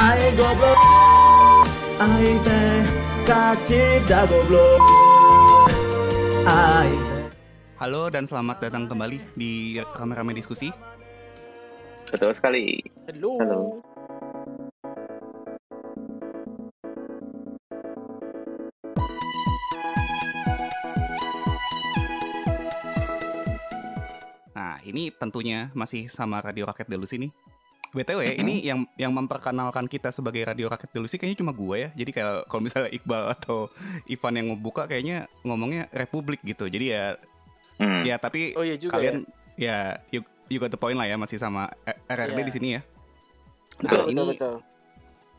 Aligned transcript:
Ai 0.00 0.32
goblok 0.32 0.80
Ai 2.00 2.32
teh 2.40 2.80
kacip 3.28 4.00
dah 4.08 4.24
goblok 4.24 4.80
Ai 6.48 6.88
Halo 7.76 8.08
dan 8.08 8.24
selamat 8.24 8.64
datang 8.64 8.88
kembali 8.88 9.20
di 9.36 9.76
Rame-Rame 9.76 10.32
Diskusi 10.32 10.72
Betul 12.08 12.32
sekali. 12.32 12.80
Halo. 13.12 13.32
Halo. 13.38 13.60
Nah 24.56 24.80
ini 24.82 25.12
tentunya 25.12 25.68
masih 25.76 26.08
sama 26.08 26.40
Radio 26.40 26.66
Rakyat 26.66 26.88
Delusi 26.88 27.20
nih 27.20 27.30
BTW 27.90 28.20
ya, 28.22 28.34
ini 28.36 28.62
yang 28.62 28.86
yang 28.94 29.10
memperkenalkan 29.10 29.84
kita 29.84 30.08
sebagai 30.08 30.42
Radio 30.42 30.66
Rakyat 30.66 30.90
Delusi 30.90 31.16
kayaknya 31.16 31.38
cuma 31.38 31.50
gue 31.50 31.76
ya 31.76 31.88
Jadi 31.92 32.10
kalau 32.10 32.46
kalau 32.46 32.62
misalnya 32.62 32.88
Iqbal 32.88 33.34
atau 33.34 33.66
Ivan 34.06 34.34
yang 34.34 34.48
membuka 34.48 34.86
kayaknya 34.86 35.26
ngomongnya 35.42 35.90
Republik 35.90 36.38
gitu 36.42 36.66
Jadi 36.66 36.86
ya 36.90 37.18
Hmm. 37.76 38.04
ya 38.04 38.14
tapi 38.14 38.52
Oh 38.54 38.60
iya 38.60 38.76
juga 38.76 39.00
kalian 39.00 39.24
ya 39.56 39.96
you, 40.12 40.20
you 40.46 40.60
got 40.60 40.68
the 40.68 40.76
point 40.76 40.94
lah 40.94 41.08
ya 41.08 41.16
masih 41.16 41.40
sama 41.40 41.72
RRD 42.04 42.36
Iya. 42.36 42.44
di 42.44 42.52
sini 42.52 42.68
ya 42.76 42.80
Betul, 43.80 43.80
Nah, 43.80 44.04
betul, 44.04 44.12
ini 44.12 44.22
betul. 44.36 44.54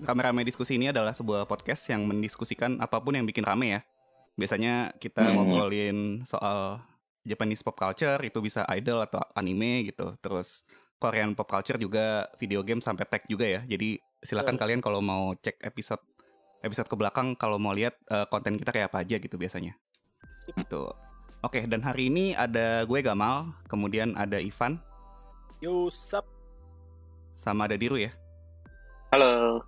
Rame-rame 0.02 0.42
diskusi 0.42 0.74
ini 0.74 0.90
adalah 0.90 1.14
sebuah 1.14 1.46
podcast 1.46 1.86
yang 1.88 2.02
mendiskusikan 2.04 2.82
apa 2.82 2.98
pun 2.98 3.14
yang 3.14 3.22
bikin 3.22 3.46
rame 3.46 3.78
ya. 3.78 3.80
Biasanya 4.34 4.98
kita 4.98 5.22
Hmm. 5.22 5.38
ngobrolin 5.38 5.98
soal 6.26 6.82
Japanese 7.22 7.62
pop 7.62 7.78
culture, 7.78 8.18
itu 8.20 8.42
bisa 8.42 8.66
idol 8.74 8.98
atau 8.98 9.22
anime 9.38 9.86
gitu. 9.86 10.18
Terus 10.18 10.66
Korean 11.02 11.34
pop 11.34 11.50
culture 11.50 11.82
juga 11.82 12.30
video 12.38 12.62
game 12.62 12.78
sampai 12.78 13.10
tech 13.10 13.26
juga 13.26 13.50
ya. 13.50 13.66
Jadi 13.66 13.98
silakan 14.22 14.54
Betul. 14.54 14.62
kalian 14.62 14.82
kalau 14.86 15.02
mau 15.02 15.34
cek 15.34 15.58
episode 15.66 16.06
episode 16.62 16.86
ke 16.86 16.94
belakang 16.94 17.34
kalau 17.34 17.58
mau 17.58 17.74
lihat 17.74 17.98
eh, 18.14 18.30
konten 18.30 18.62
kita 18.62 18.70
kayak 18.70 18.94
apa 18.94 19.02
aja 19.02 19.18
gitu 19.18 19.34
biasanya. 19.42 19.74
Gitu. 20.54 20.86
Oke, 21.42 21.66
dan 21.66 21.82
hari 21.82 22.14
ini 22.14 22.38
ada 22.38 22.86
gue 22.86 23.02
Gamal, 23.02 23.50
kemudian 23.66 24.14
ada 24.14 24.38
Ivan, 24.38 24.78
Yusap. 25.58 26.22
sama 27.34 27.66
ada 27.66 27.74
Diru 27.74 27.98
ya. 27.98 28.14
Halo. 29.10 29.66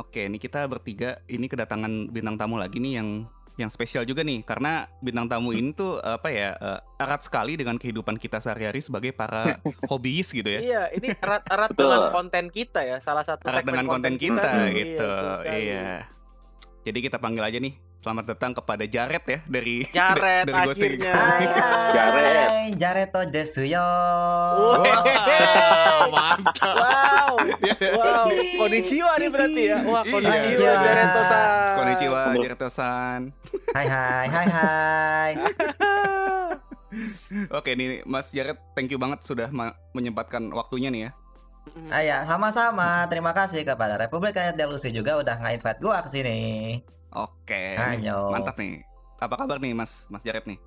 Oke, 0.00 0.24
ini 0.24 0.40
kita 0.40 0.64
bertiga 0.64 1.20
ini 1.28 1.52
kedatangan 1.52 2.08
bintang 2.08 2.40
tamu 2.40 2.56
lagi 2.56 2.80
nih 2.80 2.96
yang 2.96 3.28
yang 3.56 3.72
spesial 3.72 4.04
juga 4.04 4.20
nih 4.20 4.44
karena 4.44 4.84
bintang 5.00 5.32
tamu 5.32 5.56
ini 5.56 5.72
tuh 5.72 5.96
apa 6.16 6.28
ya 6.28 6.52
eh, 6.56 6.80
erat 7.00 7.24
sekali 7.24 7.56
dengan 7.56 7.80
kehidupan 7.80 8.20
kita 8.20 8.36
sehari-hari 8.40 8.84
sebagai 8.84 9.16
para 9.16 9.56
hobiis 9.92 10.28
gitu 10.32 10.46
ya. 10.46 10.60
Iya, 10.60 10.82
ini 10.92 11.08
erat-erat 11.16 11.72
Betul. 11.72 11.88
dengan 11.88 12.00
konten 12.12 12.44
kita 12.52 12.80
ya, 12.84 12.96
salah 13.00 13.24
satu 13.24 13.48
Erat 13.48 13.64
segmen 13.64 13.72
dengan 13.72 13.88
konten 13.88 14.14
kita 14.20 14.50
Iya, 14.68 14.76
gitu. 14.76 15.12
Iya. 15.48 15.88
Jadi 16.86 16.98
kita 17.02 17.16
panggil 17.18 17.42
aja 17.42 17.58
nih. 17.58 17.74
Selamat 18.06 18.22
datang 18.30 18.54
kepada 18.54 18.86
Jared 18.86 19.18
ya 19.26 19.42
dari 19.50 19.82
Jared 19.98 20.46
dari 20.46 20.62
Ghosting. 20.62 20.94
akhirnya. 21.02 21.10
Hai, 21.18 21.46
Jaret. 21.90 22.46
hai, 22.46 22.66
Jareto 22.78 23.20
desu 23.26 23.66
yo. 23.66 23.82
Wow, 23.82 26.06
mantap. 26.14 26.70
Wow. 26.70 27.34
Wow, 27.98 28.30
konnichiwa 28.62 29.18
nih 29.18 29.26
berarti 29.26 29.62
ya. 29.66 29.82
Wah, 29.90 30.06
Iya. 30.06 30.12
konnichiwa 30.14 30.74
Jareto-san. 30.78 31.48
Konnichiwa 31.74 32.20
Halo. 32.30 32.38
Jared-san. 32.46 33.20
Hai 33.74 33.86
hai 33.90 34.26
hai 34.30 34.46
hai. 34.54 35.32
Oke 37.50 37.74
nih 37.74 38.06
Mas 38.06 38.30
Jared, 38.30 38.54
thank 38.78 38.86
you 38.86 39.02
banget 39.02 39.26
sudah 39.26 39.50
menyempatkan 39.90 40.46
waktunya 40.54 40.94
nih 40.94 41.02
ya. 41.02 41.10
Ah, 41.90 42.02
ya, 42.06 42.18
sama-sama. 42.22 43.02
Terima 43.10 43.34
kasih 43.34 43.66
kepada 43.66 43.98
Republik 43.98 44.30
Rakyat 44.30 44.54
Delusi 44.54 44.94
juga 44.94 45.18
udah 45.18 45.42
nge-invite 45.42 45.82
gua 45.82 46.06
ke 46.06 46.10
sini. 46.14 46.38
Oke. 47.16 47.74
Ayo. 47.74 48.28
Mantap 48.28 48.60
nih. 48.60 48.84
Apa 49.16 49.34
kabar 49.34 49.56
nih 49.56 49.72
Mas 49.72 50.04
Mas 50.12 50.20
Jared 50.20 50.44
nih? 50.44 50.60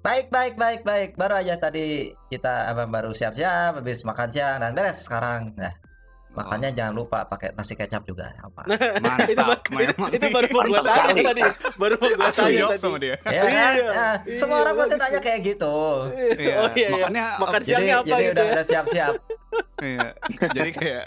Baik, 0.00 0.30
baik, 0.30 0.54
baik, 0.56 0.80
baik. 0.80 1.10
Baru 1.18 1.36
aja 1.36 1.58
tadi 1.58 2.08
kita 2.30 2.70
apa 2.70 2.86
baru 2.86 3.10
siap-siap 3.10 3.76
habis 3.76 4.00
makan 4.00 4.28
siang 4.30 4.62
dan 4.62 4.72
beres 4.72 5.04
sekarang. 5.04 5.52
Nah, 5.58 5.74
makannya 6.32 6.70
jangan 6.72 6.94
lupa 6.94 7.26
pakai 7.26 7.52
nasi 7.52 7.74
kecap 7.74 8.06
juga. 8.06 8.32
Apa? 8.40 8.64
Mantap. 9.04 9.60
itu, 9.76 9.92
itu, 10.14 10.26
baru 10.30 10.46
mau 10.48 10.62
gue 10.64 10.80
tanya 10.80 11.22
tadi. 11.26 11.42
Baru 11.76 11.94
mau 11.98 12.08
gue 12.08 12.30
tanya 12.32 12.64
tadi. 12.64 12.80
sama 12.80 12.96
dia. 12.96 13.18
Ya 13.26 13.42
kan? 13.44 13.50
Iya, 13.50 13.66
iya, 13.76 14.36
semua 14.38 14.56
orang 14.62 14.74
pasti 14.78 14.96
tanya 14.96 15.20
kayak 15.20 15.40
gitu. 15.44 15.76
Iya, 16.38 16.54
Oh 16.56 16.70
iya, 16.72 16.80
iya. 16.80 16.88
makanya- 16.94 17.28
makan 17.36 17.60
Jadi, 17.60 17.66
siangnya 17.68 17.94
apa 17.98 18.06
jadi 18.06 18.22
gitu 18.22 18.32
udah 18.32 18.44
ya? 18.46 18.52
udah 18.54 18.64
siap-siap. 18.64 19.14
Iya. 19.82 20.08
Jadi 20.54 20.70
kayak 20.72 21.04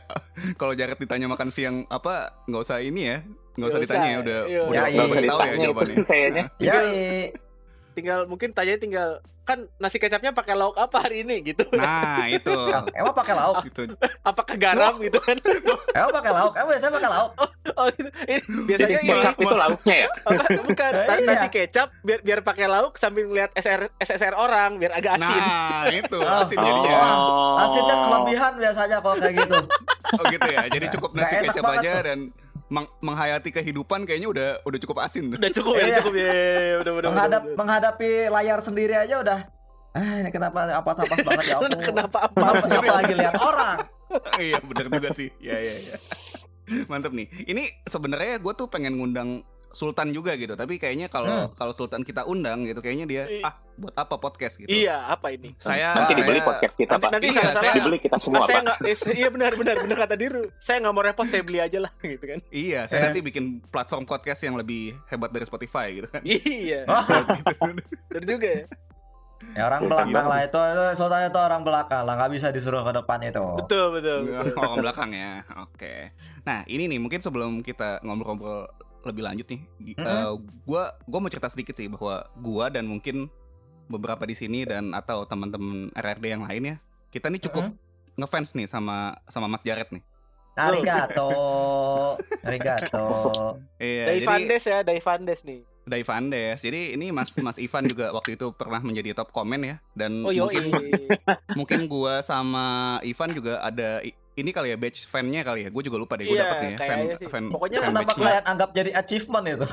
kalau 0.59 0.73
Jared 0.75 0.99
ditanya 0.99 1.25
makan 1.25 1.49
siang 1.49 1.75
apa 1.87 2.43
nggak 2.45 2.61
usah 2.61 2.77
ini 2.77 3.01
ya. 3.09 3.17
Nggak 3.53 3.67
usah 3.67 3.81
ditanya 3.81 4.17
udah 4.19 4.39
Iya, 4.43 4.61
udah 4.61 4.71
iya. 4.71 4.81
udah 4.81 4.89
Nggak 4.89 5.05
usah 5.05 5.21
tahu 5.23 5.39
ya 5.39 5.43
ditanya 5.43 5.57
jawabannya. 5.61 5.93
itu 5.93 6.03
kayaknya. 6.03 6.43
Ya, 6.57 6.73
Tinggal 7.93 8.19
mungkin 8.25 8.49
tanya 8.49 8.73
tinggal 8.75 9.09
kan 9.43 9.69
nasi 9.75 9.99
kecapnya 9.99 10.31
pakai 10.31 10.55
lauk 10.55 10.73
apa 10.73 10.97
hari 10.97 11.21
ini 11.21 11.45
gitu. 11.45 11.61
Nah, 11.73 12.25
itu. 12.25 12.49
emang 12.91 13.13
pakai 13.13 13.35
lauk? 13.35 13.61
Itu. 13.61 13.85
Apakah 14.25 14.55
garam 14.55 14.97
gitu 14.97 15.19
kan? 15.19 15.37
Emang 15.93 16.09
pakai 16.11 16.31
lauk? 16.31 16.51
Emang 16.55 16.69
biasanya 16.69 16.93
pakai 16.95 17.11
lauk? 17.11 17.31
Oh, 17.73 17.85
itu, 17.87 18.01
ini 18.23 18.39
Jadi 18.39 18.63
biasanya 18.65 18.97
ini 18.97 19.09
kecap 19.13 19.35
itu 19.37 19.55
lauknya 19.55 19.95
ya. 19.95 20.07
apa, 20.25 20.43
bukan 20.63 20.91
Iya. 20.95 21.21
nasi 21.23 21.47
kecap 21.49 21.87
biar 22.01 22.19
biar 22.19 22.39
pakai 22.41 22.65
lauk 22.65 22.93
sambil 22.95 23.23
ngeliat 23.25 23.51
SR 23.53 23.81
SSR 23.97 24.33
orang 24.33 24.77
biar 24.77 24.91
agak 24.93 25.11
asin. 25.15 25.29
Nah, 25.29 25.83
itu 25.87 26.17
Oh. 26.17 26.39
asin 26.39 26.57
jadinya. 26.57 26.97
Oh. 27.13 27.61
Asinnya 27.61 27.95
kelebihan 27.99 28.53
biasanya 28.57 28.97
kalau 28.99 29.15
kayak 29.17 29.35
gitu. 29.37 29.57
Oh 30.13 30.23
gitu 30.25 30.47
ya. 30.49 30.61
Jadi 30.67 30.85
cukup 30.89 31.09
nasi 31.13 31.33
kecap 31.43 31.63
aja 31.67 31.91
tuh. 31.91 32.01
dan 32.01 32.19
meng- 32.73 32.89
menghayati 32.99 33.53
kehidupan 33.53 34.09
kayaknya 34.09 34.33
udah 34.33 34.47
udah 34.65 34.79
cukup 34.81 35.05
asin. 35.05 35.29
Udah 35.29 35.51
cukup 35.53 35.77
ya, 35.77 36.01
cukup 36.01 36.13
ya. 36.17 36.33
Udah 36.81 36.91
udah. 36.97 37.09
Menghadap 37.13 37.43
menghadapi 37.53 38.09
layar 38.33 38.59
sendiri 38.59 38.97
aja 38.97 39.21
udah 39.21 39.39
Ah, 39.93 40.25
ini 40.25 40.33
kenapa 40.33 40.65
apa 40.65 40.89
apa 40.89 41.15
banget 41.21 41.45
ya 41.53 41.55
ampun. 41.61 41.69
Kenapa 41.77 42.17
apa? 42.25 42.45
Apa, 42.49 42.65
apalagi 42.65 43.13
lihat 43.13 43.37
orang. 43.37 43.77
iya 44.41 44.57
benar 44.61 44.85
juga 44.89 45.09
sih 45.13 45.29
ya 45.41 45.57
ya 45.57 45.73
ya 45.73 45.97
mantap 46.87 47.11
nih 47.11 47.27
ini 47.43 47.65
sebenarnya 47.83 48.39
gue 48.39 48.53
tuh 48.55 48.69
pengen 48.69 48.95
ngundang 48.95 49.43
Sultan 49.73 50.09
juga 50.09 50.37
gitu 50.37 50.53
tapi 50.53 50.77
kayaknya 50.77 51.09
kalau 51.09 51.49
kalau 51.51 51.73
Sultan 51.73 52.01
kita 52.01 52.23
undang 52.23 52.61
gitu 52.61 52.77
kayaknya 52.77 53.03
dia 53.03 53.23
I- 53.25 53.41
ah 53.41 53.57
buat 53.73 53.89
apa 53.91 54.15
podcast 54.15 54.55
gitu 54.55 54.69
Iya, 54.69 55.01
apa 55.09 55.33
ini? 55.33 55.57
saya 55.57 55.97
Nanti 55.97 56.13
dibeli 56.13 56.37
saya- 56.37 56.45
podcast 56.45 56.75
kita, 56.77 56.93
Nanti 56.93 57.01
Pak. 57.01 57.11
nanti 57.11 57.25
Iya, 57.25 57.41
salah 57.41 57.53
saya- 57.57 57.73
Dibeli 57.73 57.97
kita 57.97 58.15
semua, 58.15 58.37
Ah, 58.37 58.41
saya 58.43 58.53
Pak. 58.53 58.63
nggak, 58.63 58.77
eh, 58.85 59.17
iya 59.17 59.27
benar 59.27 59.51
benar 59.51 59.75
benar 59.81 59.97
kata 59.97 60.13
Diru. 60.13 60.43
Saya 60.55 60.77
nggak 60.77 60.93
mau 60.93 61.01
repot, 61.01 61.25
saya 61.25 61.41
beli 61.41 61.57
aja 61.57 61.79
lah 61.81 61.91
gitu 62.05 62.21
kan. 62.23 62.39
iya 62.47 62.85
saya 62.85 63.01
Eh. 63.01 63.05
nanti 63.09 63.19
bikin 63.19 63.43
platform 63.65 64.05
podcast 64.05 64.39
yang 64.39 64.53
lebih 64.53 64.93
hebat 65.07 65.27
dari 65.27 65.43
Spotify 65.43 65.89
gitu 65.91 66.05
kan 66.07 66.21
Iya, 66.21 66.85
Oh, 66.93 67.01
benar 68.07 68.23
juga 68.23 68.45
ya. 68.47 68.63
ya 69.51 69.61
orang 69.65 69.81
belakang 69.83 70.23
lah 70.23 70.39
itu, 70.41 70.55
itu 70.61 70.83
Sultan 70.93 71.21
itu 71.25 71.39
orang 71.41 71.61
belakang 71.61 72.01
lah 72.03 72.13
nggak 72.15 72.31
bisa 72.31 72.47
disuruh 72.49 72.79
ke 72.81 72.93
depan 72.93 73.19
itu. 73.23 73.43
Betul 73.57 73.85
betul. 73.91 74.17
betul. 74.23 74.53
orang 74.55 74.77
belakang 74.79 75.09
ya 75.11 75.31
oke 75.59 75.93
nah 76.43 76.61
ini 76.65 76.85
nih 76.85 76.95
mungkin 76.97 77.19
sebelum 77.19 77.59
kita 77.59 77.99
ngobrol-ngobrol 78.01 78.69
lebih 79.03 79.23
lanjut 79.23 79.47
nih 79.47 79.61
Mm-mm. 79.79 80.03
eh, 80.03 80.31
gua 80.63 80.95
gua 81.03 81.19
mau 81.19 81.29
cerita 81.31 81.51
sedikit 81.51 81.75
sih 81.75 81.87
bahwa 81.91 82.23
gua 82.39 82.71
dan 82.71 82.87
mungkin 82.87 83.27
beberapa 83.91 84.23
di 84.23 84.33
sini 84.33 84.63
dan 84.63 84.95
atau 84.95 85.27
teman-teman 85.27 85.91
RRD 85.91 86.25
yang 86.25 86.43
lain 86.47 86.63
ya 86.63 86.75
kita 87.11 87.27
nih 87.27 87.41
cukup 87.45 87.75
ngefans 88.15 88.55
nih 88.55 88.65
sama 88.65 89.19
sama 89.27 89.51
Mas 89.51 89.61
Jared 89.61 89.89
nih 89.91 90.03
Arigato. 90.53 91.33
Arigato. 92.47 93.05
iya 93.81 94.21
Vandes 94.21 94.63
ya, 94.69 94.85
dari 94.85 95.01
Vandes 95.01 95.41
nih. 95.41 95.65
dari 95.83 96.03
Vandes 96.05 96.63
jadi 96.63 96.95
ini 96.95 97.11
Mas 97.11 97.35
Mas 97.43 97.59
Ivan 97.59 97.89
juga 97.91 98.13
waktu 98.15 98.39
itu 98.39 98.55
pernah 98.55 98.79
menjadi 98.79 99.11
top 99.17 99.35
komen 99.35 99.65
ya 99.67 99.75
dan 99.97 100.23
Oh 100.23 100.31
mungkin 100.31 100.63
mungkin 101.59 101.79
gua 101.91 102.23
sama 102.23 102.97
Ivan 103.03 103.35
juga 103.35 103.59
ada 103.59 103.99
ini 104.35 104.49
kali 104.49 104.67
ya 104.69 104.77
batch 104.77 105.05
fan-nya 105.05 105.41
kali 105.41 105.65
ya 105.65 105.69
gue 105.69 105.83
juga 105.83 105.97
lupa 105.97 106.13
deh 106.15 106.25
gue 106.25 106.33
Iya, 106.33 106.43
dapet 106.43 106.57
nih 106.57 106.65
ya 106.65 106.75
fan, 106.75 106.87
kayaknya 106.89 107.15
sih. 107.15 107.27
fan, 107.27 107.43
Pokoknya 107.47 107.73
Itu 107.73 107.81
fan 107.81 107.89
kenapa 107.93 108.11
kalian 108.15 108.45
anggap 108.45 108.69
jadi 108.71 108.91
achievement 108.93 109.45
itu? 109.47 109.67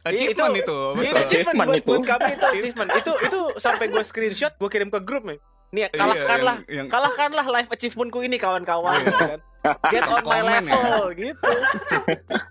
achievement 0.00 0.54
itu, 0.56 0.78
Ini 0.96 1.00
betul. 1.04 1.20
achievement 1.20 1.56
buat, 1.60 1.68
Achievement 1.68 1.68
buat 1.84 2.00
itu. 2.00 2.08
kami 2.08 2.30
itu 2.30 2.46
achievement. 2.48 2.88
Itu 2.94 3.12
itu 3.20 3.38
sampai 3.56 3.84
gue 3.86 4.02
screenshot, 4.02 4.52
gue 4.52 4.68
kirim 4.68 4.88
ke 4.88 5.00
grup 5.00 5.24
nih. 5.24 5.38
Nih 5.70 5.80
Iya, 5.82 5.88
kalahkanlah, 5.92 6.56
yang- 6.62 6.74
yang- 6.74 6.88
kalahkanlah 6.88 7.46
live 7.48 7.68
achievementku 7.68 8.18
ini 8.20 8.36
kawan-kawan. 8.36 8.96
Iya. 8.96 9.04
gitu 9.04 9.24
kan. 9.28 9.40
Get 9.86 10.02
on 10.04 10.18
my 10.18 10.40
Komen 10.40 10.40
ya. 10.40 10.56
level 10.56 11.02
gitu. 11.14 11.50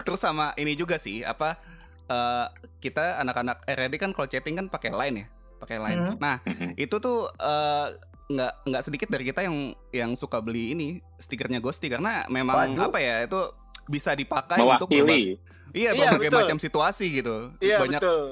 Terus 0.00 0.20
sama 0.20 0.54
ini 0.54 0.72
juga 0.72 0.96
sih 0.96 1.20
apa 1.22 1.58
eh, 2.06 2.46
kita 2.78 3.18
anak-anak 3.18 3.66
RRD 3.66 3.94
kan 3.98 4.10
kalau 4.12 4.24
chatting 4.26 4.56
kan 4.56 4.66
pakai 4.66 4.90
line 4.90 5.16
ya, 5.16 5.26
pakai 5.58 5.76
line. 5.76 6.00
Hmm. 6.00 6.16
Nah 6.16 6.36
itu 6.76 6.96
tuh 6.96 7.28
eh, 7.34 7.86
nggak 8.28 8.52
nggak 8.62 8.82
sedikit 8.82 9.08
dari 9.08 9.24
kita 9.24 9.40
yang 9.40 9.56
yang 9.88 10.10
suka 10.12 10.38
beli 10.38 10.72
ini 10.72 10.88
stikernya 11.16 11.58
Ghosty 11.58 11.88
karena 11.88 12.28
memang 12.28 12.76
Waduh. 12.76 12.92
apa 12.92 12.98
ya 12.98 13.24
itu 13.24 13.40
bisa 13.88 14.12
dipakai 14.12 14.60
untuk 14.60 14.84
berba- 14.84 15.08
Mewakili. 15.08 15.40
iya 15.72 15.90
Iya, 15.90 16.12
berbagai 16.12 16.28
betul. 16.28 16.40
macam 16.44 16.58
situasi 16.58 17.06
gitu. 17.14 17.36
Iya 17.58 17.76
banyak 17.78 17.98
betul. 17.98 18.22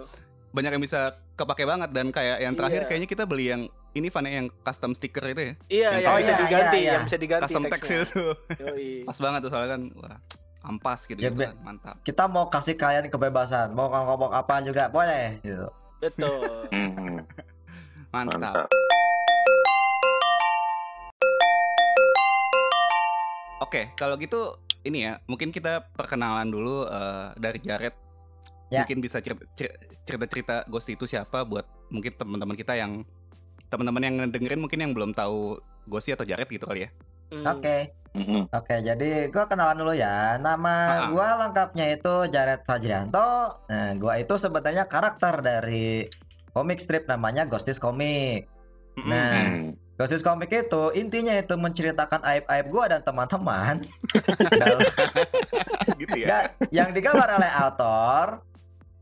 banyak 0.53 0.71
yang 0.71 0.83
bisa 0.83 1.01
kepake 1.33 1.65
banget 1.65 1.91
dan 1.91 2.07
kayak 2.09 2.37
yang 2.39 2.53
terakhir 2.53 2.83
Iya. 2.83 2.89
kayaknya 2.89 3.09
kita 3.09 3.25
beli 3.25 3.45
yang 3.49 3.63
ini 3.93 4.09
Van 4.09 4.25
yang 4.27 4.53
custom 4.61 4.93
sticker 4.93 5.25
itu 5.27 5.41
ya. 5.41 5.55
Iya, 5.67 5.89
Yang 5.91 6.03
yang 6.03 6.13
oh, 6.13 6.19
bisa 6.19 6.29
iya, 6.29 6.39
diganti, 6.39 6.77
iya, 6.77 6.83
iya. 6.83 6.93
yang 6.93 7.05
bisa 7.05 7.17
diganti 7.17 7.45
custom 7.49 7.65
text 7.67 7.89
itu. 7.89 8.25
Pas 9.09 9.19
banget 9.19 9.41
tuh 9.41 9.51
soalnya 9.51 9.71
kan 9.73 9.83
wah 9.97 10.19
ampas 10.63 11.01
gitu, 11.07 11.17
Ya, 11.17 11.31
gitu 11.31 11.41
kan. 11.41 11.57
Mantap. 11.63 11.97
kita 12.03 12.25
mau 12.27 12.45
kasih 12.47 12.75
kalian 12.75 13.07
kebebasan 13.07 13.71
mau 13.71 13.89
ngomong 13.89 14.29
apa 14.31 14.61
juga 14.61 14.91
boleh 14.91 15.41
gitu 15.41 15.73
Betul. 15.97 16.69
Mantap. 18.13 18.37
mantap. 18.37 18.69
Oke, 23.67 23.91
kalau 23.99 24.15
gitu 24.15 24.55
ini 24.87 25.03
ya, 25.03 25.19
mungkin 25.27 25.51
kita 25.51 25.91
perkenalan 25.91 26.47
dulu 26.47 26.87
eh, 26.87 27.35
dari 27.35 27.59
Jared. 27.59 27.95
Ya. 28.71 28.83
Mungkin 28.83 29.03
bisa 29.03 29.19
cer- 29.19 29.43
cer- 29.55 29.75
cerita-cerita 30.03 30.63
Ghost 30.67 30.87
itu 30.87 31.03
siapa 31.03 31.43
buat 31.43 31.67
mungkin 31.91 32.15
teman-teman 32.15 32.55
kita 32.55 32.75
yang 32.75 33.03
teman-teman 33.67 34.03
yang 34.03 34.17
dengerin 34.31 34.63
mungkin 34.63 34.79
yang 34.79 34.93
belum 34.95 35.11
tahu 35.11 35.59
Ghosty 35.87 36.15
atau 36.15 36.23
Jared 36.23 36.47
gitu 36.47 36.63
kali 36.63 36.87
ya. 36.87 36.91
Hmm. 37.27 37.43
oke 37.45 37.79
Mhm. 38.17 38.49
Oke, 38.49 38.81
jadi 38.81 39.29
gua 39.29 39.45
kenalan 39.45 39.77
dulu 39.77 39.93
ya. 39.93 40.41
Nama 40.41 40.75
Ah. 40.89 41.09
gua 41.13 41.37
lengkapnya 41.37 41.93
itu 41.93 42.33
Jared 42.33 42.65
Fajrianto. 42.65 43.61
Nah, 43.69 43.93
gua 44.01 44.17
itu 44.17 44.41
sebenarnya 44.41 44.89
karakter 44.89 45.45
dari 45.45 46.09
komik 46.51 46.81
strip 46.81 47.05
namanya 47.05 47.45
Ghosties 47.45 47.77
Comic. 47.77 48.49
Nah, 48.97 49.53
Hmm. 49.53 49.77
Ghosties 49.97 50.21
Comic 50.21 50.53
itu 50.53 50.93
intinya 50.93 51.33
itu 51.33 51.57
menceritakan 51.57 52.21
aib-aib 52.21 52.67
gua 52.69 52.85
dan 52.93 53.01
teman-teman. 53.01 53.81
Gitu 56.01 56.17
ya. 56.21 56.53
Yang 56.69 57.01
digambar 57.01 57.41
oleh 57.41 57.49
author 57.49 58.45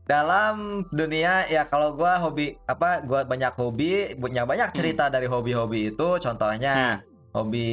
dalam 0.07 0.85
dunia 0.93 1.43
ya 1.51 1.67
kalau 1.67 1.91
gua 1.97 2.15
hobi 2.23 2.55
apa 2.63 3.03
gua 3.03 3.27
banyak 3.27 3.51
hobi 3.57 4.15
punya 4.15 4.47
banyak 4.47 4.69
cerita 4.71 5.09
dari 5.09 5.25
hobi-hobi 5.25 5.91
itu 5.91 6.09
contohnya 6.21 7.01
hobi 7.33 7.69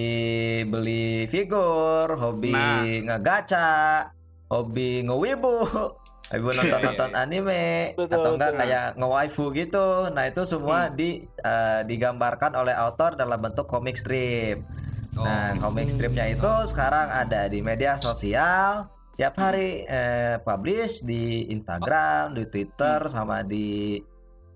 beli 0.64 1.28
figur 1.28 2.08
hobi 2.16 2.50
Nah. 2.50 2.82
ngegaca 3.14 3.68
hobi 4.48 5.04
ngewibu 5.04 5.56
hobi 6.32 6.50
nonton-nonton 6.58 7.10
anime 7.12 7.92
Betul, 7.94 8.16
atau 8.16 8.30
enggak 8.34 8.50
betul. 8.56 8.60
kayak 8.64 8.86
nge-waifu 8.96 9.44
gitu 9.52 9.88
nah 10.10 10.24
itu 10.24 10.42
semua 10.48 10.88
di 10.88 11.22
eh, 11.24 11.80
digambarkan 11.84 12.56
oleh 12.56 12.72
author 12.72 13.14
dalam 13.14 13.38
bentuk 13.38 13.68
komik 13.68 13.94
strip 14.00 14.64
Oh. 15.12 15.28
Nah, 15.28 15.60
komik 15.60 15.92
stripnya 15.92 16.24
itu 16.32 16.48
sekarang 16.64 17.12
ada 17.12 17.44
di 17.44 17.60
media 17.60 18.00
sosial. 18.00 18.88
Tiap 19.20 19.36
hari 19.36 19.84
eh, 19.84 20.40
publish 20.40 21.04
di 21.04 21.52
Instagram, 21.52 22.32
di 22.32 22.48
Twitter, 22.48 23.04
sama 23.12 23.44
di 23.44 24.00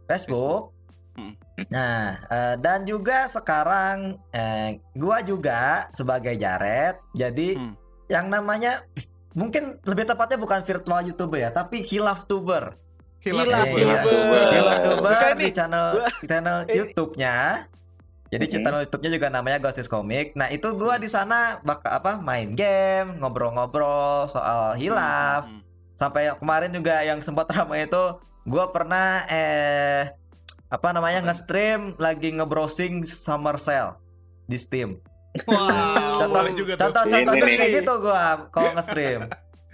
Facebook. 0.08 0.72
Hmm. 1.12 1.36
Nah, 1.68 2.24
eh, 2.24 2.54
dan 2.56 2.88
juga 2.88 3.28
sekarang 3.28 4.16
eh, 4.32 4.80
gua 4.96 5.20
juga 5.20 5.92
sebagai 5.92 6.32
Jared. 6.40 7.04
Jadi 7.12 7.52
Hmm. 7.52 7.76
yang 8.08 8.32
namanya 8.32 8.80
mungkin 9.36 9.76
lebih 9.84 10.04
tepatnya 10.04 10.40
bukan 10.40 10.60
virtual 10.60 11.00
YouTuber 11.04 11.38
ya, 11.38 11.50
tapi 11.52 11.84
hilaf 11.84 12.24
tuber. 12.24 12.80
Hilaf 13.20 13.44
Hilaf 13.44 13.66
Iya. 13.68 13.96
tuber. 14.00 14.44
Hilaf 14.48 14.78
tuber 14.80 15.10
Suka 15.12 15.28
di 15.28 15.38
nih. 15.38 15.52
channel 15.52 15.86
channel 16.24 16.58
Eh. 16.64 16.74
YouTube-nya. 16.74 17.36
Jadi 18.26 18.44
Mhm. 18.44 18.52
channel 18.52 18.80
YouTube-nya 18.82 19.10
juga 19.12 19.26
namanya 19.28 19.58
Ghosties 19.60 19.86
Comic. 19.86 20.34
Nah, 20.34 20.48
itu 20.48 20.66
gua 20.72 20.96
di 20.96 21.06
sana 21.06 21.58
bak 21.60 21.82
apa 21.82 22.18
main 22.18 22.54
game, 22.54 23.18
ngobrol-ngobrol 23.18 24.26
soal 24.26 24.74
hilaf. 24.74 25.46
Hmm. 25.46 25.62
Sampai 25.94 26.32
kemarin 26.32 26.70
juga 26.70 27.02
yang 27.02 27.18
sempat 27.18 27.46
ramai 27.54 27.86
itu 27.86 28.02
gua 28.44 28.70
pernah 28.70 29.26
eh 29.26 30.10
apa 30.66 30.88
namanya 30.90 31.22
nge-stream 31.22 31.94
lagi 31.96 32.30
nge-browsing 32.32 33.02
Summer 33.02 33.54
Sale 33.56 33.98
di 34.44 34.54
Steam. 34.56 34.98
Wah, 35.44 36.24
Contoh 36.24 36.42
juga 36.56 36.72
tuh. 36.74 36.90
Ini 37.06 37.24
tuh 37.24 37.34
nih. 37.36 37.56
kayak 37.56 37.72
gitu 37.78 37.92
gua 38.00 38.24
kalau 38.48 38.70
nge-stream. 38.72 39.20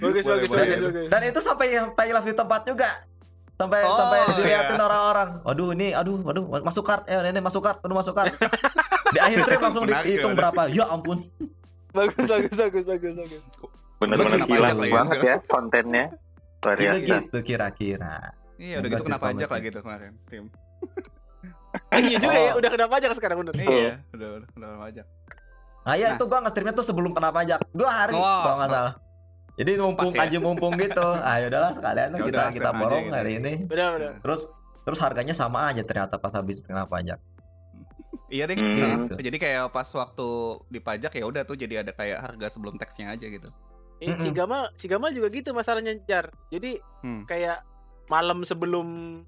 Bagus, 0.02 0.24
Boleh, 0.26 0.42
bagus, 0.42 0.50
boleh. 0.50 0.66
bagus, 0.66 0.80
bagus. 0.82 1.08
Dan 1.08 1.20
itu 1.30 1.38
sampai 1.38 1.66
sampai 1.72 2.04
hilaf 2.10 2.24
di 2.26 2.34
tempat 2.34 2.60
juga. 2.66 2.90
Sampai 3.54 3.78
Oh, 3.86 3.94
sampai 3.94 4.18
iya. 4.18 4.34
dilihatin 4.34 4.80
orang-orang. 4.80 5.28
Waduh 5.46 5.68
ini 5.72 5.88
aduh 5.94 6.18
waduh 6.18 6.44
masuk 6.60 6.82
kart 6.82 7.06
eh 7.06 7.22
ini 7.22 7.38
masuk 7.38 7.62
kart, 7.62 7.78
aduh 7.78 7.94
masuk 7.94 8.10
kart. 8.12 8.34
di 9.14 9.18
akhir 9.20 9.38
stream 9.44 9.60
langsung 9.60 9.84
dihitung 9.86 10.34
ya, 10.34 10.38
berapa. 10.42 10.62
Ya 10.72 10.84
ampun. 10.90 11.22
Bagus, 11.92 12.24
bagus, 12.24 12.56
bagus, 12.56 12.84
bagus, 12.88 13.14
bagus. 13.14 13.42
Bener-bener 14.00 14.42
Kenapa 14.42 14.50
gila 14.50 14.68
banget 14.74 15.18
ya 15.22 15.36
kontennya. 15.46 16.04
Luar 16.62 16.76
Gitu 16.78 16.98
gitu 17.04 17.36
kira-kira. 17.44 18.34
Iya, 18.56 18.78
udah 18.78 18.88
gitu 18.88 18.96
Ghosties 18.98 19.06
kena 19.12 19.18
pajak 19.22 19.48
lah 19.50 19.60
gitu 19.60 19.78
kemarin. 19.78 20.12
Steam. 20.26 20.44
Iya 21.92 22.16
juga 22.20 22.36
ya, 22.36 22.52
udah 22.52 22.68
kenapa 22.68 22.92
aja 23.00 23.16
sekarang 23.16 23.36
bener. 23.40 23.52
Iya, 23.56 23.64
udah 24.12 24.28
udah 24.28 24.28
udah 24.36 24.48
kena 24.52 24.68
pajak. 24.78 25.06
Nah, 25.82 25.94
ya 25.94 26.06
Nah. 26.06 26.16
itu 26.16 26.24
gua 26.24 26.38
nge-streamnya 26.40 26.72
tuh 26.72 26.86
sebelum 26.86 27.10
kena 27.10 27.28
pajak. 27.28 27.60
Dua 27.70 27.90
hari 27.90 28.14
Wow. 28.14 28.42
kalau 28.42 28.56
nggak 28.58 28.70
salah. 28.70 28.94
Jadi 29.52 29.70
mumpung 29.76 30.10
ya? 30.10 30.24
aja 30.24 30.38
mumpung 30.38 30.72
gitu. 30.76 31.08
Ah 31.20 31.36
udahlah 31.38 31.72
sekalian 31.72 32.08
Ya 32.10 32.20
kita 32.24 32.42
kita 32.50 32.70
borong 32.72 33.04
gitu. 33.04 33.14
hari 33.14 33.32
ini. 33.36 33.52
Benar, 33.66 33.88
benar. 33.94 34.12
Terus 34.20 34.42
terus 34.82 34.98
harganya 34.98 35.32
sama 35.32 35.68
aja 35.68 35.82
ternyata 35.82 36.16
pas 36.16 36.32
habis 36.32 36.62
kena 36.62 36.86
pajak. 36.86 37.20
Iya 38.26 38.48
deh. 38.48 38.56
Hmm. 38.56 39.12
Nah, 39.12 39.20
Jadi 39.20 39.36
kayak 39.36 39.68
pas 39.68 39.84
waktu 39.84 40.28
dipajak 40.70 41.12
ya 41.12 41.24
udah 41.26 41.42
tuh 41.44 41.54
jadi 41.54 41.84
ada 41.84 41.92
kayak 41.92 42.18
harga 42.22 42.46
sebelum 42.48 42.80
teksnya 42.80 43.12
aja 43.12 43.28
gitu. 43.28 43.44
Eh, 44.00 44.16
si. 44.16 44.32
Gamal, 44.32 44.72
si 44.74 44.88
Gamal 44.88 45.12
juga 45.12 45.28
gitu 45.28 45.52
masalahnya 45.52 45.94
Jar. 46.02 46.32
Jadi 46.48 46.80
Hmm. 47.04 47.22
kayak 47.22 47.60
malam 48.08 48.40
sebelum 48.42 49.20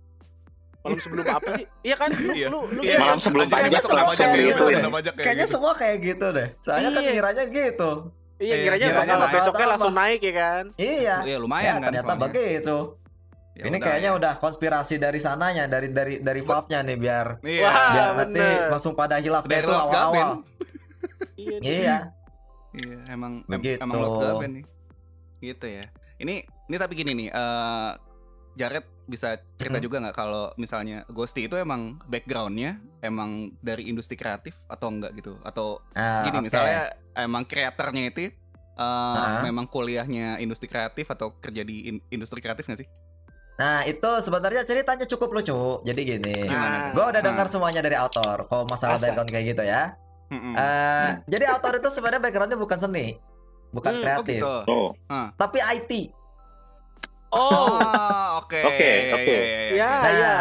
malam 0.84 1.00
sebelum 1.00 1.24
apa 1.26 1.48
sih? 1.56 1.64
Iya 1.80 1.96
kan? 1.96 2.08
Lu 2.12 2.30
Iya. 2.30 2.48
lu 2.48 2.60
lu 2.68 2.80
Iya, 2.84 2.96
malam 3.00 3.16
kan? 3.16 3.24
sebelum 3.24 3.46
pajak 3.48 3.80
semua 3.80 4.04
pajak 4.04 4.16
kayak 4.20 4.36
ya, 4.36 4.44
gitu 4.44 4.64
kayak 4.64 5.16
Kayaknya 5.16 5.32
gitu. 5.40 5.54
semua 5.56 5.72
kayak 5.72 5.96
gitu 5.98 6.26
deh. 6.30 6.48
Soalnya 6.60 6.90
kan 6.90 7.00
Iya. 7.00 7.10
ngiranya 7.10 7.44
gitu. 7.46 7.90
Iya, 8.34 8.44
Iya, 8.44 8.56
kiranya 8.60 8.86
kiranya 8.86 9.14
bakal 9.16 9.28
besoknya 9.32 9.66
langsung 9.66 9.94
naik 9.94 10.20
ya 10.20 10.34
kan? 10.34 10.64
Iya. 10.76 11.16
Iya 11.22 11.32
Ya, 11.32 11.36
lumayan 11.38 11.74
kan 11.74 11.82
ternyata 11.88 12.12
begitu. 12.20 12.76
Ya 13.54 13.62
Ini 13.64 13.70
udah, 13.72 13.80
kayaknya 13.80 14.10
ya. 14.10 14.18
udah 14.18 14.32
konspirasi 14.36 14.94
dari 14.98 15.18
sananya, 15.18 15.64
dari 15.64 15.88
dari 15.88 16.18
dari 16.18 16.40
Valve-nya 16.42 16.82
nih 16.82 16.96
biar 16.98 17.26
Iya. 17.40 17.62
Wah. 17.62 17.88
biar 17.88 18.08
nanti 18.18 18.42
bener. 18.42 18.68
langsung 18.68 18.92
pada 18.92 19.16
hilaf 19.16 19.44
Dari 19.44 19.62
itu 19.62 19.70
awal-awal. 19.70 20.30
Iya. 21.34 21.58
Iya. 21.60 21.96
Iya, 22.74 22.96
emang 23.08 23.32
em- 23.40 23.50
Begitu. 23.54 23.78
emang 23.78 23.96
Lord 23.96 24.16
Gaben 24.20 24.50
nih. 24.52 24.64
Gitu 25.40 25.66
ya. 25.70 25.84
Ini 26.18 26.34
ini 26.42 26.76
tapi 26.76 26.92
gini 26.92 27.12
nih, 27.14 27.28
eh 27.30 27.90
Jared 28.54 28.86
bisa 29.04 29.36
cerita 29.54 29.76
Mhm. 29.76 29.84
juga 29.84 29.96
nggak 30.00 30.16
kalau 30.16 30.48
misalnya 30.54 31.04
Ghosty 31.06 31.44
itu 31.44 31.54
emang 31.54 32.00
backgroundnya 32.04 32.78
emang 33.00 33.52
dari 33.60 33.84
industri 33.84 34.14
kreatif 34.14 34.56
atau 34.64 34.88
enggak 34.88 35.12
gitu? 35.14 35.36
Atau 35.42 35.82
Nah, 35.92 36.24
gini 36.24 36.38
oke. 36.38 36.44
misalnya 36.44 36.80
emang 37.14 37.44
kreatornya 37.44 38.08
itu 38.08 38.20
eh, 38.24 38.34
Ah. 38.76 39.38
memang 39.38 39.66
kuliahnya 39.66 40.38
industri 40.38 40.66
kreatif 40.66 41.06
atau 41.06 41.30
kerja 41.36 41.62
di 41.62 41.86
in- 41.86 42.02
industri 42.10 42.42
kreatif 42.42 42.66
nggak 42.66 42.80
sih? 42.80 42.88
Nah, 43.54 43.86
itu 43.86 44.10
sebenarnya 44.18 44.66
ceritanya 44.66 45.06
cukup 45.06 45.30
lucu. 45.30 45.54
Jadi 45.84 46.00
gini. 46.02 46.34
Gimana 46.42 46.90
tuh? 46.90 46.98
Gue 46.98 47.04
udah 47.06 47.22
Ah. 47.22 47.24
dengar 47.24 47.46
semuanya 47.46 47.78
dari 47.78 47.94
author. 47.94 48.50
Kalau 48.50 48.66
masalah 48.66 48.98
Masa? 48.98 49.06
background 49.06 49.30
kayak 49.30 49.46
gitu 49.54 49.62
ya. 49.62 49.94
Mm-mm. 50.26 50.58
Eh, 50.58 51.08
Jadi 51.28 51.44
author 51.46 51.78
itu 51.78 51.86
sebenarnya 51.86 52.18
backgroundnya 52.18 52.58
bukan 52.58 52.74
seni, 52.74 53.14
bukan 53.70 53.92
Hmm, 53.92 54.00
oh 54.00 54.02
kreatif, 54.02 54.42
gitu. 54.42 54.54
Oh, 54.66 54.90
tapi 55.38 55.62
IT. 55.62 55.92
Oh, 57.34 57.68
oke. 58.40 58.60
Oke, 58.62 58.90
oke. 59.12 59.36
ya, 59.74 59.90
Nah, 59.90 60.12
ya. 60.14 60.36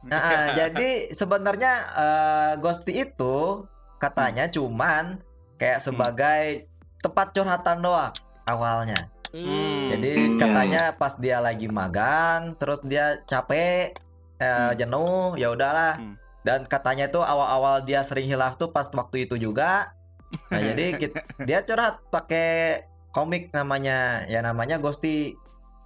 Nah, 0.00 0.44
jadi 0.58 0.90
sebenarnya 1.12 1.72
eh, 1.92 2.52
Ghosty 2.58 3.04
itu 3.04 3.68
katanya 4.00 4.48
cuman 4.48 5.20
kayak 5.60 5.78
sebagai 5.78 6.64
tempat 6.98 7.36
curhatan 7.36 7.84
doang 7.84 8.12
awalnya. 8.44 9.12
Hmm. 9.30 9.92
Jadi 9.92 10.12
Hmm. 10.16 10.36
katanya 10.36 10.82
pas 10.96 11.14
dia 11.14 11.38
lagi 11.38 11.68
magang, 11.68 12.56
terus 12.56 12.82
dia 12.82 13.20
capek, 13.24 13.94
eh, 14.36 14.48
Hmm. 14.48 14.74
jenuh, 14.74 15.36
ya 15.36 15.52
udahlah. 15.52 16.00
Hmm. 16.00 16.16
Dan 16.40 16.64
katanya 16.64 17.04
itu 17.06 17.20
awal-awal 17.20 17.84
dia 17.84 18.00
sering 18.00 18.24
hilaf 18.24 18.56
tuh 18.56 18.72
pas 18.72 18.88
waktu 18.88 19.28
itu 19.28 19.36
juga. 19.36 19.92
Nah, 20.48 20.60
jadi 20.72 20.96
kit- 20.96 21.16
dia 21.38 21.60
curhat 21.60 22.00
pakai 22.08 22.80
komik 23.12 23.52
namanya, 23.52 24.24
ya 24.26 24.40
namanya 24.40 24.80
Ghosty. 24.80 25.36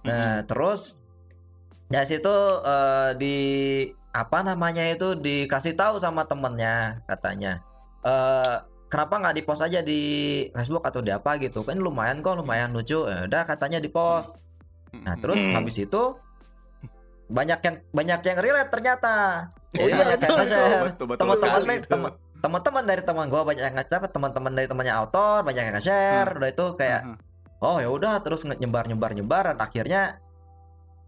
Nah, 0.05 0.45
terus 0.45 1.01
dari 1.89 2.07
situ 2.07 2.35
eh, 2.65 3.11
di 3.17 3.37
apa 4.15 4.39
namanya 4.45 4.87
itu 4.87 5.17
dikasih 5.19 5.75
tahu 5.75 5.99
sama 5.99 6.23
temennya 6.23 7.03
katanya. 7.09 7.59
Eh 8.05 8.57
kenapa 8.87 9.19
nggak 9.19 9.35
di 9.35 9.43
post 9.43 9.65
aja 9.65 9.83
di 9.83 10.01
Facebook 10.55 10.85
atau 10.87 11.01
di 11.03 11.11
apa 11.11 11.35
gitu? 11.41 11.65
Kan 11.67 11.81
lumayan 11.81 12.23
kok 12.23 12.39
lumayan 12.39 12.71
lucu. 12.71 13.03
Ya 13.03 13.27
udah 13.27 13.43
katanya 13.43 13.81
di 13.81 13.89
post 13.91 14.45
nah 15.03 15.11
terus 15.19 15.43
Hmm. 15.43 15.59
habis 15.59 15.75
itu 15.75 16.15
banyak 17.27 17.59
yang 17.59 17.75
banyak 17.91 18.19
yang 18.21 18.37
relate 18.39 18.71
ternyata. 18.71 19.15
Jadi 19.75 19.91
iya, 19.91 19.97
banyak 19.97 20.19
yang 20.23 20.31
betul, 20.31 20.37
betul, 20.39 21.05
betul 21.09 21.17
teman-teman 21.19 21.77
teman 21.83 22.11
teman-teman 22.39 22.83
dari 22.85 23.01
teman 23.01 23.25
gue 23.27 23.41
banyak 23.41 23.63
yang 23.65 23.75
nge 23.75 23.85
teman-teman 24.13 24.51
dari 24.53 24.67
temannya 24.69 24.93
autor 24.93 25.41
banyak 25.41 25.63
yang 25.67 25.75
nge-share. 25.75 26.29
Udah 26.37 26.49
itu 26.53 26.65
kayak 26.77 27.01
Heeh. 27.03 27.17
Oh 27.65 27.77
ya 27.77 27.89
udah 27.89 28.21
terus 28.21 28.45
nyebar 28.45 28.85
nyebar 28.85 29.11
nyebar 29.11 29.43
dan 29.49 29.59
akhirnya 29.59 30.21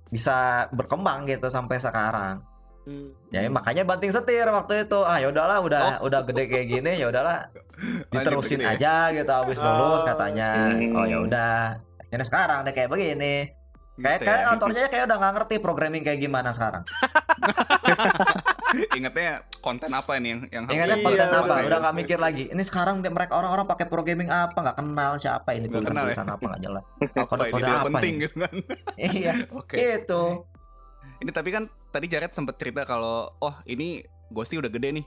bisa 0.08 0.66
berkembang 0.72 1.24
gitu 1.24 1.48
sampai 1.48 1.78
sekarang 1.78 2.42
Hmm. 2.88 3.12
Ya 3.28 3.44
makanya 3.52 3.84
banting 3.84 4.16
setir 4.16 4.48
waktu 4.48 4.88
itu. 4.88 4.96
Ah 5.04 5.20
ya 5.20 5.28
udahlah 5.28 5.60
udah 5.60 6.00
udah 6.00 6.24
gede 6.24 6.48
kayak 6.48 6.68
gini 6.72 6.92
ya 6.96 7.12
udahlah 7.12 7.52
diterusin 8.16 8.64
ya. 8.64 8.80
aja 8.80 9.12
gitu 9.12 9.28
habis 9.28 9.60
lulus 9.60 10.00
Oh. 10.00 10.08
katanya. 10.08 10.72
Hmm. 10.72 10.96
Oh 10.96 11.04
ya 11.04 11.20
udah. 11.20 11.84
Akhirnya 12.00 12.24
sekarang 12.24 12.64
deh 12.64 12.72
kayak 12.72 12.88
begini. 12.88 13.52
Kayak 14.00 14.18
Gitu 14.18 14.24
kayak 14.24 14.40
ya. 14.40 14.48
autornya 14.56 14.88
kayak 14.88 15.04
udah 15.04 15.18
nggak 15.20 15.34
ngerti 15.36 15.56
programming 15.60 16.00
kayak 16.00 16.20
gimana 16.24 16.56
sekarang. 16.56 16.88
Ingatnya 18.96 19.48
konten 19.64 19.92
apa 19.92 20.12
ini 20.20 20.28
yang 20.36 20.42
yang 20.52 20.64
Ingatnya 20.68 20.98
Iya, 20.98 21.06
konten 21.06 21.28
apa? 21.28 21.44
betul. 21.48 21.68
Udah 21.68 21.80
nggak 21.84 21.96
mikir 21.96 22.18
lagi. 22.20 22.44
Ini 22.52 22.64
sekarang 22.64 22.96
mereka 23.00 23.34
orang-orang 23.40 23.66
pakai 23.68 23.86
programming 23.88 24.30
apa 24.32 24.58
nggak 24.58 24.78
kenal 24.78 25.12
siapa 25.16 25.50
ini 25.56 25.66
tulisan 25.72 25.92
kenal 25.92 26.06
ya? 26.08 26.16
apa 26.24 26.44
nggak 26.44 26.62
jelas. 26.64 26.84
apa 27.04 27.26
kode-kode 27.28 27.70
apa 27.70 27.88
penting 27.92 28.14
gitu 28.28 28.36
kan. 28.44 28.56
iya. 29.16 29.34
Oke. 29.60 29.76
Itu. 29.76 30.24
Ini 31.18 31.32
tapi 31.34 31.50
kan 31.50 31.64
tadi 31.90 32.06
Jared 32.12 32.32
sempet 32.36 32.56
cerita 32.60 32.84
kalau 32.84 33.32
oh 33.40 33.56
ini 33.66 34.04
Ghosty 34.32 34.60
udah 34.60 34.72
gede 34.72 35.02
nih. 35.02 35.06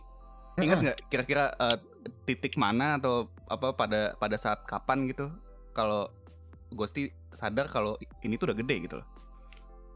Ingat 0.61 0.79
nggak 0.81 0.99
kira-kira 1.13 1.53
eh, 1.55 1.77
titik 2.25 2.57
mana 2.57 2.97
atau 2.97 3.29
apa 3.47 3.77
pada 3.77 4.17
pada 4.17 4.37
saat 4.41 4.65
kapan 4.65 5.07
gitu 5.09 5.31
kalau 5.77 6.11
Ghosty 6.71 7.11
sadar 7.31 7.71
kalau 7.71 7.95
ini 8.23 8.35
tuh 8.39 8.51
udah 8.51 8.59
gede 8.59 8.77
gitu 8.89 8.95
loh. 8.99 9.07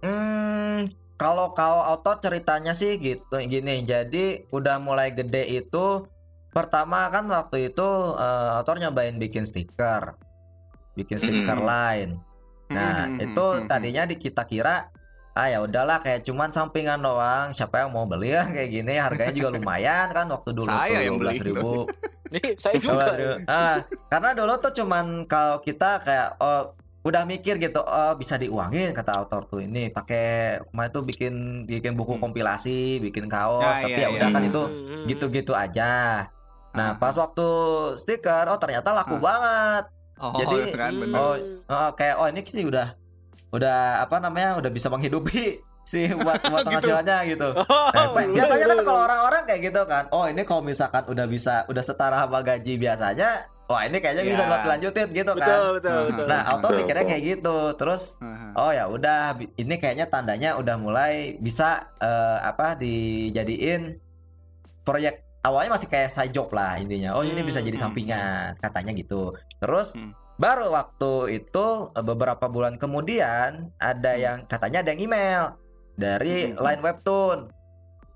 Hmm, 0.04 0.84
kalau 1.16 1.56
kau 1.56 1.80
autor 1.80 2.20
ceritanya 2.20 2.76
sih 2.76 3.00
gitu 3.00 3.40
gini. 3.42 3.80
Jadi 3.82 4.44
udah 4.52 4.76
mulai 4.76 5.11
gede 5.11 5.49
itu 5.49 6.04
pertama 6.52 7.08
kan 7.08 7.25
waktu 7.26 7.73
itu 7.73 7.88
eh, 8.14 8.50
autor 8.54 8.78
nyobain 8.78 9.16
bikin 9.16 9.42
stiker. 9.42 10.14
Bikin 10.92 11.16
stiker 11.16 11.56
Hmm. 11.56 11.66
lain. 11.66 12.08
Nah, 12.68 13.08
Hmm, 13.08 13.16
hmm, 13.16 13.25
itu 13.25 13.44
hmm, 13.44 13.58
hmm, 13.64 13.68
tadinya 13.68 14.02
di 14.04 14.16
kita 14.16 14.44
kira 14.44 14.92
ah 15.34 15.50
ya 15.50 15.58
udahlah 15.58 15.99
kayak 15.99 16.23
cuman 16.23 16.52
sampingan 16.52 17.00
doang. 17.00 17.50
Siapa 17.50 17.82
yang 17.82 17.90
mau 17.90 18.04
beli 18.04 18.30
ya 18.37 18.44
kayak 18.44 18.70
gini? 18.70 18.94
Harganya 19.00 19.32
juga 19.32 19.50
lumayan 19.50 20.12
kan 20.12 20.28
waktu 20.28 20.50
dulu 20.52 20.68
Saya 20.68 20.87
tuh 20.87 21.00
yang 21.00 21.16
beli. 21.16 21.37
ribu. 21.40 21.73
Nih, 22.34 22.58
saya 22.58 22.75
juga. 22.76 23.14
Ah, 23.46 23.78
karena 24.11 24.34
dulu 24.34 24.52
tuh 24.58 24.73
cuman 24.75 25.23
kalau 25.25 25.61
kita 25.61 26.02
kayak 26.02 26.34
oh 26.38 26.75
udah 27.04 27.23
mikir 27.23 27.56
gitu 27.58 27.78
oh 27.78 28.12
bisa 28.14 28.34
diuangin 28.34 28.90
kata 28.90 29.12
autor 29.14 29.44
tuh 29.44 29.61
ini 29.61 29.88
pakai 29.88 30.56
kemarin 30.64 30.90
tuh 30.90 31.04
bikin 31.04 31.34
bikin 31.64 31.92
buku 31.92 32.16
Hmm. 32.16 32.23
kompilasi 32.23 32.96
bikin 32.99 33.28
kaos 33.28 33.76
Ya, 33.78 33.84
tapi 33.84 33.92
iya, 33.94 34.08
ya 34.08 34.08
udah 34.11 34.28
iya. 34.28 34.34
kan 34.34 34.42
itu 34.42 34.62
Hmm, 34.62 35.04
gitu-gitu 35.04 35.52
aja 35.52 35.92
nah 36.73 36.90
Ah. 36.90 36.92
pas 36.96 37.12
waktu 37.14 37.46
stiker 37.94 38.44
oh 38.46 38.56
ternyata 38.56 38.90
laku 38.90 39.16
Ah. 39.16 39.23
banget 39.23 39.84
Oh, 40.14 40.30
Jadi- 40.32 40.70
kan 40.73 40.94
bener. 40.94 41.12
Oh, 41.12 41.34
Eh, 41.34 41.90
kayak 41.92 42.16
oh 42.16 42.26
ini 42.26 42.40
sih 42.40 42.62
udah 42.62 42.94
udah 43.50 44.00
apa 44.00 44.16
namanya 44.18 44.56
udah 44.56 44.70
bisa 44.70 44.87
menghidupi 44.87 45.58
si 45.82 46.06
buat 46.16 46.38
buat 46.40 46.62
Gitu. 46.62 46.70
penghasilannya 46.70 47.18
gitu 47.28 47.49
Nah, 47.50 48.08
Oh, 48.08 48.23
biasanya 48.25 48.64
kan 48.64 48.78
kalau 48.80 49.00
orang-orang 49.04 49.42
kayak 49.44 49.61
gitu 49.64 49.82
kan, 49.84 50.06
oh 50.08 50.25
ini 50.25 50.42
kalau 50.42 50.62
misalkan 50.62 51.02
udah 51.04 51.26
bisa 51.26 51.66
udah 51.66 51.82
setara 51.82 52.16
sama 52.16 52.40
gaji 52.40 52.75
biasanya, 52.76 53.44
wah 53.64 53.83
ini 53.85 53.97
kayaknya 53.97 54.25
bisa 54.28 54.42
Ya. 54.44 54.49
buat 54.50 54.62
lanjutin 54.68 55.09
gitu 55.11 55.33
betul, 55.33 55.40
kan. 55.40 55.75
betul, 55.80 56.00
betul. 56.12 56.26
Nah, 56.28 56.40
auto 56.44 56.68
Betul, 56.68 56.76
mikirnya 56.83 57.04
betul. 57.04 57.12
kayak 57.16 57.25
gitu. 57.25 57.56
Terus 57.80 58.02
oh 58.54 58.71
ya 58.71 58.85
udah 58.87 59.21
ini 59.56 59.75
kayaknya 59.76 60.06
tandanya 60.06 60.50
udah 60.61 60.76
mulai 60.76 61.37
bisa 61.40 61.88
eh, 61.99 62.38
apa 62.44 62.76
dijadiin 62.76 63.97
proyek 64.85 65.25
awalnya 65.40 65.76
masih 65.76 65.88
kayak 65.88 66.12
side 66.12 66.33
job 66.33 66.49
lah 66.52 66.76
intinya. 66.76 67.16
Oh, 67.16 67.25
ini 67.25 67.40
bisa 67.40 67.61
jadi 67.61 67.76
Hmm. 67.76 67.88
sampingan 67.88 68.56
katanya 68.61 68.92
gitu. 68.92 69.33
Terus 69.61 69.97
Hmm. 69.97 70.12
baru 70.37 70.73
waktu 70.73 71.40
itu 71.40 71.66
eh, 71.92 72.04
beberapa 72.04 72.49
bulan 72.49 72.76
kemudian 72.76 73.73
ada 73.76 74.12
Hmm. 74.12 74.21
yang 74.21 74.38
katanya 74.44 74.85
ada 74.85 74.92
yang 74.92 75.02
email 75.04 75.42
dari 75.97 76.52
Hmm. 76.52 76.61
line 76.61 76.83
webtoon. 76.85 77.38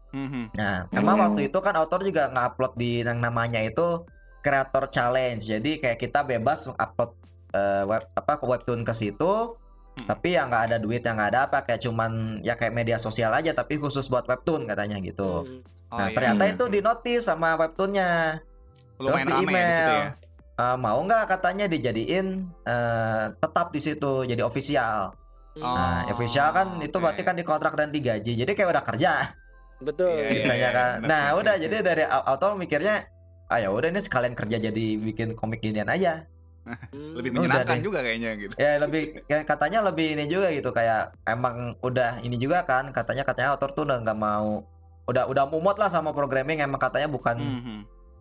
Mhm. 0.09 0.57
Nah, 0.57 0.89
memang 0.89 1.17
Hmm. 1.17 1.25
waktu 1.29 1.53
itu 1.53 1.59
kan 1.61 1.77
autor 1.77 2.01
juga 2.01 2.33
nge-upload 2.33 2.73
di 2.81 3.05
yang 3.05 3.21
namanya 3.21 3.61
itu 3.61 4.09
creator 4.49 4.89
challenge. 4.89 5.45
Jadi 5.45 5.77
kayak 5.77 5.99
kita 5.99 6.25
bebas 6.25 6.73
upload 6.73 7.13
eh, 7.51 7.85
web 7.85 8.09
apa 8.11 8.33
ke 8.35 8.45
webtoon 8.45 8.81
ke 8.81 8.93
situ. 8.93 9.53
Hmm. 9.95 10.07
Tapi 10.07 10.33
yang 10.33 10.49
nggak 10.49 10.65
ada 10.65 10.77
duit 10.79 11.03
yang 11.03 11.15
nggak 11.15 11.31
ada 11.31 11.41
apa 11.45 11.59
kayak 11.61 11.83
cuman 11.83 12.41
ya 12.41 12.55
kayak 12.55 12.73
media 12.73 12.97
sosial 12.97 13.29
aja 13.31 13.53
tapi 13.53 13.77
khusus 13.77 14.07
buat 14.07 14.25
webtoon 14.25 14.65
katanya 14.65 14.97
gitu. 14.99 15.45
Hmm. 15.45 15.61
Oh, 15.89 15.97
nah, 15.97 16.09
iya. 16.09 16.15
ternyata 16.15 16.43
Hmm. 16.43 16.53
itu 16.55 16.65
di 16.67 16.81
notice 16.81 17.25
sama 17.25 17.57
webtoonnya. 17.57 18.41
lumayan 18.99 19.15
di 19.23 19.31
ya 19.31 19.39
di 19.39 19.47
situ 19.47 19.47
email. 19.47 19.95
ya. 19.95 20.11
Eh, 20.59 20.77
mau 20.77 20.99
nggak 20.99 21.25
katanya 21.29 21.67
dijadiin 21.67 22.27
eh, 22.65 23.25
tetap 23.33 23.71
di 23.71 23.79
situ 23.79 24.25
jadi 24.25 24.43
official. 24.43 25.15
Oh, 25.55 25.63
Nah, 25.65 26.07
official 26.07 26.51
kan 26.51 26.79
itu 26.79 26.93
oke. 26.93 27.03
berarti 27.03 27.23
kan 27.23 27.35
dikontrak 27.35 27.75
dan 27.75 27.91
digaji. 27.91 28.35
Jadi 28.37 28.53
kayak 28.53 28.71
udah 28.71 28.85
kerja. 28.85 29.13
Betul. 29.79 30.19
Iya, 30.19 30.35
iya, 30.35 30.55
iya, 30.55 30.71
kan. 30.71 30.93
benar 30.99 31.11
Nah, 31.11 31.25
udah 31.35 31.55
jadi 31.57 31.77
dari 31.81 32.05
au- 32.05 32.27
auto 32.27 32.55
mikirnya 32.55 33.07
ah 33.49 33.59
ya 33.59 33.69
udah 33.69 33.89
ini 33.89 33.99
sekalian 33.99 34.33
kerja 34.33 34.57
jadi 34.61 34.85
bikin 34.97 35.33
komik 35.33 35.59
ginian 35.59 35.89
aja. 35.89 36.29
Hmm. 36.65 37.13
Lebih 37.17 37.33
Udah 37.33 37.41
menyenangkan 37.43 37.81
juga 37.81 37.99
kayaknya 38.01 38.31
gitu. 38.37 38.53
Ya 38.55 38.77
lebih 38.77 39.25
ya, 39.25 39.41
katanya 39.43 39.81
lebih 39.81 40.07
ini 40.13 40.25
juga 40.27 40.49
gitu 40.51 40.69
kayak 40.69 41.17
emang 41.25 41.57
udah 41.81 42.21
ini 42.21 42.37
juga 42.37 42.61
kan 42.63 42.89
katanya 42.91 43.25
katanya 43.25 43.49
autor 43.51 43.73
tuh 43.73 43.83
udah 43.83 43.99
nggak 43.99 44.19
mau 44.19 44.69
udah 45.05 45.25
udah 45.25 45.49
mumot 45.49 45.75
lah 45.75 45.89
sama 45.89 46.13
programming 46.13 46.61
emang 46.61 46.77
katanya 46.77 47.09
bukan 47.09 47.41
Mhm. 47.41 47.79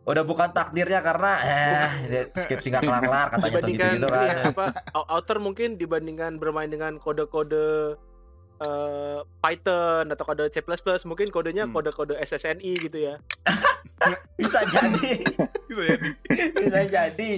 udah 0.08 0.24
bukan 0.24 0.48
takdirnya 0.50 1.04
karena 1.04 1.32
eh 1.44 1.90
dia 2.08 2.22
skripsi 2.32 2.72
nggak 2.72 2.88
kelar-kelar 2.88 3.28
katanya 3.30 3.56
tuh 3.60 3.68
gitu-gitu 3.68 4.08
ini 4.08 4.16
kan. 4.16 4.24
ya, 4.26 4.44
apa 4.48 4.66
au- 4.96 5.08
outer 5.12 5.38
mungkin 5.38 5.76
dibandingkan 5.76 6.40
bermain 6.40 6.72
dengan 6.72 6.96
kode-kode 6.96 8.00
eh, 8.60 9.20
Python 9.38 10.06
atau 10.08 10.24
kode 10.24 10.50
C++ 10.50 10.60
mungkin 11.04 11.28
kodenya 11.28 11.66
Hmm. 11.66 11.74
kode-kode 11.74 12.18
SSNI 12.18 12.72
gitu 12.80 12.98
ya. 12.98 13.16
Bisa 14.38 14.62
jadi, 14.64 15.26
Gitu 15.68 15.82
ya. 15.82 15.98
bisa 16.54 16.80
jadi. 16.86 17.32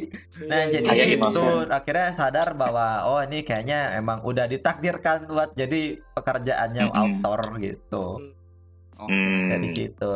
Nah, 0.43 0.59
Iya, 0.61 0.75
jadi 0.75 0.85
Kayak 0.85 0.99
iya. 1.01 1.15
gitu. 1.15 1.39
Masa. 1.39 1.71
Akhirnya 1.71 2.07
sadar 2.11 2.47
bahwa 2.51 2.85
oh 3.05 3.19
ini 3.21 3.41
kayaknya 3.41 3.95
emang 3.95 4.19
udah 4.21 4.43
ditakdirkan 4.45 5.23
buat 5.25 5.55
jadi 5.55 5.97
pekerjaannya 6.11 6.83
Mm-mm. 6.85 6.99
autor 7.23 7.39
gitu. 7.57 8.05
Oke. 8.97 9.07
Hmm. 9.07 9.47
Dari 9.49 9.67
situ. 9.67 10.13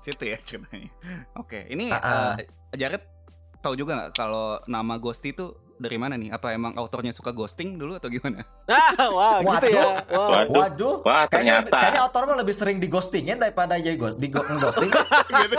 Situ 0.00 0.24
ya 0.24 0.36
ceritanya. 0.36 0.90
Oke, 1.34 1.62
ini 1.68 1.88
Ah, 1.88 2.02
ah. 2.02 2.32
eh, 2.36 2.46
Jared 2.74 3.00
tahu 3.58 3.72
juga 3.74 3.96
nggak 3.96 4.12
kalau 4.12 4.58
nama 4.66 4.98
Ghosty 4.98 5.30
itu 5.30 5.54
dari 5.76 5.96
mana 5.96 6.14
nih? 6.14 6.30
Apa 6.30 6.50
emang 6.50 6.72
autornya 6.72 7.10
suka 7.10 7.30
ghosting 7.30 7.74
dulu 7.74 7.94
atau 7.94 8.06
gimana? 8.06 8.42
Ah, 8.64 9.10
wah, 9.10 9.38
gitu 9.40 9.68
ya. 9.70 10.00
Wow. 10.06 10.30
Waduh. 10.30 10.54
Waduh, 10.56 10.94
Wah, 11.02 11.24
kayaknya 11.26 11.60
ternyata. 11.60 11.76
kayaknya 11.76 12.00
autor 12.02 12.22
mah 12.24 12.38
lebih 12.38 12.52
sering 12.52 12.78
di 12.78 12.86
ghostingin 12.86 13.36
daripada 13.36 13.76
jadi 13.76 13.94
ghost, 13.94 14.16
di 14.16 14.28
ghosting. 14.32 14.88
gitu. 14.88 15.56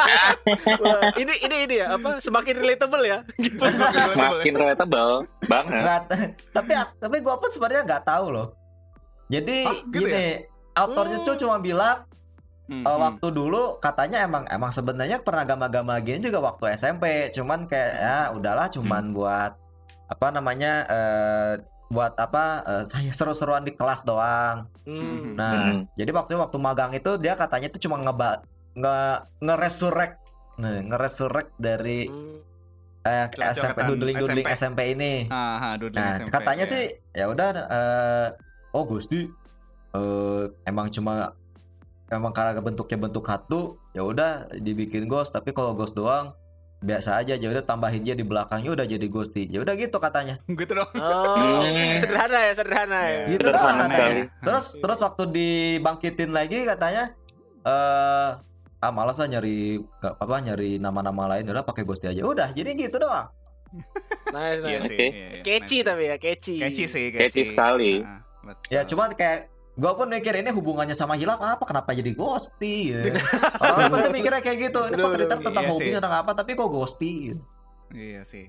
Wah, 0.81 1.13
ini 1.13 1.33
ini 1.39 1.55
ini 1.63 1.75
ya 1.77 1.93
apa 1.93 2.17
semakin 2.17 2.55
relatable 2.57 3.03
ya. 3.03 3.19
Gitu. 3.37 3.61
Makin 4.15 4.53
relatable 4.55 5.13
banget. 5.43 5.71
Nggak- 5.77 6.05
tapi 6.49 6.71
tapi 6.97 7.15
gua 7.19 7.35
pun 7.35 7.49
sebenarnya 7.49 7.83
nggak 7.85 8.03
tahu 8.03 8.25
loh. 8.31 8.47
Jadi 9.25 9.57
Ah, 9.63 9.77
gitu 9.85 10.05
gini, 10.05 10.41
autornya 10.71 11.17
Hmm. 11.19 11.27
tuh 11.27 11.35
cuma 11.37 11.57
bilang 11.57 12.03
Hmm, 12.65 12.81
Eh, 12.81 12.89
hmm. 12.89 12.97
waktu 12.99 13.27
dulu 13.29 13.77
katanya 13.77 14.25
emang 14.25 14.41
emang 14.47 14.73
sebenarnya 14.73 15.21
pernah 15.21 15.45
gama-gama 15.45 16.01
gini 16.01 16.17
juga 16.19 16.41
waktu 16.43 16.73
SMP 16.73 17.05
cuman 17.29 17.69
kayak 17.69 17.91
ya 17.93 18.17
udahlah 18.33 18.65
cuman 18.67 19.13
buat 19.13 19.53
apa 20.05 20.27
namanya 20.29 20.73
eh 20.85 21.53
buat 21.85 22.13
apa 22.15 22.43
eh, 22.63 22.83
saya 22.83 23.11
seru-seruan 23.11 23.61
di 23.61 23.71
kelas 23.71 24.03
doang 24.03 24.65
Hmm. 24.83 25.33
nah 25.33 25.71
Hmm. 25.71 25.89
jadi 25.93 26.09
waktu 26.11 26.33
waktu 26.33 26.57
magang 26.57 26.91
itu 26.91 27.17
dia 27.17 27.33
katanya 27.33 27.67
itu 27.67 27.77
cuma 27.79 27.97
ngeba 27.97 28.41
nge 28.73 28.97
ngeresurrek 29.39 30.13
nah, 30.55 30.81
ngeresurrek 30.83 31.53
dari 31.55 32.05
Hmm. 32.05 32.41
eh, 33.03 33.29
SMP 33.51 33.77
doodling 33.83 34.17
doodling 34.17 34.45
SMP. 34.45 34.57
SMP 34.57 34.79
ini 34.91 35.13
Ah, 35.27 35.57
ah, 35.59 35.73
doodling 35.75 35.97
Nah, 35.99 36.17
SMP, 36.19 36.29
katanya 36.31 36.65
ya. 36.65 36.71
sih 36.71 36.83
ya 37.11 37.25
udah 37.27 37.47
eh 37.53 38.27
oh 38.71 38.83
Gusti 38.83 39.29
eh 39.91 40.43
emang 40.63 40.89
cuma 40.89 41.37
emang 42.07 42.29
karena 42.29 42.57
bentuknya 42.59 42.97
bentuk 42.99 43.25
hatu 43.25 43.61
ya 43.91 44.01
udah 44.01 44.31
dibikin 44.53 45.05
ghost 45.05 45.31
tapi 45.31 45.49
kalau 45.49 45.73
ghost 45.73 45.93
doang 45.93 46.33
biasa 46.85 47.17
aja 47.17 47.33
ya 47.33 47.47
udah 47.49 47.65
tambahin 47.65 48.05
dia 48.05 48.13
di 48.13 48.21
belakangnya 48.21 48.69
udah 48.77 48.85
jadi 48.85 49.07
Gusti. 49.09 49.49
Ya 49.49 49.65
udah 49.65 49.73
gitu 49.73 49.97
katanya. 49.97 50.37
gitu 50.61 50.71
dong. 50.77 50.89
Oh, 50.93 51.65
sederhana 52.01 52.39
ya, 52.45 52.51
sederhana 52.53 52.99
ya. 53.01 53.09
Iya. 53.09 53.23
Gitu 53.33 53.47
Sederhana 53.49 53.83
sekali. 53.89 54.21
katanya. 54.21 54.23
Terus 54.45 54.65
terus 54.77 54.99
waktu 55.01 55.23
dibangkitin 55.33 56.31
lagi 56.31 56.59
katanya 56.63 57.03
eh 57.65 58.29
ah 58.77 58.91
malas 58.93 59.17
lah 59.17 59.25
nyari 59.25 59.81
nggak 59.81 60.13
apa 60.21 60.35
nyari 60.45 60.77
nama-nama 60.77 61.25
lain 61.33 61.49
udah 61.49 61.65
pakai 61.65 61.81
Gusti 61.81 62.05
aja. 62.05 62.21
Udah, 62.21 62.53
jadi 62.53 62.69
gitu 62.77 63.01
doang. 63.01 63.27
Nice, 64.25 64.59
Iya 64.59 64.79
nice. 64.81 64.89
sih. 64.89 64.97
Oke. 64.99 65.07
iya, 65.09 65.27
iya. 65.31 65.57
Nice. 65.63 65.83
tapi 65.85 66.03
ya, 66.05 66.15
catchy. 66.19 66.55
Catchy 66.59 66.85
sih, 66.85 67.05
Catchy 67.09 67.43
sekali. 67.45 68.03
Ah, 68.03 68.19
betul. 68.43 68.67
Ya 68.67 68.81
cuman 68.83 69.09
kayak 69.13 69.47
gua 69.75 69.91
pun 69.93 70.07
mikir 70.07 70.31
ini 70.39 70.49
hubungannya 70.49 70.95
sama 70.95 71.19
hilaf 71.19 71.37
apa 71.37 71.63
kenapa 71.67 71.91
jadi 71.91 72.15
ghosty 72.15 72.95
ya. 72.95 73.03
Orang 73.63 73.91
pasti 73.91 74.09
mikirnya 74.09 74.39
kayak 74.39 74.57
gitu. 74.71 74.79
Ini 74.87 74.95
kok 74.95 75.11
tentang 75.19 75.63
Iya 75.63 75.69
hobi 75.71 75.89
tentang 75.91 76.15
apa 76.15 76.31
tapi 76.31 76.51
kok 76.55 76.69
ghosty 76.71 77.11
gitu. 77.31 77.41
Iya 77.91 78.23
sih. 78.23 78.47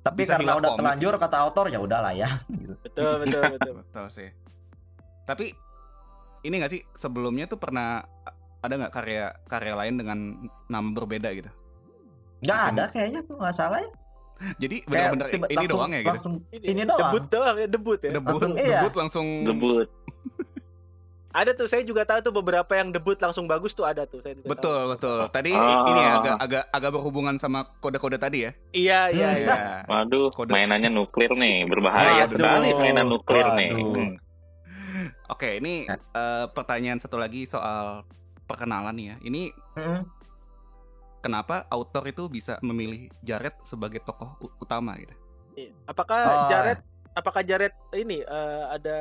Tapi 0.00 0.24
Bisa 0.24 0.36
karena 0.36 0.56
udah 0.56 0.70
komik. 0.72 0.80
terlanjur 0.80 1.12
kata 1.16 1.36
autor 1.44 1.66
ya 1.68 1.80
udahlah 1.80 2.12
ya 2.12 2.28
gitu. 2.60 2.74
Betul, 2.80 3.12
betul, 3.24 3.42
betul. 3.56 3.72
Betul 3.80 4.06
sih. 4.12 4.28
Tapi 5.24 5.52
ini 6.40 6.54
gak 6.56 6.72
sih 6.72 6.80
sebelumnya 6.96 7.44
tuh 7.44 7.60
pernah 7.60 8.00
ada 8.60 8.74
nggak 8.76 8.92
karya 8.92 9.32
karya 9.44 9.74
lain 9.76 9.94
dengan 9.96 10.18
nama 10.68 10.88
berbeda 10.92 11.28
gitu? 11.32 11.48
Nggak 12.40 12.60
ada 12.72 12.84
kayaknya 12.88 13.20
kok 13.24 13.36
nggak 13.36 13.56
salah 13.56 13.80
ya. 13.80 13.90
Jadi 14.56 14.76
tiba- 14.88 15.28
ini 15.28 15.52
langsung, 15.52 15.76
doang 15.76 15.90
ya 15.92 16.00
gitu. 16.00 16.08
langsung 16.08 16.34
ini 16.48 16.82
doang. 16.88 17.00
Debut 17.12 17.24
doang 17.28 17.56
ya, 17.60 17.66
debut 17.68 18.00
ya. 18.00 18.10
Debut, 18.10 18.28
langsung, 18.32 18.52
iya. 18.56 18.80
debut 18.80 18.94
langsung 18.96 19.26
Debut. 19.44 19.88
Ada 21.30 21.54
tuh 21.54 21.70
saya 21.70 21.86
juga 21.86 22.02
tahu 22.02 22.18
tuh 22.20 22.34
beberapa 22.34 22.72
yang 22.74 22.90
debut 22.90 23.14
langsung 23.14 23.46
bagus 23.46 23.70
tuh 23.70 23.86
ada 23.86 24.02
tuh 24.02 24.18
saya 24.18 24.34
juga 24.34 24.50
Betul, 24.50 24.74
tahu. 24.76 24.90
betul. 24.90 25.18
Tadi 25.30 25.50
Ah. 25.52 25.86
ini 25.86 26.00
ya 26.00 26.10
agak 26.18 26.36
agak 26.36 26.64
agak 26.68 26.90
berhubungan 26.90 27.34
sama 27.36 27.70
kode-kode 27.78 28.18
tadi 28.18 28.38
ya. 28.44 28.52
Iya 28.72 29.00
iya 29.08 29.28
Hmm. 29.28 29.38
iya. 29.38 29.46
Iya. 29.46 29.56
Waduh, 29.86 30.26
Kode. 30.30 30.50
mainannya 30.50 30.90
nuklir 30.90 31.30
nih, 31.32 31.64
berbahaya 31.64 32.26
Waduh. 32.26 32.34
sekali 32.34 32.68
mainan 32.74 33.06
nuklir 33.06 33.46
nih. 33.54 33.70
Waduh. 33.72 33.94
Hmm. 33.94 34.14
Oke, 35.30 35.48
ini 35.56 35.86
Nah. 35.86 35.96
eh, 35.96 36.46
pertanyaan 36.50 36.98
satu 36.98 37.14
lagi 37.14 37.46
soal 37.46 38.02
perkenalan 38.44 38.90
nih 38.92 39.06
ya. 39.06 39.16
Ini 39.22 39.42
Mm-mm. 39.76 40.02
kenapa 41.20 41.62
autor 41.68 42.08
itu 42.08 42.26
bisa 42.26 42.58
memilih 42.60 43.06
Jared 43.20 43.54
sebagai 43.62 44.00
tokoh 44.00 44.34
utama 44.58 44.98
gitu? 44.98 45.14
Iya. 45.54 45.70
Apakah 45.86 46.20
Oh. 46.20 46.48
Jared 46.48 46.80
apakah 47.12 47.42
Jared 47.42 47.70
ini 47.92 48.18
eh, 48.18 48.64
ada 48.68 48.98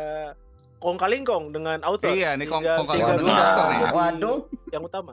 kong 0.79 0.95
kalingkong 0.95 1.51
dengan 1.51 1.77
author? 1.83 2.09
Iya, 2.09 2.33
nih 2.33 2.48
kong- 2.48 2.63
Sehingga- 2.63 2.77
kong 2.79 2.88
kalingkong 2.88 3.19
author 3.27 3.69
ya. 3.69 3.89
Waduh. 3.91 4.39
Yang 4.69 4.83
utama. 4.86 5.12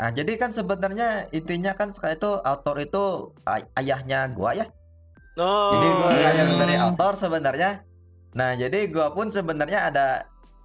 Nah, 0.00 0.08
jadi 0.10 0.32
kan 0.34 0.50
sebenarnya 0.50 1.08
intinya 1.30 1.72
kan 1.72 1.92
sekali 1.92 2.16
itu 2.16 2.32
autor 2.32 2.80
itu 2.80 3.04
ay- 3.44 3.68
ayahnya 3.76 4.32
gua 4.32 4.56
ya. 4.56 4.66
No. 5.36 5.76
Jadi 5.76 5.88
gua 5.92 6.08
Hmm. 6.08 6.20
ayah 6.24 6.44
dari 6.56 6.76
autor 6.76 7.12
sebenarnya. 7.14 7.70
Nah, 8.32 8.56
jadi 8.56 8.88
gua 8.88 9.12
pun 9.12 9.28
sebenarnya 9.28 9.86
ada 9.86 10.06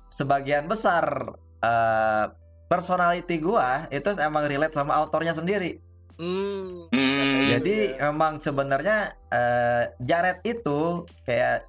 sebagian 0.08 0.66
besar 0.66 1.36
eh, 1.60 2.26
personality 2.66 3.36
gua 3.38 3.90
itu 3.90 4.06
emang 4.16 4.46
relate 4.46 4.72
sama 4.72 4.96
autornya 4.96 5.34
sendiri. 5.34 5.82
Hmm. 6.16 6.88
Hmm. 6.88 7.44
Jadi 7.44 7.98
memang 7.98 8.40
sebenarnya 8.40 9.20
eh, 9.28 9.92
Jared 10.00 10.40
itu 10.44 11.04
kayak 11.24 11.68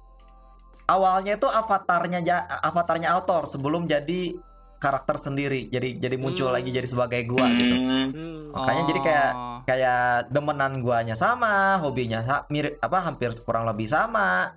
awalnya 0.87 1.35
itu 1.35 1.45
avatarnya 1.45 2.19
ja- 2.21 2.47
avatarnya 2.61 3.11
autor 3.11 3.43
sebelum 3.43 3.85
jadi 3.85 4.35
karakter 4.77 5.17
sendiri. 5.17 5.67
Jadi 5.67 5.97
jadi 5.97 6.15
muncul 6.15 6.47
Hmm. 6.47 6.55
lagi 6.55 6.69
jadi 6.69 6.85
sebagai 6.85 7.21
gua 7.25 7.49
gitu. 7.51 7.73
Hmm. 7.73 8.53
Makanya 8.53 8.83
jadi 8.85 8.99
kayak 9.01 9.31
Oh. 9.31 9.59
kayak 9.63 10.01
demenan 10.27 10.79
guanya 10.79 11.13
sama, 11.13 11.77
hobinya 11.77 12.21
sa- 12.21 12.45
mirip 12.47 12.77
apa 12.77 13.01
hampir 13.01 13.33
kurang 13.41 13.65
lebih 13.65 13.85
sama. 13.85 14.53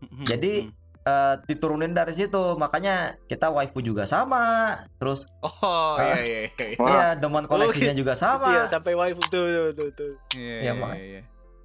Hmm, 0.00 0.24
Jadi, 0.24 0.66
hmm. 0.66 0.80
Eh, 1.02 1.34
diturunin 1.48 1.90
dari 1.90 2.14
situ. 2.14 2.54
Makanya 2.54 3.18
kita 3.26 3.50
waifu 3.50 3.82
juga 3.82 4.06
sama. 4.06 4.70
Terus 4.94 5.26
Oh, 5.42 5.98
iya 5.98 6.22
iya 6.22 6.38
iya. 6.46 6.78
Wah. 6.78 6.86
iya 6.86 7.06
demen 7.18 7.42
koleksinya 7.44 7.90
juga 7.90 8.14
Itu 8.14 8.22
sama. 8.22 8.46
ya, 8.52 8.70
sampai 8.70 8.94
waifu 8.94 9.18
tuh 9.26 9.42
tuh 9.42 9.66
tuh. 9.74 9.88
tuh. 9.90 10.12
Iya, 10.38 10.62
Iya, 10.62 10.72
iya, 10.72 10.86
iya, 10.94 11.06
iya. 11.18 11.22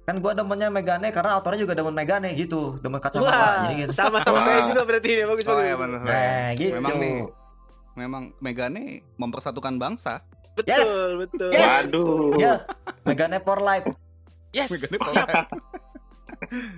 Kan 0.08 0.18
gua 0.18 0.32
demennya 0.32 0.72
Megane 0.72 1.12
karena 1.12 1.36
autornya 1.36 1.60
juga 1.60 1.76
demen 1.76 1.92
Megane 1.92 2.32
gitu. 2.32 2.80
Demen 2.80 2.96
kacamata 2.96 3.28
Wah, 3.28 3.68
jadi 3.68 3.74
gitu. 3.84 3.92
sama 3.92 4.24
sama 4.24 4.40
saya 4.40 4.64
juga 4.64 4.80
berarti 4.82 5.08
ini 5.10 5.22
bagus 5.22 5.44
Oh, 5.44 5.52
bagus. 5.52 5.62
iya 5.62 5.74
benar. 5.76 6.00
Nah, 6.00 6.48
gitu. 6.56 6.72
Memang 6.74 6.96
nih 6.96 7.16
memang 7.94 8.22
Megane 8.40 8.82
mempersatukan 9.14 9.76
bangsa. 9.76 10.24
Betul, 10.56 10.72
Yes. 10.72 10.88
betul. 11.20 11.50
Yes. 11.52 11.68
Waduh. 11.84 12.32
Yes. 12.34 12.60
Megane 13.04 13.38
for 13.38 13.60
life. 13.60 13.84
Yes. 14.50 14.72
Megane 14.72 14.96
Siap. 14.96 15.28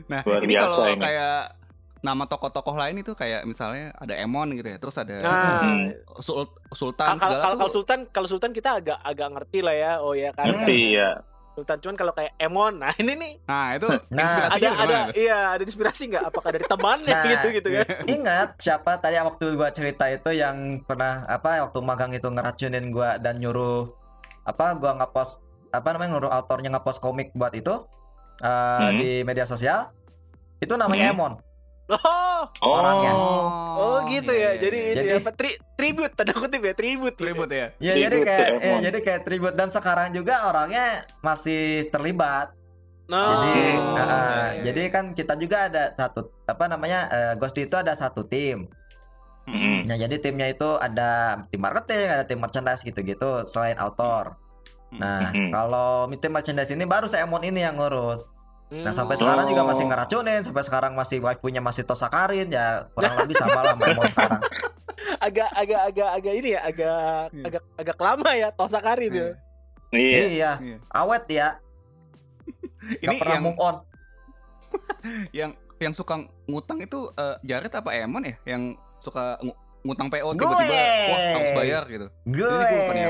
Nah, 0.07 0.25
Luar 0.25 0.41
ini 0.43 0.55
kalau 0.57 0.89
ini. 0.89 0.99
kayak 0.99 1.55
nama 2.01 2.25
tokoh-tokoh 2.25 2.75
lain 2.75 2.97
itu 2.99 3.13
kayak 3.13 3.45
misalnya 3.45 3.93
ada 3.95 4.17
Emon 4.17 4.49
gitu 4.51 4.67
ya, 4.67 4.81
terus 4.81 4.97
ada 4.97 5.21
Nah. 5.21 5.93
Sul- 6.19 6.49
Sultan 6.73 7.15
kalau 7.15 7.39
kalau 7.39 7.69
Sultan 7.69 7.99
kalau 8.09 8.27
Sultan 8.27 8.51
kita 8.51 8.81
agak 8.81 8.99
agak 8.99 9.29
ngerti 9.31 9.59
lah 9.61 9.77
ya. 9.77 9.93
Oh 10.01 10.17
ya 10.17 10.33
kan. 10.33 10.49
Ngerti 10.49 10.97
ya. 10.97 11.21
Sultan 11.51 11.79
cuman 11.79 11.95
kalau 11.95 12.13
kayak 12.13 12.33
Emon, 12.37 12.79
nah 12.79 12.95
ini 12.95 13.13
nih 13.13 13.33
Nah, 13.43 13.75
itu 13.75 13.89
Nah, 14.09 14.49
ada 14.49 14.69
ada 14.71 14.99
tuh? 15.07 15.19
iya 15.19 15.51
ada 15.51 15.61
inspirasi 15.61 16.07
nggak? 16.07 16.25
Apakah 16.25 16.51
dari 16.51 16.65
temannya 16.65 17.11
Nah, 17.11 17.25
gitu 17.27 17.47
gitu 17.53 17.69
kan? 17.73 17.87
Ingat 18.17 18.49
siapa 18.57 18.97
tadi 18.97 19.17
waktu 19.17 19.45
gua 19.53 19.69
cerita 19.69 20.07
itu 20.07 20.31
yang 20.31 20.57
pernah 20.81 21.27
apa 21.27 21.59
waktu 21.61 21.79
magang 21.81 22.13
itu 22.13 22.25
ngeracunin 22.25 22.89
gua 22.89 23.17
dan 23.17 23.37
nyuruh 23.37 23.91
apa 24.43 24.73
gua 24.75 24.95
ngepost 24.97 25.43
apa 25.69 25.91
namanya 25.91 26.17
nyuruh 26.17 26.33
autornya 26.33 26.71
ngepost 26.71 26.99
komik 26.99 27.31
buat 27.33 27.53
itu 27.53 27.75
eh, 28.39 28.49
Hmm. 28.81 28.97
di 28.97 29.11
media 29.21 29.45
sosial. 29.45 29.91
Itu 30.57 30.75
namanya 30.75 31.09
Hmm. 31.09 31.15
Emon. 31.15 31.33
Oh, 31.91 32.43
Oh. 32.61 32.73
Orangnya. 32.73 33.13
oh 33.75 33.99
gitu 34.07 34.31
iya, 34.31 34.41
ya. 34.41 34.51
iya, 34.51 34.61
Jadi 34.61 34.79
iya. 34.79 34.89
ini 34.89 34.97
Jadi- 35.03 35.19
apa? 35.19 35.31
Tri, 35.33 35.51
tribute 35.75 36.13
tanda 36.15 36.33
kutip 36.33 36.61
ya, 36.61 36.73
tribute. 36.73 37.15
gitu. 37.15 37.23
Tribute 37.23 37.53
ya. 37.53 37.67
Ya 37.79 37.93
jadi 37.99 38.17
kayak 38.21 38.47
eh, 38.49 38.65
Emon. 38.65 38.81
jadi 38.81 38.99
kayak 39.01 39.21
tribute 39.25 39.55
dan 39.55 39.69
sekarang 39.69 40.09
juga 40.11 40.47
orangnya 40.47 40.87
masih 41.21 41.63
terlibat. 41.89 42.55
No. 43.07 43.19
Jadi 43.19 43.59
Oh, 43.75 43.99
eh, 43.99 44.07
iya, 44.07 44.07
iya, 44.07 44.61
jadi 44.63 44.83
kan 44.89 45.05
kita 45.13 45.35
juga 45.35 45.67
ada 45.67 45.91
satu 45.93 46.31
apa 46.45 46.65
namanya 46.65 47.01
eh, 47.09 47.33
Ghosty 47.35 47.67
itu 47.67 47.75
ada 47.75 47.91
satu 47.93 48.23
tim. 48.23 48.71
Hmm. 49.45 49.83
Nah, 49.83 49.97
jadi 49.97 50.15
timnya 50.17 50.47
itu 50.47 50.79
ada 50.79 51.43
tim 51.49 51.59
marketing, 51.59 52.07
ada 52.07 52.23
tim 52.23 52.39
merchandise 52.39 52.81
gitu-gitu 52.81 53.43
selain 53.45 53.75
author. 53.77 54.39
Nah, 54.93 55.31
Mhm. 55.31 55.51
kalau 55.51 55.91
tim 56.13 56.31
merchandise 56.31 56.71
ini 56.71 56.83
baru 56.83 57.07
saya 57.07 57.23
Emon 57.23 57.43
ini 57.43 57.61
yang 57.61 57.75
ngurus. 57.75 58.31
Nah, 58.71 58.95
sampai 58.95 59.19
Hmm. 59.19 59.23
sekarang 59.27 59.51
juga 59.51 59.63
Oh. 59.63 59.69
masih 59.69 59.85
ngeracunin, 59.85 60.41
sampai 60.41 60.63
sekarang 60.63 60.93
masih 60.95 61.19
waifunya 61.19 61.59
masih 61.59 61.83
Tosakarin 61.83 62.47
ya 62.49 62.87
kurang 62.95 63.19
lebih 63.19 63.35
sama 63.35 63.61
lah 63.61 63.75
sama 63.75 63.85
Emon 63.85 64.07
sekarang. 64.07 64.41
agak 65.27 65.51
agak 65.53 65.81
agak 65.91 66.09
agak 66.15 66.33
ini 66.39 66.49
ya, 66.55 66.61
agak 66.63 67.03
Iya. 67.31 67.45
agak 67.51 67.63
agak 67.75 67.97
lama 67.99 68.31
ya 68.31 68.49
Tosakarin 68.55 69.11
ya. 69.11 69.29
Iya. 69.91 70.19
Iya, 70.23 70.53
Iya. 70.63 70.77
awet 70.89 71.25
ya, 71.27 71.49
Ini 73.03 73.11
gak 73.11 73.19
pernah 73.19 73.35
yang 73.35 73.45
move 73.45 73.59
on. 73.59 73.77
yang 75.35 75.51
yang 75.77 75.91
suka 75.91 76.15
ngutang 76.47 76.79
itu 76.79 77.11
eh, 77.13 77.37
Jared 77.43 77.73
apa 77.73 77.91
Emon 77.93 78.23
ya? 78.23 78.37
Yang 78.47 78.63
suka 79.01 79.35
ngutang 79.81 80.09
PO 80.13 80.29
Gue. 80.33 80.45
tiba-tiba 80.45 80.77
wah 81.09 81.21
harus 81.41 81.53
bayar 81.57 81.83
gitu. 81.89 82.07
Gue. 82.29 82.45
gua 82.45 82.69
lupa 82.69 82.93
nih 82.93 83.05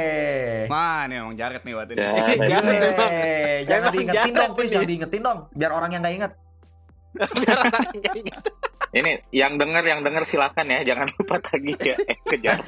Mana 0.71 1.13
emang 1.27 1.35
Jared 1.35 1.63
nih 1.67 1.75
waktu 1.75 1.93
ini. 1.95 2.01
Jared. 2.01 2.39
Gue. 2.39 2.47
Jangan, 2.53 2.75
emang. 2.79 3.11
Jangan 3.67 3.89
Emang 3.91 3.93
diingetin 3.95 4.15
jangan, 4.15 4.39
dong, 4.39 4.53
please, 4.55 4.73
jangan 4.73 4.89
diingetin 4.89 5.23
dong, 5.23 5.39
biar 5.53 5.73
orang 5.75 5.91
yang 5.91 6.03
gak 6.03 6.15
inget. 6.15 6.33
Biar 7.43 7.59
orang. 7.59 7.83
Ini 8.91 9.11
yang 9.31 9.55
denger 9.55 9.85
yang 9.87 10.01
denger 10.03 10.23
silakan 10.27 10.67
ya, 10.67 10.81
jangan 10.83 11.07
lupa 11.15 11.39
tagih 11.39 11.79
ya. 11.79 11.95
Eh, 12.07 12.19
kejar. 12.27 12.59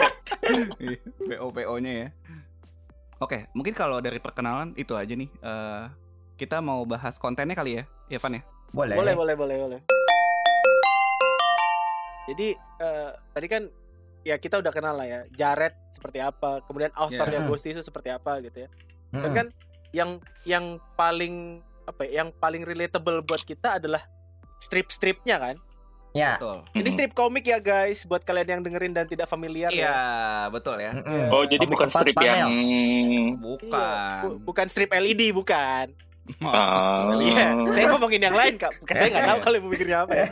Iya, 0.79 0.99
PO 1.19 1.47
PO-nya 1.51 1.93
ya. 2.07 2.09
Oke, 3.19 3.47
mungkin 3.55 3.75
kalau 3.75 3.99
dari 3.99 4.19
perkenalan 4.19 4.75
itu 4.75 4.95
aja 4.95 5.15
nih. 5.15 5.31
eh, 5.31 5.85
kita 6.39 6.59
mau 6.59 6.83
bahas 6.83 7.19
kontennya 7.23 7.55
kali 7.55 7.79
ya, 7.79 7.85
Evan 8.11 8.39
ya. 8.39 8.43
Boleh. 8.71 8.95
Boleh, 8.99 9.15
boleh, 9.15 9.35
boleh, 9.35 9.57
boleh. 9.63 9.81
Jadi 12.31 12.55
eh, 12.57 13.11
tadi 13.35 13.47
kan 13.51 13.63
ya 14.23 14.37
kita 14.37 14.59
udah 14.59 14.71
kenal 14.71 14.95
lah 14.95 15.05
ya 15.05 15.21
Jared 15.31 15.75
seperti 15.91 16.19
apa, 16.19 16.63
kemudian 16.63 16.91
authornya 16.93 17.41
Ya. 17.41 17.45
Ghosty 17.45 17.71
itu 17.71 17.81
seperti 17.81 18.09
apa 18.09 18.39
gitu 18.41 18.65
ya. 18.65 18.69
Mm-mm. 19.13 19.29
kan 19.31 19.47
yang 19.91 20.11
yang 20.43 20.65
paling 20.95 21.61
apa 21.85 22.03
ya, 22.03 22.23
yang 22.23 22.33
paling 22.33 22.63
relatable 22.63 23.21
buat 23.21 23.41
kita 23.41 23.77
adalah 23.77 24.01
strip-stripnya 24.59 25.37
kan. 25.37 25.57
Ya. 26.13 26.37
Betul. 26.37 26.61
Ini 26.75 26.89
strip 26.89 27.13
komik 27.13 27.43
ya 27.43 27.57
guys, 27.57 28.05
buat 28.05 28.21
kalian 28.21 28.49
yang 28.51 28.63
dengerin 28.63 28.93
dan 28.93 29.05
tidak 29.05 29.25
familiar 29.27 29.69
Iya, 29.69 29.81
ya. 29.83 29.97
betul 30.49 30.77
ya. 30.77 30.93
Mm-mm. 30.95 31.29
Oh, 31.29 31.43
jadi 31.43 31.61
Komik 31.61 31.73
bukan 31.73 31.89
strip 31.89 32.15
panel. 32.15 32.37
yang 32.39 32.53
Iya, 32.53 33.25
Bukan. 33.35 34.21
bu- 34.23 34.41
bukan 34.45 34.67
strip 34.67 34.91
LED 34.91 35.33
bukan. 35.33 35.87
Ah. 36.41 37.17
Iya, 37.19 37.65
saya 37.67 37.85
ngomongin 37.91 38.23
yang 38.23 38.33
lain 38.33 38.55
kak. 38.55 38.71
Saya 38.87 39.09
nggak 39.11 39.27
tahu 39.27 39.39
kalian 39.43 39.63
mikirnya 39.67 39.99
apa 40.05 40.15
ya. 40.15 40.27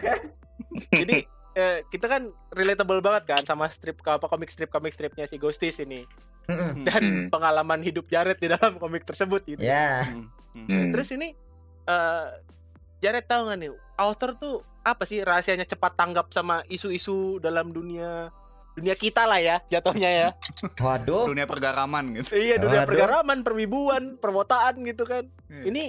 Jadi 1.00 1.16
eh, 1.52 1.82
kita 1.86 2.06
kan 2.06 2.22
relatable 2.50 3.00
banget 3.00 3.24
kan 3.26 3.42
sama 3.42 3.66
strip 3.66 3.98
apa 4.02 4.22
komik 4.22 4.48
strip 4.48 4.68
komik 4.68 4.90
stripnya 4.90 5.24
si 5.24 5.36
Ghosties 5.36 5.80
ini 5.80 6.06
dan 6.82 7.02
Hmm. 7.02 7.26
pengalaman 7.28 7.78
hidup 7.78 8.06
Jared 8.06 8.36
di 8.36 8.48
dalam 8.48 8.74
komik 8.76 9.02
tersebut 9.02 9.42
gitu. 9.44 9.60
Ya. 9.60 10.02
Hmm, 10.02 10.26
hmm. 10.56 10.90
Terus 10.90 11.08
ini 11.12 11.28
eh 11.84 12.26
Jared 12.98 13.24
tahu 13.24 13.46
nggak 13.46 13.58
nih 13.58 13.70
author 13.96 14.34
tuh 14.34 14.54
apa 14.80 15.04
sih 15.04 15.20
rahasianya 15.20 15.64
cepat 15.64 15.94
tanggap 15.94 16.28
sama 16.28 16.60
isu-isu 16.66 17.38
dalam 17.38 17.70
dunia 17.70 18.28
dunia 18.70 18.94
kita 18.94 19.24
lah 19.24 19.38
ya 19.38 19.56
jatuhnya 19.68 20.10
ya. 20.10 20.28
Waduh. 20.78 21.28
Dunia 21.28 21.44
pergaraman 21.44 22.14
gitu. 22.14 22.34
iya 22.34 22.56
dunia 22.56 22.82
Waduh. 22.82 22.88
pergaraman, 22.88 23.38
perwibuan, 23.40 24.02
perwotaan 24.16 24.82
gitu 24.82 25.04
kan. 25.04 25.26
Iya. 25.46 25.62
Ini 25.66 25.82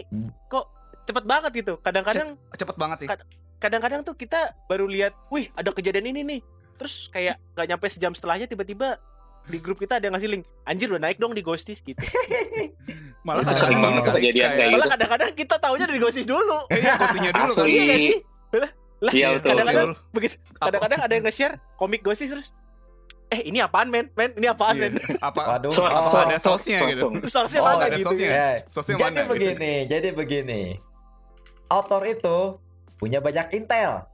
kok 0.46 0.66
cepet 1.04 1.26
banget 1.26 1.52
gitu. 1.56 1.74
Kadang-kadang 1.78 2.38
Cepet 2.52 2.76
banget 2.76 2.98
sih. 3.02 3.10
Kad- 3.10 3.26
kadang-kadang 3.62 4.02
tuh 4.02 4.18
kita 4.18 4.58
baru 4.66 4.90
lihat, 4.90 5.14
wih 5.30 5.48
ada 5.54 5.70
kejadian 5.70 6.10
ini 6.10 6.22
nih. 6.26 6.42
Terus 6.76 7.08
kayak 7.08 7.38
nggak 7.54 7.68
nyampe 7.70 7.86
sejam 7.88 8.12
setelahnya 8.12 8.50
tiba-tiba 8.50 8.98
di 9.44 9.58
grup 9.58 9.78
kita 9.78 9.98
ada 9.98 10.06
yang 10.06 10.14
ngasih 10.14 10.30
link, 10.30 10.44
anjir 10.66 10.90
udah 10.90 11.02
naik 11.02 11.18
dong 11.18 11.34
di 11.34 11.42
Ghosties 11.42 11.82
gitu. 11.82 11.98
Malah 13.22 13.42
Itu 13.42 13.54
sering 13.54 13.78
kadang-kadang 13.78 14.02
banget 14.02 14.18
kejadian 14.18 14.50
kayak 14.50 14.58
gitu. 14.58 14.74
Malah 14.76 14.90
kadang-kadang 14.90 15.30
kita 15.38 15.56
taunya 15.62 15.86
dari 15.86 16.00
Ghosties 16.02 16.26
dulu. 16.26 16.60
Iya, 16.74 16.94
posisinya 16.98 17.32
dulu 17.32 17.52
kali. 17.54 17.70
Iya 17.70 17.96
sih? 17.96 18.18
Lah, 19.02 19.12
Iya, 19.12 19.28
betul, 19.34 19.48
kadang-kadang 19.48 19.90
begitu. 20.12 20.36
Kadang-kadang 20.58 21.00
ada 21.02 21.14
yang 21.14 21.26
nge-share 21.26 21.56
komik 21.76 22.02
Ghosties 22.02 22.34
terus 22.34 22.50
eh 23.32 23.48
ini 23.48 23.64
apaan 23.64 23.88
men 23.88 24.12
men 24.12 24.36
ini 24.36 24.44
apaan 24.46 24.76
Iya. 24.76 24.90
men 24.90 24.94
Apa 25.32 25.42
Waduh. 25.56 25.72
So- 25.72 25.86
oh, 25.86 26.10
so- 26.10 26.20
ada 26.20 26.36
so- 26.36 26.58
sausnya 26.58 26.80
gitu. 26.86 27.06
source-nya 27.26 27.62
Oh, 27.62 27.68
mana 27.72 27.84
ada 27.88 27.98
gitu 27.98 28.14
ya. 28.20 28.58
Jadi 28.60 28.94
mana 29.00 29.14
gitu. 29.16 29.30
begini, 29.32 29.74
jadi 29.86 30.08
begini. 30.12 30.62
Autor 31.68 32.04
itu 32.04 32.38
punya 33.02 33.18
banyak 33.18 33.50
intel. 33.52 34.06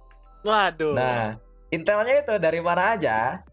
waduh 0.41 0.95
Nah, 0.95 1.35
intelnya 1.67 2.23
itu 2.23 2.33
dari 2.39 2.63
mana 2.63 2.95
aja? 2.95 3.43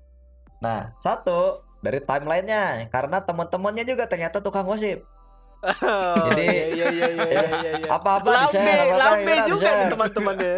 Nah, 0.62 0.94
satu 0.97 1.59
dari 1.83 1.99
timelinenya 1.99 2.87
karena 2.88 3.18
teman-temannya 3.18 3.83
juga 3.83 4.07
ternyata 4.07 4.38
tukang 4.38 4.64
gosip. 4.64 5.03
Oh, 5.64 6.29
Jadi- 6.29 6.44
iya 6.44 6.66
iya 6.70 6.87
iya 6.92 7.09
iya 7.09 7.25
iya 7.25 7.70
iya 7.81 7.88
Apa-apa 7.88 8.29
di 8.29 8.47
share, 8.53 8.85
apa-apa 8.85 9.01
lambe 9.01 9.33
ya, 9.33 9.44
juga 9.49 9.70
nih 9.73 9.87
teman-temannya 9.88 10.55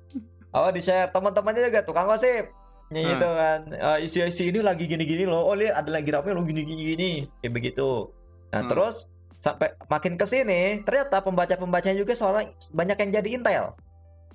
Oh 0.56 0.70
di 0.70 0.78
share 0.78 1.10
teman-temannya 1.10 1.62
juga 1.66 1.80
tukang 1.82 2.06
gosip. 2.06 2.46
Ya 2.88 3.00
Hmm. 3.02 3.10
gitu 3.10 3.28
kan. 3.28 3.58
Eh, 3.66 3.98
isi-isi 4.06 4.48
ini 4.48 4.62
lagi 4.62 4.86
gini-gini 4.86 5.26
loh. 5.26 5.42
Oh 5.42 5.58
lihat 5.58 5.82
ada 5.82 5.90
lagi 5.90 6.06
rame 6.08 6.30
lo 6.30 6.46
gini-gini 6.46 6.82
gini. 6.86 7.10
Kayak 7.42 7.52
begitu. 7.52 8.14
Nah 8.54 8.62
Hmm. 8.62 8.70
terus 8.70 9.10
sampai 9.36 9.74
makin 9.84 10.14
ke 10.14 10.24
sini 10.24 10.80
ternyata 10.80 11.18
pembaca-pembacanya 11.20 11.98
juga 11.98 12.14
seorang 12.14 12.46
banyak 12.70 12.94
yang 12.96 13.10
jadi 13.12 13.28
intel. 13.34 13.74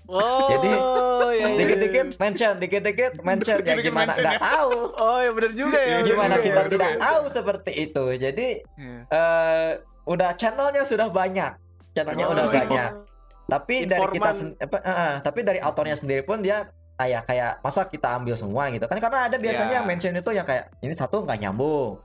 Oh 0.10 0.50
Jadi, 0.50 0.70
iya, 0.70 1.30
iya, 1.32 1.48
Dikit-dikit 1.56 2.08
iya. 2.10 2.18
mention, 2.18 2.54
dikit-dikit 2.58 3.12
mention. 3.22 3.56
Ya 3.56 3.62
Dikit-dikit 3.62 3.86
gimana 3.88 4.10
mention 4.10 4.24
nggak 4.26 4.36
ya. 4.36 4.42
tahu. 4.42 4.72
oh 4.92 5.18
ya 5.20 5.32
bener 5.32 5.52
juga 5.54 5.80
ya 5.80 5.98
Gimana 6.02 6.34
juga 6.36 6.44
kita 6.44 6.60
ya. 6.60 6.70
tidak 6.70 6.92
tahu 6.98 7.24
seperti 7.28 7.72
itu. 7.80 8.04
Jadi 8.16 8.48
Iya. 8.76 9.00
eh 9.08 9.70
udah 10.04 10.30
channelnya 10.34 10.84
sudah 10.84 11.08
banyak. 11.08 11.52
Channelnya 11.94 12.26
Oh, 12.26 12.34
udah 12.34 12.46
iya. 12.46 12.54
banyak. 12.56 12.92
Tapi 13.46 13.76
dari 13.84 14.08
kita 14.12 14.30
apa, 14.62 14.78
eh, 14.78 14.90
eh, 14.90 15.14
tapi 15.22 15.40
dari 15.42 15.60
autornya 15.60 15.94
sendiri 15.94 16.22
pun 16.22 16.38
dia 16.40 16.70
kayak 16.96 17.26
kayak 17.26 17.52
masa 17.60 17.86
kita 17.86 18.12
ambil 18.14 18.36
semua 18.36 18.68
gitu 18.70 18.84
kan 18.84 19.00
karena 19.00 19.26
ada 19.26 19.40
biasanya 19.40 19.80
Ya. 19.80 19.88
mention 19.88 20.12
itu 20.12 20.30
yang 20.30 20.44
kayak 20.44 20.68
ini 20.82 20.92
satu 20.92 21.24
nggak 21.24 21.40
nyambung 21.40 21.96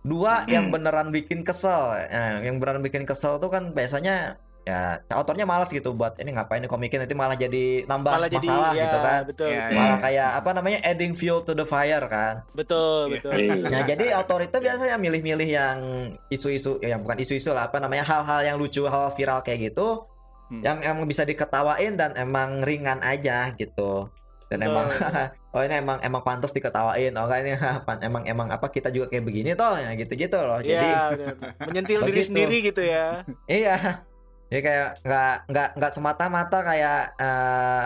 dua 0.00 0.44
Hmm. 0.44 0.48
yang 0.48 0.64
beneran 0.70 1.08
bikin 1.10 1.42
kesel 1.42 1.96
Nah, 2.06 2.38
yang 2.38 2.56
beneran 2.56 2.78
bikin 2.78 3.02
kesel 3.02 3.36
tuh 3.36 3.48
kan 3.48 3.72
biasanya 3.72 4.38
ya 4.64 4.96
autornya 5.12 5.44
malas 5.44 5.68
gitu 5.68 5.92
buat 5.92 6.16
ini 6.16 6.32
ngapain 6.32 6.64
nih 6.64 6.68
komikin 6.68 7.04
nanti 7.04 7.12
malah 7.12 7.36
jadi 7.36 7.84
nambah 7.84 8.12
malah 8.16 8.30
jadi 8.32 8.48
masalah 8.48 8.72
ya, 8.72 8.80
gitu 8.80 8.96
kan 8.98 9.20
betul 9.28 9.48
Iya, 9.48 9.60
betul. 9.60 9.76
malah 9.76 9.98
kayak 10.00 10.30
apa 10.34 10.50
namanya 10.50 10.78
adding 10.80 11.12
fuel 11.12 11.38
to 11.40 11.52
the 11.52 11.68
fire 11.68 12.04
kan 12.08 12.34
betul 12.52 13.08
Iya. 13.08 13.12
betul 13.20 13.30
Iya. 13.36 13.54
Nah, 13.68 13.82
jadi 13.84 14.04
autor 14.16 14.40
itu 14.42 14.56
biasanya 14.56 14.96
milih-milih 14.96 15.48
yang 15.48 15.78
isu-isu 16.26 16.80
ya 16.80 16.96
bukan 16.96 17.20
isu-isu 17.20 17.52
lah 17.52 17.68
apa 17.68 17.76
namanya 17.76 18.02
hal-hal 18.02 18.40
yang 18.42 18.56
lucu, 18.56 18.82
hal 18.84 19.12
viral 19.12 19.40
kayak 19.40 19.70
gitu 19.70 20.08
Hmm. 20.44 20.60
yang 20.60 20.76
emang 20.80 21.04
bisa 21.04 21.24
diketawain 21.24 21.96
dan 21.96 22.12
emang 22.16 22.60
ringan 22.60 23.00
aja 23.00 23.48
gitu. 23.56 24.12
Dan 24.44 24.60
Betul. 24.60 24.68
emang 24.76 24.86
oh 25.56 25.60
ini 25.60 25.74
emang 25.80 25.98
emang 26.00 26.20
pantas 26.20 26.52
diketawain. 26.52 27.16
Oh 27.16 27.24
ini 27.32 27.56
emang 28.04 28.22
emang 28.24 28.48
apa 28.48 28.68
kita 28.68 28.88
juga 28.88 29.08
kayak 29.08 29.24
begini 29.24 29.56
toh 29.56 29.72
ya 29.76 29.96
gitu-gitu 29.96 30.36
loh. 30.36 30.60
Jadi 30.60 30.84
Iya, 30.84 31.00
bener. 31.12 31.34
menyentil 31.64 32.00
diri 32.08 32.22
sendiri 32.22 32.56
gitu 32.60 32.80
ya 32.80 33.24
iya. 33.44 34.04
Ya 34.52 34.60
kayak 34.60 34.88
nggak 35.02 35.34
nggak 35.48 35.68
nggak 35.80 35.92
semata-mata 35.92 36.58
kayak 36.60 37.00
eh, 37.16 37.84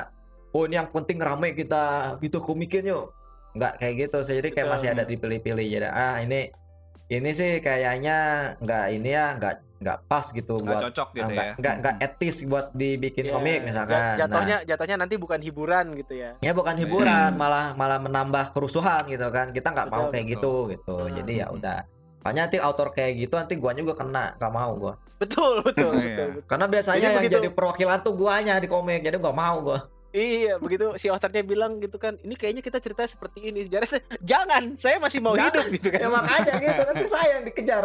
oh 0.52 0.62
ini 0.66 0.74
yang 0.76 0.88
penting 0.90 1.18
rame 1.18 1.54
kita 1.54 2.16
gitu 2.18 2.38
komikin 2.38 2.86
yuk. 2.86 3.14
Nggak 3.54 3.72
kayak 3.78 3.94
gitu 4.06 4.18
sih. 4.22 4.34
Jadi 4.38 4.48
kayak 4.52 4.66
Betul. 4.68 4.76
masih 4.78 4.88
ada 4.92 5.04
dipilih-pilih 5.04 5.66
jadi 5.66 5.88
ah 5.88 6.18
ini 6.18 6.50
ini 7.08 7.30
sih 7.32 7.58
kayaknya 7.58 8.16
nggak 8.60 8.84
ini 8.92 9.08
ya 9.08 9.32
nggak 9.40 9.54
nggak 9.78 9.98
pas 10.10 10.26
gitu 10.28 10.58
Nggak 10.58 10.66
buat 10.66 10.84
cocok 10.90 11.08
gitu 11.14 11.30
nggak 11.30 11.46
ya. 11.46 11.54
nggak 11.54 11.74
nggak 11.80 11.94
etis 12.02 12.36
buat 12.50 12.66
dibikin 12.74 13.24
Iya. 13.30 13.32
komik 13.32 13.60
misalkan. 13.62 13.94
Ja- 13.94 14.16
jatuhnya 14.26 14.56
Nah, 14.58 14.66
jatuhnya 14.66 14.96
nanti 14.98 15.14
bukan 15.14 15.38
hiburan 15.38 15.94
gitu 15.94 16.14
ya 16.18 16.30
ya 16.42 16.50
bukan 16.52 16.74
hiburan 16.76 17.30
malah 17.38 17.78
malah 17.78 18.02
menambah 18.02 18.50
kerusuhan 18.50 19.06
gitu 19.06 19.30
kan. 19.30 19.54
Kita 19.54 19.70
nggak 19.70 19.88
mau 19.88 20.10
kayak 20.10 20.26
betul. 20.28 20.34
gitu 20.34 20.54
gitu. 20.74 20.96
Hmm. 20.98 21.14
Jadi 21.22 21.32
ya 21.38 21.46
udah. 21.48 21.78
Makanya 22.18 22.42
nanti 22.44 22.58
autor 22.58 22.90
kayak 22.90 23.12
gitu 23.16 23.34
nanti 23.34 23.54
gua 23.54 23.72
juga 23.72 23.94
kena 23.94 24.34
nggak 24.34 24.52
mau 24.52 24.72
gua. 24.74 24.94
betul 25.16 25.62
betul 25.62 25.92
Iya. 25.92 26.02
betul, 26.08 26.26
betul. 26.32 26.42
Karena 26.46 26.66
biasanya 26.66 26.94
Jadi 26.94 27.04
yang 27.04 27.16
begitu- 27.18 27.36
jadi 27.36 27.48
perwakilan 27.50 27.98
tuh 28.00 28.14
guanya 28.14 28.54
di 28.56 28.66
komik, 28.66 29.00
jadi 29.00 29.16
gua 29.16 29.32
mau 29.32 29.56
gua. 29.60 29.78
Iya, 30.08 30.56
begitu 30.56 30.96
si 30.96 31.06
authornya 31.06 31.42
bilang 31.42 31.76
gitu 31.76 31.94
kan, 31.94 32.16
ini 32.18 32.32
kayaknya 32.32 32.60
kita 32.60 32.78
cerita 32.78 33.04
seperti 33.04 33.44
ini. 33.44 33.60
Sejarah 33.62 33.88
jangan, 34.18 34.62
saya 34.74 34.96
masih 34.96 35.20
mau 35.20 35.36
Jangan. 35.36 35.52
hidup 35.52 35.64
gitu 35.70 35.88
kan. 35.90 36.00
Ya 36.00 36.08
makanya 36.08 36.52
gitu 36.56 36.80
nanti 36.82 37.04
saya 37.04 37.28
yang 37.30 37.44
dikejar. 37.44 37.84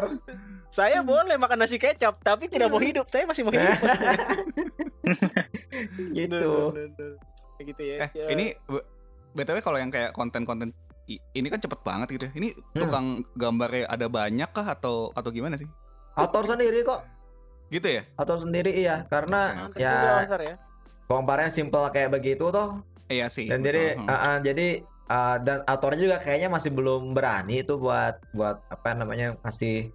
Saya 0.70 0.98
boleh 1.02 1.36
makan 1.36 1.58
nasi 1.60 1.76
kecap, 1.76 2.16
tapi 2.20 2.48
tidak 2.48 2.72
mau 2.72 2.80
hidup. 2.80 3.06
Saya 3.06 3.28
masih 3.28 3.44
mau 3.44 3.52
hidup. 3.52 3.76
gitu. 6.14 6.38
Bener, 6.40 6.72
bener, 6.72 6.88
bener. 6.96 7.12
Kayak 7.54 7.66
gitu 7.68 7.82
ya. 7.84 7.96
Eh, 8.00 8.10
Ya. 8.16 8.26
ini 8.32 8.46
BTW 9.34 9.58
kalau 9.60 9.78
yang 9.78 9.90
kayak 9.90 10.12
konten-konten 10.12 10.72
ini 11.08 11.48
kan 11.52 11.60
cepet 11.60 11.80
banget 11.84 12.08
gitu. 12.16 12.24
ya. 12.28 12.32
Ini 12.34 12.50
Hmm. 12.56 12.80
tukang 12.80 13.06
gambarnya 13.36 13.90
ada 13.92 14.08
banyak 14.08 14.50
kah 14.50 14.68
atau 14.68 15.12
atau 15.12 15.30
gimana 15.30 15.60
sih? 15.60 15.68
Autor 16.16 16.48
sendiri 16.48 16.82
kok. 16.82 17.04
Gitu 17.68 17.88
ya? 17.90 18.04
Autor 18.16 18.38
sendiri 18.40 18.72
iya, 18.72 19.04
karena 19.10 19.68
juga 19.74 20.24
ya 20.24 20.24
ya. 20.30 20.56
komparnya 21.10 21.50
simple 21.50 21.84
kayak 21.90 22.14
begitu 22.14 22.48
toh. 22.50 22.80
Iya 23.10 23.28
sih. 23.28 23.50
Dan 23.50 23.60
betul. 23.60 23.68
jadi 23.74 23.84
Hmm. 24.00 24.08
ah, 24.08 24.16
ah, 24.16 24.38
jadi 24.40 24.68
ah, 25.10 25.36
dan 25.42 25.58
autornya 25.68 26.00
juga 26.00 26.18
kayaknya 26.22 26.50
masih 26.50 26.72
belum 26.72 27.12
berani 27.12 27.66
itu 27.66 27.76
buat 27.76 28.22
buat 28.32 28.62
apa 28.70 28.90
namanya 28.96 29.36
ngasih 29.44 29.92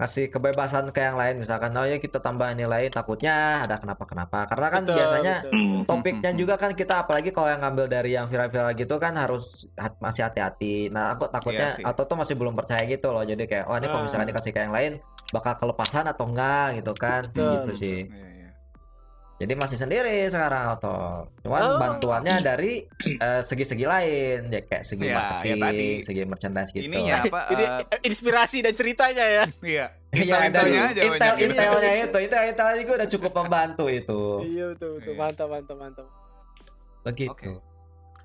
ngasih 0.00 0.24
kebebasan 0.26 0.88
ke 0.90 1.00
yang 1.02 1.14
lain 1.14 1.36
misalkan 1.36 1.70
oh 1.70 1.84
ya 1.84 1.96
kita 1.96 2.18
tambah 2.18 2.48
nilai 2.50 2.88
takutnya 2.88 3.60
ada 3.60 3.76
kenapa-kenapa 3.76 4.48
karena 4.48 4.66
kan 4.66 4.82
Betul, 4.82 4.96
biasanya 4.96 5.34
betul. 5.44 5.52
Hmm. 5.52 5.80
topiknya 5.84 6.30
juga 6.32 6.54
kan 6.56 6.72
kita 6.72 7.04
apalagi 7.04 7.30
kalau 7.30 7.48
yang 7.48 7.60
ngambil 7.60 7.84
dari 7.86 8.10
yang 8.10 8.24
viral-viral 8.24 8.72
gitu 8.72 8.96
kan 8.96 9.12
harus 9.12 9.68
hat- 9.76 10.00
masih 10.00 10.24
hati-hati. 10.24 10.88
Nah, 10.88 11.12
aku 11.12 11.28
takutnya 11.28 11.68
Iya 11.68 11.76
sih. 11.76 11.84
atau 11.84 12.02
tuh 12.02 12.16
masih 12.16 12.32
belum 12.34 12.56
percaya 12.56 12.80
gitu 12.84 13.12
loh. 13.12 13.20
Jadi 13.22 13.44
kayak 13.44 13.68
oh 13.68 13.76
ini 13.76 13.86
kalau 13.86 14.00
Ah. 14.00 14.06
misalkan 14.08 14.28
dikasih 14.28 14.50
ke 14.50 14.60
yang 14.60 14.72
lain 14.72 14.92
bakal 15.30 15.52
kelepasan 15.54 16.08
atau 16.08 16.24
enggak 16.24 16.80
gitu 16.80 16.92
kan. 16.94 17.28
Betul, 17.28 17.52
gitu 17.60 17.70
sih. 17.76 17.98
Iya, 18.04 18.16
iya. 18.16 18.29
Jadi 19.40 19.56
masih 19.56 19.80
sendiri 19.80 20.28
sekarang 20.28 20.68
auto. 20.68 21.24
Cuman 21.40 21.60
Oh. 21.64 21.78
bantuannya 21.80 22.44
dari 22.44 22.84
eh, 23.00 23.40
segi-segi 23.40 23.88
lain 23.88 24.52
ya 24.52 24.60
kayak 24.62 24.84
segi 24.84 25.00
Iya, 25.02 25.10
ya 25.10 25.16
marketing, 25.16 25.58
tadi. 25.58 25.88
segi 26.04 26.22
merchandise 26.28 26.70
gitu. 26.70 26.84
Ininya 26.84 27.16
apa? 27.24 27.40
Ini 27.56 27.64
eh, 27.88 28.00
inspirasi 28.04 28.58
dan 28.60 28.72
ceritanya 28.76 29.24
ya. 29.24 29.44
iya. 29.64 29.86
Iya, 30.10 30.50
dari 30.50 30.74
Intel-intelnya 30.74 30.80
aja 30.82 31.02
intel 31.06 31.34
gitu. 31.38 31.46
intelnya 31.46 31.92
itu, 31.96 32.18
intel 32.18 32.42
intelnya 32.44 32.76
juga 32.82 32.92
udah 32.98 33.08
cukup 33.08 33.32
membantu 33.32 33.84
itu. 33.86 34.20
Iya 34.44 34.64
betul 34.74 34.90
betul. 34.98 35.12
Iya. 35.14 35.20
Mantap 35.22 35.48
mantap 35.48 35.76
mantap. 35.78 36.06
Begitu. 37.00 37.30
Oke. 37.30 37.69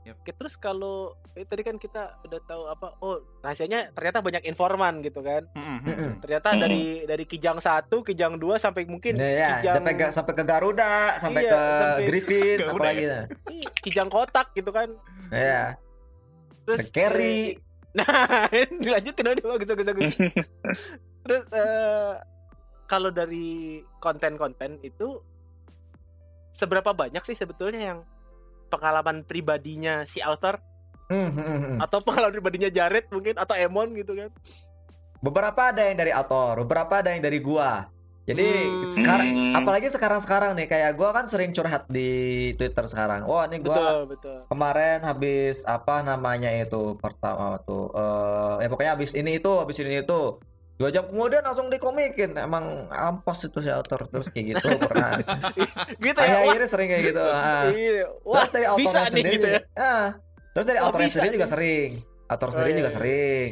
Oke, 0.08 0.32
terus 0.32 0.54
kalau 0.54 0.98
eh, 1.34 1.42
tadi 1.42 1.62
kan 1.62 1.76
kita 1.76 2.22
udah 2.22 2.40
tahu 2.44 2.64
apa? 2.68 2.94
Oh, 3.00 3.18
rahasianya 3.40 3.90
ternyata 3.90 4.22
banyak 4.22 4.46
informan 4.46 5.02
gitu 5.02 5.20
kan. 5.20 5.50
Mm, 5.52 5.66
mm, 5.66 5.80
Mm-mm. 5.84 6.12
Ternyata 6.20 6.50
Hmm. 6.52 6.62
dari 6.62 6.86
dari 7.04 7.26
Kijang 7.26 7.58
1, 7.58 7.90
Kijang 8.04 8.34
2 8.36 8.54
sampai 8.56 8.86
mungkin 8.86 9.16
Nah, 9.16 9.26
ya, 9.26 9.50
Kijang 9.58 9.76
sampai 9.76 9.94
ke, 9.96 10.06
sampai 10.12 10.34
ke 10.34 10.44
Garuda, 10.44 10.94
sampai 11.18 11.42
Iya, 11.42 11.50
ke 11.50 11.60
sampai- 11.76 12.06
Griffin, 12.06 12.58
Garuda 12.60 12.70
apalagi 12.72 13.04
ya? 13.04 13.22
Ih, 13.50 13.66
Kijang 13.80 14.10
kotak 14.10 14.54
gitu 14.54 14.70
kan. 14.70 14.94
Ya, 15.30 15.74
Terus 16.64 16.80
ke 16.86 16.94
Carry. 16.96 17.38
eh, 17.50 17.50
nah, 17.98 18.46
dilanjutin 18.76 19.26
aja 19.28 19.42
bagus 19.44 19.68
bagus 19.68 19.88
bagus. 19.88 20.14
Terus 21.26 21.42
eh, 21.50 22.14
kalau 22.86 23.10
dari 23.10 23.48
konten-konten 23.98 24.78
itu 24.80 25.18
seberapa 26.52 26.92
banyak 26.92 27.20
sih 27.22 27.34
sebetulnya 27.34 27.82
yang 27.84 28.00
pengalaman 28.76 29.24
pribadinya 29.24 30.04
si 30.04 30.20
author 30.20 30.60
Hmm, 31.06 31.30
hmm, 31.32 31.38
hmm, 31.38 31.60
hmm. 31.62 31.78
atau 31.86 32.02
pengalaman 32.02 32.34
pribadinya 32.34 32.68
Jared 32.68 33.08
mungkin 33.14 33.38
atau 33.38 33.54
Emon 33.54 33.94
gitu 33.94 34.18
kan? 34.18 34.34
Beberapa 35.22 35.72
ada 35.72 35.86
yang 35.86 35.98
dari 35.98 36.10
autor, 36.10 36.66
beberapa 36.66 37.00
ada 37.00 37.14
yang 37.14 37.22
dari 37.22 37.40
gua. 37.40 37.88
Jadi 38.26 38.42
Hmm. 38.42 38.90
sekarang 38.90 39.30
Hmm. 39.30 39.54
apalagi 39.54 39.86
sekarang-sekarang 39.94 40.58
nih 40.58 40.66
kayak 40.66 40.98
gua 40.98 41.14
kan 41.14 41.30
sering 41.30 41.54
curhat 41.54 41.86
di 41.86 42.10
Twitter 42.58 42.90
sekarang. 42.90 43.22
Wah, 43.30 43.46
ini 43.46 43.62
gua 43.62 43.78
Betul 43.78 44.00
betul. 44.18 44.40
kemarin 44.50 45.06
habis 45.06 45.62
apa 45.70 46.02
namanya 46.02 46.50
itu 46.50 46.98
pertama 46.98 47.62
tuh 47.62 47.94
eh 47.94 48.66
ya 48.66 48.68
pokoknya 48.68 48.92
habis 48.98 49.14
ini 49.14 49.38
itu, 49.38 49.52
habis 49.62 49.78
ini 49.78 50.02
itu. 50.02 50.22
Dua 50.76 50.92
jam 50.92 51.08
kemudian 51.08 51.40
langsung 51.40 51.72
dikomikin. 51.72 52.36
Emang 52.36 52.92
ampas 52.92 53.40
itu 53.42 53.64
si 53.64 53.72
autor 53.72 54.06
terus 54.06 54.28
kayak 54.28 54.60
gitu 54.60 54.68
pernah. 54.92 55.16
Gitu 55.96 56.20
ya. 56.20 56.44
Akhir-akhir 56.44 56.64
sering 56.68 56.88
kayak 56.92 57.04
gitu. 57.10 57.22
Ah. 57.24 57.64
iya. 57.72 58.04
Wah, 58.22 58.44
Terus 58.44 58.52
dari 58.52 58.66
nih 58.68 58.88
sendiri 59.08 59.30
gitu 59.34 59.48
ya. 59.48 59.60
ah. 59.76 60.06
Terus 60.52 60.66
dari 60.68 60.80
Oh, 60.80 60.92
bisa 60.92 61.16
sendiri 61.16 61.36
juga 61.36 61.48
sering. 61.48 61.92
Autor 62.26 62.48
Oh, 62.48 62.52
sendiri 62.52 62.72
iya, 62.72 62.80
juga 62.80 62.92
iya. 62.92 62.98
sering. 62.98 63.50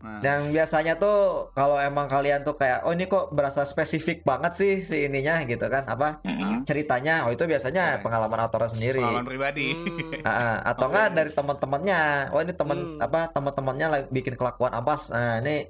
Nah, 0.00 0.16
Dan 0.18 0.48
biasanya 0.48 0.96
tuh 0.96 1.18
kalau 1.52 1.76
emang 1.76 2.08
kalian 2.08 2.40
tuh 2.40 2.56
kayak 2.56 2.88
oh 2.88 2.96
ini 2.96 3.04
kok 3.04 3.28
berasa 3.30 3.68
spesifik 3.68 4.24
banget 4.24 4.56
sih 4.56 4.72
si 4.80 5.04
ininya 5.04 5.44
gitu 5.44 5.68
kan 5.68 5.84
apa 5.84 6.24
Hmm. 6.24 6.64
ceritanya 6.64 7.28
oh 7.28 7.30
itu 7.30 7.44
biasanya 7.44 8.00
Oke. 8.00 8.08
pengalaman 8.08 8.40
autornya 8.40 8.72
sendiri 8.72 8.96
pengalaman 8.96 9.28
pribadi. 9.28 9.76
Hmm. 9.76 10.24
Ah, 10.24 10.32
ah. 10.32 10.56
atau 10.72 10.86
enggak 10.88 11.06
dari 11.12 11.30
teman-temannya 11.30 12.00
oh 12.32 12.40
ini 12.40 12.52
teman 12.54 12.78
Hmm. 12.80 13.04
apa 13.04 13.28
teman-temannya 13.28 13.86
lagi 13.86 14.06
bikin 14.08 14.34
kelakuan 14.34 14.72
ampas 14.72 15.12
nah 15.12 15.36
ini 15.36 15.68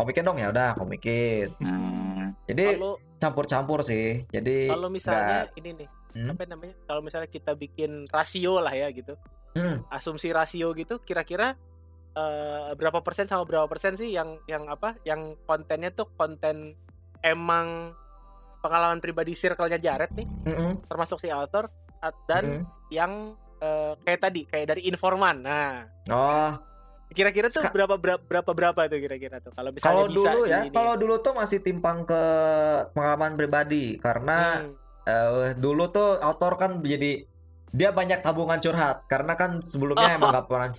komikin 0.00 0.24
dong 0.24 0.36
ya 0.36 0.48
udah 0.48 0.72
komikin 0.74 1.52
Hmm. 1.56 2.32
jadi 2.44 2.74
Kalau 2.74 2.96
campur-campur 3.16 3.80
sih 3.82 4.24
jadi 4.26 4.68
kalau 4.68 4.88
misalnya 4.88 5.44
nggak- 5.44 5.56
ini 5.56 5.70
nih 5.76 5.88
Hmm? 6.10 6.26
apa 6.28 6.42
namanya 6.42 6.74
kalau 6.84 7.00
misalnya 7.00 7.28
kita 7.28 7.54
bikin 7.54 8.02
rasio 8.08 8.58
lah 8.58 8.72
ya 8.72 8.90
gitu 8.90 9.14
Hmm. 9.50 9.82
asumsi 9.88 10.30
rasio 10.30 10.72
gitu 10.72 10.98
kira-kira 11.00 11.54
eh, 12.10 12.70
berapa 12.72 12.98
persen 13.00 13.24
sama 13.24 13.44
berapa 13.44 13.66
persen 13.66 13.94
sih 13.94 14.10
yang 14.10 14.34
yang 14.44 14.66
apa 14.66 14.98
yang 15.04 15.38
kontennya 15.44 15.90
tuh 15.90 16.10
konten 16.10 16.74
emang 17.20 17.94
pengalaman 18.58 18.98
pribadi 18.98 19.32
circle-nya 19.32 19.78
Jared 19.78 20.10
nih 20.12 20.26
Mm-mm. 20.44 20.82
termasuk 20.84 21.16
si 21.16 21.30
author 21.30 21.70
dan 22.26 22.44
Mm-mm. 22.58 22.66
yang 22.90 23.12
eh, 23.56 23.94
kayak 24.00 24.20
tadi 24.20 24.42
kayak 24.42 24.66
dari 24.68 24.82
informan 24.84 25.36
nah 25.38 25.86
Oh, 26.08 26.50
kira-kira 27.10 27.46
tuh 27.46 27.58
Ska- 27.58 27.74
berapa 27.74 27.98
berapa 27.98 28.22
berapa 28.22 28.50
berapa 28.50 28.80
tuh 28.86 28.98
kira-kira 28.98 29.36
tuh 29.38 29.50
kalau 29.50 29.70
misalnya 29.70 29.90
kalau 29.90 30.04
dulu 30.08 30.40
ya, 30.46 30.60
kalau 30.70 30.94
dulu 30.94 31.14
tuh 31.18 31.34
masih 31.34 31.58
timpang 31.58 32.06
ke 32.06 32.22
pengalaman 32.92 33.34
pribadi 33.34 33.98
karena 33.98 34.62
Hmm. 34.62 34.74
eh, 35.04 35.50
dulu 35.58 35.90
tuh 35.90 36.18
autor 36.18 36.54
kan 36.54 36.78
jadi 36.78 37.26
dia 37.70 37.90
banyak 37.90 38.18
tabungan 38.20 38.58
curhat 38.58 39.06
karena 39.06 39.34
kan 39.34 39.58
sebelumnya 39.58 40.06
Oh. 40.06 40.16
emang 40.18 40.30
gak 40.32 40.46
pernah 40.46 40.70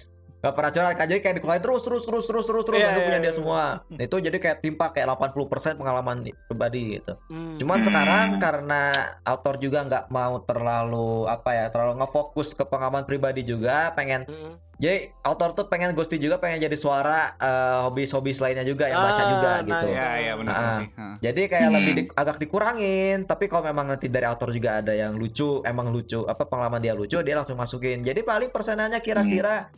gak 0.42 0.54
pernah 0.54 0.72
curhat 0.72 0.96
kan 0.96 1.06
jadi 1.06 1.20
kayak 1.20 1.36
dikeluarin 1.38 1.62
terus 1.62 1.82
terus 1.82 2.04
terus 2.04 2.26
terus 2.26 2.46
terus 2.46 2.64
terus 2.66 2.80
Iya, 2.80 2.90
itu 2.90 2.98
iya, 2.98 3.06
punya 3.06 3.20
dia 3.20 3.28
iya. 3.28 3.34
semua 3.34 3.62
Nah, 3.88 4.02
itu 4.02 4.16
jadi 4.18 4.38
kayak 4.38 4.58
timpa 4.60 4.90
kayak 4.90 5.08
80% 5.12 5.38
pengalaman 5.76 6.18
pribadi 6.44 6.98
gitu 6.98 7.14
Hmm. 7.28 7.56
cuman 7.56 7.78
Hmm. 7.78 7.86
sekarang 7.86 8.28
karena 8.38 8.82
autor 9.24 9.56
juga 9.56 9.80
nggak 9.84 10.06
mau 10.08 10.42
terlalu 10.42 11.10
apa 11.26 11.50
ya 11.52 11.66
terlalu 11.68 11.94
ngefokus 11.96 12.52
ke 12.52 12.64
pengalaman 12.64 13.04
pribadi 13.04 13.42
juga 13.44 13.92
pengen 13.92 14.26
Hmm. 14.26 14.58
jadi 14.76 15.14
autor 15.22 15.54
tuh 15.54 15.70
pengen 15.70 15.94
ghosting 15.94 16.18
juga 16.18 16.38
pengen 16.38 16.58
jadi 16.60 16.74
suara 16.74 17.38
eh, 17.38 17.80
hobis-hobis 17.84 18.42
lainnya 18.42 18.64
juga 18.64 18.86
yang 18.88 18.98
baca 19.00 19.14
Ah, 19.16 19.30
juga 19.30 19.52
nice. 19.56 19.68
gitu 19.68 19.88
Ya, 19.94 20.10
ya 20.20 20.34
benar 20.36 20.54
Ah. 20.56 20.74
sih. 20.74 20.88
Hah. 20.92 21.16
jadi 21.22 21.42
kayak 21.48 21.64
Hmm. 21.64 21.76
lebih 21.78 21.94
di- 21.96 22.10
agak 22.12 22.38
dikurangin, 22.38 23.18
tapi 23.24 23.46
kalau 23.46 23.62
memang 23.64 23.86
nanti 23.88 24.08
dari 24.08 24.26
autor 24.26 24.50
juga 24.50 24.82
ada 24.82 24.90
yang 24.92 25.14
lucu, 25.14 25.62
emang 25.62 25.88
lucu, 25.88 26.26
apa 26.26 26.44
pengalaman 26.44 26.80
dia 26.80 26.92
lucu, 26.92 27.14
dia 27.20 27.36
langsung 27.36 27.56
masukin. 27.56 28.02
Jadi 28.02 28.22
paling 28.22 28.50
persenannya 28.50 28.98
kira-kira 29.00 29.70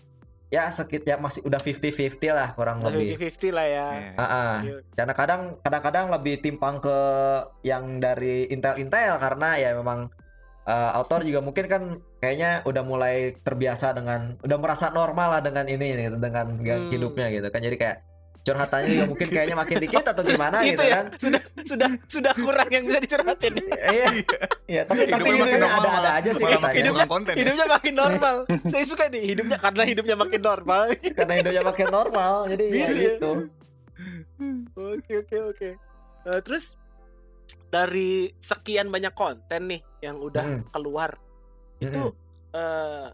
ya 0.54 0.70
sekit 0.70 1.02
ya 1.02 1.18
masih 1.18 1.42
udah 1.50 1.58
50-50 1.58 2.30
lah 2.30 2.54
kurang 2.54 2.78
lebih. 2.86 3.18
50 3.18 3.50
lah 3.50 3.66
ya. 3.66 3.88
Oke, 3.90 4.22
oke. 4.22 4.86
Karena 4.94 5.14
kadang 5.18 5.42
kadang-kadang 5.66 6.06
lebih 6.14 6.36
timpang 6.46 6.78
ke 6.78 6.98
yang 7.66 7.98
dari 7.98 8.46
intel-intel 8.54 9.18
karena 9.18 9.58
ya 9.58 9.74
memang 9.74 10.14
eh, 10.70 10.92
autor 10.94 11.26
juga 11.26 11.42
mungkin 11.42 11.66
kan 11.66 11.84
kayaknya 12.22 12.62
udah 12.70 12.84
mulai 12.86 13.34
terbiasa 13.42 13.98
dengan 13.98 14.38
udah 14.46 14.58
merasa 14.62 14.94
normal 14.94 15.28
lah 15.34 15.42
dengan 15.42 15.66
ini 15.66 15.98
nih 15.98 16.08
dengan 16.22 16.62
Hmm. 16.62 16.88
hidupnya 16.94 17.34
gitu 17.34 17.50
kan. 17.50 17.60
Jadi 17.60 17.76
kayak 17.82 17.98
curhatannya 18.44 18.88
juga 18.90 19.06
mungkin 19.08 19.28
kayaknya 19.30 19.56
makin 19.56 19.78
dikit 19.80 20.04
atau 20.06 20.20
gimana 20.22 20.58
itu 20.62 20.70
gitu 20.70 20.84
ya 20.84 20.92
kan. 20.94 21.06
sudah 21.16 21.42
sudah 21.64 21.90
sudah 22.06 22.34
kurang 22.36 22.68
yang 22.68 22.84
bisa 22.84 23.00
dicurhatin 23.00 23.54
Iya. 23.88 24.08
Iya, 24.66 24.82
tapi 24.84 25.00
tapi 25.06 25.24
Hidupnya 25.24 25.40
masih 25.40 25.54
gitu 25.54 25.66
normal, 25.66 25.80
ada-ada 25.80 26.12
aja 26.14 26.32
sih 26.34 26.44
malah 26.44 26.62
makin 26.62 26.80
hidupnya 26.80 27.08
konten 27.08 27.34
ya. 27.34 27.40
hidupnya 27.40 27.66
makin 27.70 27.94
normal 27.94 28.36
saya 28.68 28.84
suka 28.84 29.04
nih 29.08 29.24
hidupnya 29.26 29.58
karena 29.58 29.84
hidupnya 29.86 30.16
makin 30.18 30.42
normal 30.42 30.84
Karena 31.14 31.34
hidupnya 31.36 31.64
makin 31.64 31.88
normal, 31.90 32.34
jadi 32.48 32.64
ya 32.64 32.74
Gitu 32.74 32.94
ya. 32.94 33.04
gitu. 33.10 33.32
oke 34.76 35.14
oke 35.18 35.38
oke 35.50 35.70
Eh, 36.24 36.40
terus 36.40 36.80
dari 37.68 38.12
sekian 38.40 38.88
banyak 38.88 39.12
konten 39.12 39.68
nih 39.68 39.82
yang 40.00 40.16
udah 40.18 40.46
Mm. 40.46 40.62
keluar 40.70 41.12
itu 41.78 42.16
eh, 42.54 43.08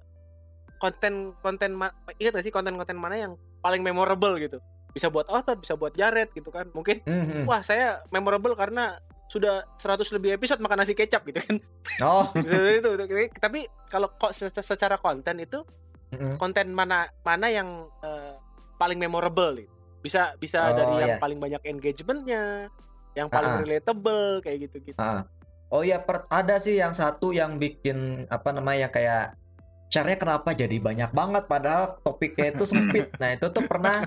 konten 0.77 1.13
konten 1.35 1.73
ingat 2.15 2.31
gak 2.31 2.45
sih 2.45 2.49
konten 2.49 2.73
konten 2.75 2.95
mana 2.95 3.15
yang 3.15 3.33
paling 3.59 3.81
memorable 3.81 4.37
gitu 4.37 4.61
bisa 4.99 5.07
buat 5.07 5.25
author 5.25 5.55
bisa 5.55 5.73
buat 5.73 5.91
Jared 5.91 6.29
gitu 6.29 6.51
kan 6.51 6.67
mungkin 6.69 6.99
Mhm. 7.01 7.47
wah 7.47 7.63
saya 7.63 8.03
memorable 8.09 8.51
karena 8.53 8.99
sudah 9.25 9.63
100 9.77 10.11
lebih 10.11 10.35
episode 10.35 10.59
makan 10.59 10.83
nasi 10.83 10.91
kecap 10.91 11.23
gitu 11.23 11.39
kan 11.39 11.55
Oh, 12.01 12.27
itu, 12.35 12.51
itu, 12.83 12.89
itu. 12.99 13.15
tapi 13.33 13.63
kalau 13.87 14.11
kok 14.11 14.33
se- 14.33 14.51
secara 14.51 14.97
konten 14.97 15.39
itu 15.39 15.63
Mhm. 16.09 16.35
konten 16.35 16.73
mana 16.73 17.07
mana 17.21 17.47
yang 17.47 17.69
eh, 18.01 18.33
paling 18.75 18.97
memorable 18.97 19.55
gitu. 19.55 19.71
bisa 19.99 20.31
bisa 20.35 20.59
Oh, 20.65 20.73
dari 20.73 20.93
yang 21.01 21.11
iya. 21.11 21.19
paling 21.19 21.37
banyak 21.37 21.61
engagementnya 21.61 22.71
yang 23.11 23.27
paling 23.27 23.51
Ah-ah. 23.51 23.61
relatable 23.61 24.39
kayak 24.39 24.57
gitu 24.65 24.77
gitu 24.85 24.97
Ah. 24.97 25.23
Oh 25.69 25.85
iya, 25.85 25.99
per- 25.99 26.25
ada 26.27 26.57
sih 26.57 26.73
yang 26.73 26.91
satu 26.91 27.29
yang 27.29 27.55
bikin 27.55 28.25
apa 28.25 28.49
namanya 28.49 28.89
kayak 28.89 29.37
share-nya 29.85 30.17
kenapa 30.17 30.49
jadi 30.51 30.73
banyak 30.75 31.11
banget 31.11 31.45
padahal 31.45 31.99
topiknya 31.99 32.53
itu 32.53 32.65
sempit. 32.65 33.13
Nah, 33.21 33.29
itu 33.31 33.45
tuh 33.49 33.65
pernah 33.65 34.01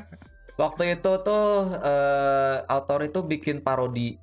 waktu 0.55 0.95
itu 0.95 1.13
tuh 1.19 1.47
eh, 1.77 2.57
autor 2.67 3.03
itu 3.03 3.21
bikin 3.21 3.61
parodi 3.61 4.17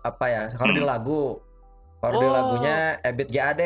apa 0.00 0.24
ya? 0.26 0.42
Parodi 0.50 0.80
lagu. 0.80 1.38
Parodi 1.98 2.24
Oh. 2.24 2.32
lagunya 2.32 2.76
Ebit 3.00 3.28
GAD. 3.28 3.62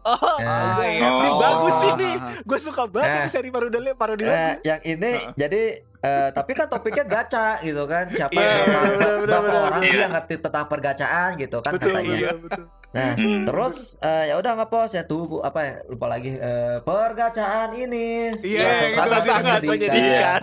oh 0.00 0.16
Ah, 0.40 0.80
gue- 0.80 0.96
iya. 0.96 1.12
ini 1.12 1.28
Oh. 1.28 1.36
bagus 1.36 1.76
ini 1.90 2.10
ah, 2.16 2.32
gue 2.40 2.58
suka 2.58 2.82
banget 2.86 3.04
Eh. 3.06 3.16
nih 3.20 3.28
seri 3.28 3.48
parodi 3.50 3.76
parodi 3.92 4.24
Eh, 4.24 4.32
lagu 4.32 4.64
yang 4.64 4.80
ini 4.82 5.12
jadi 5.34 5.62
eh, 6.00 6.28
tapi 6.32 6.52
kan 6.52 6.66
topiknya 6.66 7.04
gacha 7.04 7.60
gitu 7.60 7.84
kan. 7.84 8.08
Siapa 8.08 8.32
berapa, 8.32 8.48
bener, 8.88 9.14
bener, 9.20 9.38
bener. 9.42 9.60
orang 9.66 9.82
sih 9.82 9.92
Iya. 9.92 10.00
yang 10.00 10.12
ngerti 10.14 10.34
tentang 10.38 10.66
pergacaan 10.66 11.28
gitu 11.36 11.58
kan 11.58 11.72
betul 11.74 11.92
katanya. 11.92 12.16
betul 12.16 12.38
betul 12.40 12.64
Nah, 12.90 13.14
Hmm. 13.14 13.46
terus 13.46 13.94
eh, 13.98 14.26
ya 14.26 14.34
udah 14.34 14.52
ngepost 14.56 14.92
ya 14.92 15.04
tuh 15.04 15.22
Bu, 15.24 15.36
apa 15.40 15.60
ya 15.60 15.74
lupa 15.86 16.06
lagi 16.08 16.32
eh, 16.32 16.82
pergacaan 16.82 17.70
ini 17.70 18.34
Iya, 18.34 18.66
suatu 18.66 18.84
itu 18.84 18.98
saat 18.98 19.06
sangat 19.06 19.22
sangat 19.22 19.60
menyedihkan. 19.62 20.40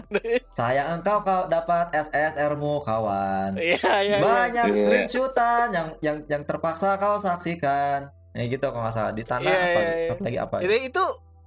Sayang 0.52 0.88
engkau 0.96 1.20
kau 1.20 1.44
dapat 1.46 1.92
SSR-mu 1.92 2.80
kawan. 2.82 3.52
iya 3.58 3.76
iya 4.00 4.16
iya. 4.16 4.18
Banyak 4.18 4.64
Iya. 4.66 4.74
screenshotan 4.74 5.66
yang 5.70 5.88
yang 6.00 6.18
yang 6.26 6.42
terpaksa 6.42 6.96
kau 6.96 7.16
saksikan. 7.18 8.08
Ya 8.32 8.44
gitu 8.46 8.64
kalau 8.64 8.80
nggak 8.82 8.96
salah 8.96 9.12
di 9.12 9.24
tanah 9.24 9.44
Iya, 9.44 9.60
apa 9.60 9.80
iya, 9.82 9.92
iya. 9.94 10.08
satu 10.08 10.22
lagi 10.24 10.38
apa? 10.40 10.56
itu 10.62 10.76
itu 10.88 11.04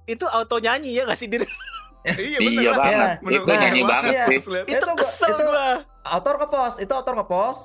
itu 0.07 0.25
auto 0.27 0.55
nyanyi 0.57 0.91
ya 0.91 1.03
nggak 1.03 1.17
sih 1.17 1.25
diri 1.25 1.47
Iya 2.03 2.37
Iya 2.37 2.39
bener. 2.39 2.73
banget. 2.75 3.17
Iya. 3.21 3.29
Itu 3.31 3.45
Nah, 3.47 3.57
nyanyi 3.57 3.79
iya. 3.79 3.87
banget 3.87 4.11
Iya. 4.11 4.25
sih. 4.27 4.37
Lihat. 4.43 4.65
itu 4.67 4.75
Itu 4.75 4.85
itu- 4.85 5.45
gua 5.45 5.67
Autor 6.03 6.35
ngepost, 6.37 6.77
itu 6.77 6.91
autor 6.91 7.13
ngepost. 7.15 7.61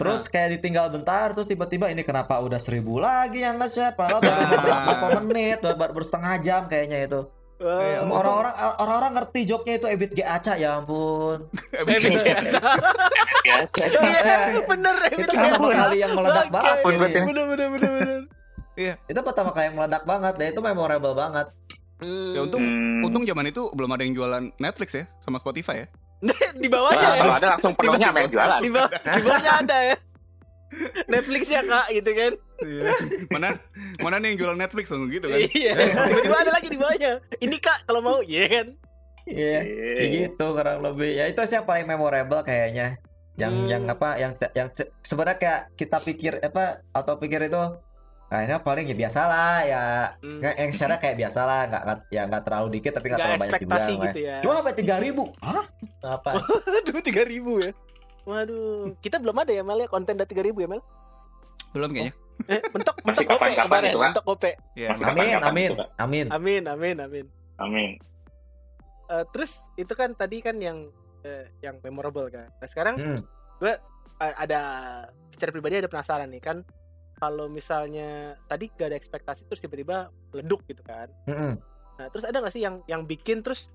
Terus 0.00 0.22
kayak 0.32 0.48
ditinggal 0.56 0.86
bentar, 0.88 1.36
terus 1.36 1.44
tiba-tiba 1.44 1.92
ini 1.92 2.00
kenapa 2.00 2.40
udah 2.40 2.56
seribu 2.56 2.96
lagi 2.96 3.44
yang 3.44 3.60
nge-share? 3.60 3.92
Padahal 3.92 4.24
baru 4.24 4.44
beberapa 4.48 5.20
menit, 5.20 5.58
baru, 5.60 5.76
baru 5.92 6.04
setengah 6.08 6.32
jam 6.40 6.64
kayaknya 6.64 7.04
itu. 7.04 7.20
Iya, 7.60 8.08
Wah. 8.08 8.24
Orang-orang 8.24 8.54
orang-orang 8.80 9.12
ngerti 9.20 9.40
joknya 9.44 9.76
itu 9.76 9.86
Ebit 9.92 10.16
G 10.16 10.24
Aca 10.24 10.56
ya 10.56 10.80
ampun. 10.80 11.44
Ebit. 11.84 12.00
Ya, 13.44 13.68
Itu 13.68 13.98
Iya, 14.00 14.56
eh, 14.56 14.64
bener 14.64 14.96
Ebit 15.12 15.28
itu 15.28 15.32
pertama 15.36 15.68
kali 15.68 15.96
yang 16.00 16.12
meledak 16.16 16.48
banget. 16.48 16.76
Bener 16.80 17.44
bener 17.52 17.68
bener 17.68 17.90
bener. 18.00 18.20
Itu 19.04 19.20
pertama 19.20 19.52
kali 19.52 19.68
yang 19.68 19.76
meledak 19.76 20.08
banget 20.08 20.34
dan 20.40 20.46
itu 20.56 20.60
memorable 20.64 21.12
banget. 21.12 21.52
Hmm. 22.00 22.32
Ya 22.32 22.40
untung 22.48 22.64
Hmm. 22.64 23.04
untung 23.04 23.28
zaman 23.28 23.52
itu 23.52 23.68
belum 23.76 23.92
ada 23.92 24.08
yang 24.08 24.16
jualan 24.16 24.44
Netflix 24.56 24.96
ya 24.96 25.04
sama 25.20 25.36
Spotify 25.36 25.84
ya. 25.84 25.86
di 26.62 26.68
bawahnya 26.68 27.00
Nah, 27.00 27.12
ya. 27.12 27.20
kalau 27.20 27.36
ada 27.36 27.48
langsung 27.50 27.72
penuhnya 27.74 28.08
sama 28.08 28.18
yang 28.20 28.30
jualan. 28.30 28.60
Di, 28.60 28.70
bawah, 28.70 28.90
di 28.92 29.22
bawahnya 29.22 29.52
ada 29.58 29.76
ya. 29.84 29.96
Netflixnya 31.06 31.60
kak 31.64 31.86
gitu 31.90 32.10
kan. 32.12 32.32
Mana 33.28 33.48
mana 33.98 34.16
nih 34.16 34.28
yang 34.30 34.38
jualan 34.38 34.58
Netflix 34.58 34.86
langsung 34.88 35.10
gitu 35.10 35.26
kan. 35.26 35.38
Iya. 35.40 35.72
Tiba-tiba 36.06 36.36
ada 36.38 36.52
lagi 36.52 36.68
di 36.68 36.78
bawahnya. 36.78 37.12
Ini 37.36 37.56
kak 37.58 37.78
kalau 37.84 38.00
mau, 38.00 38.18
iya 38.22 38.44
kan. 38.46 38.66
Iya. 39.24 39.58
Kayak 39.96 40.10
gitu 40.14 40.46
kurang 40.50 40.78
lebih. 40.80 41.10
Ya 41.12 41.24
itu 41.26 41.40
sih 41.42 41.56
yang 41.56 41.66
paling 41.66 41.86
memorable 41.86 42.42
kayaknya. 42.42 43.00
Yang 43.34 43.52
Hmm. 43.56 43.66
yang 43.66 43.82
apa 43.88 44.08
yang 44.14 44.32
yang 44.52 44.68
se- 44.70 44.92
sebenarnya 45.00 45.38
kayak 45.38 45.60
kita 45.74 45.98
pikir 45.98 46.32
apa 46.38 46.84
atau 46.92 47.16
pikir 47.16 47.40
itu 47.42 47.62
kayaknya 48.30 48.62
paling 48.62 48.86
ya 48.86 48.96
biasa 48.96 49.20
lah 49.26 49.54
ya 49.60 49.82
Hmm. 50.22 50.38
Nggak, 50.38 50.54
yang 50.54 50.70
secara 50.70 50.94
kayak 50.96 51.16
biasa 51.18 51.40
lah 51.42 51.60
nggak 51.66 51.82
nggak- 51.82 52.06
ya 52.08 52.22
nggak 52.24 52.42
terlalu 52.42 52.68
dikit 52.70 52.92
tapi 52.94 53.06
nggak 53.10 53.18
terlalu 53.18 53.40
banyak 53.42 53.60
juga 53.60 53.76
gitu 54.06 54.20
ya. 54.22 54.36
cuma 54.38 54.52
sampai 54.54 54.74
tiga 54.74 54.96
ribu 54.96 55.24
Hah? 55.40 55.64
apa 56.00 56.30
Aduh, 56.80 57.02
3000 57.02 57.26
ya. 57.60 57.72
Waduh, 58.22 58.94
kita 59.00 59.16
belum 59.18 59.34
ada 59.34 59.50
ya 59.50 59.60
Mel 59.60 59.80
ya 59.80 59.88
konten 59.88 60.14
dari 60.14 60.28
3000 60.28 60.54
ya 60.54 60.68
Mel. 60.68 60.82
Belum 61.70 61.90
kayaknya. 61.90 62.14
Eh, 62.46 62.60
mentok 62.70 62.94
Masih 63.02 63.26
mentok 63.26 63.42
itu, 63.44 63.58
Kak. 63.58 64.00
mentok 64.06 64.24
gope. 64.24 64.52
Iya. 64.72 64.88
Masih 64.92 65.04
amin 65.04 65.36
amin 65.42 65.70
amin 65.98 66.26
Amin, 66.30 66.62
amin, 66.64 66.96
amin. 67.00 67.26
Amin. 67.58 67.90
Eh, 69.08 69.24
terus 69.28 69.66
itu 69.74 69.90
kan 69.90 70.14
tadi 70.14 70.38
kan 70.38 70.54
yang 70.56 70.86
eh, 71.20 71.50
yang 71.60 71.76
memorable 71.80 72.28
kan. 72.28 72.48
Nah, 72.54 72.64
sekarang 72.64 72.94
Hmm. 72.96 73.18
eh, 73.60 73.76
ada 74.18 74.60
secara 75.28 75.50
pribadi 75.50 75.76
ada 75.76 75.88
penasaran 75.88 76.28
nih 76.28 76.40
kan 76.40 76.56
kalau 77.20 77.46
misalnya 77.46 78.34
tadi 78.48 78.72
gak 78.72 78.88
ada 78.90 78.96
ekspektasi 78.96 79.44
terus 79.44 79.60
tiba-tiba 79.60 80.08
meleduk 80.32 80.64
gitu 80.64 80.80
kan. 80.80 81.12
Mm-mm. 81.28 81.60
Nah, 82.00 82.06
terus 82.08 82.24
ada 82.24 82.40
gak 82.40 82.50
sih 82.50 82.64
yang 82.64 82.80
yang 82.88 83.04
bikin 83.04 83.44
terus 83.44 83.68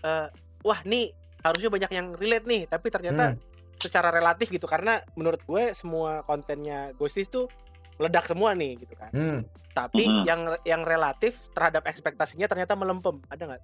eh, 0.00 0.28
wah 0.60 0.80
nih 0.84 1.16
harusnya 1.40 1.72
banyak 1.72 1.90
yang 1.96 2.12
relate 2.14 2.44
nih, 2.44 2.62
tapi 2.68 2.92
ternyata 2.92 3.32
Hmm. 3.32 3.40
secara 3.80 4.12
relatif 4.12 4.52
gitu 4.52 4.68
karena 4.68 5.00
menurut 5.16 5.40
gue 5.48 5.72
semua 5.72 6.20
kontennya 6.20 6.92
Ghosties 7.00 7.32
tuh 7.32 7.48
meledak 7.96 8.28
semua 8.28 8.52
nih 8.52 8.76
gitu 8.76 8.92
kan. 8.92 9.08
Hmm. 9.12 9.40
Tapi 9.72 10.04
Mhm. 10.04 10.24
yang 10.28 10.40
yang 10.68 10.82
relatif 10.84 11.48
terhadap 11.56 11.88
ekspektasinya 11.88 12.44
ternyata 12.44 12.76
melempem. 12.76 13.24
Ada 13.32 13.44
nggak? 13.48 13.62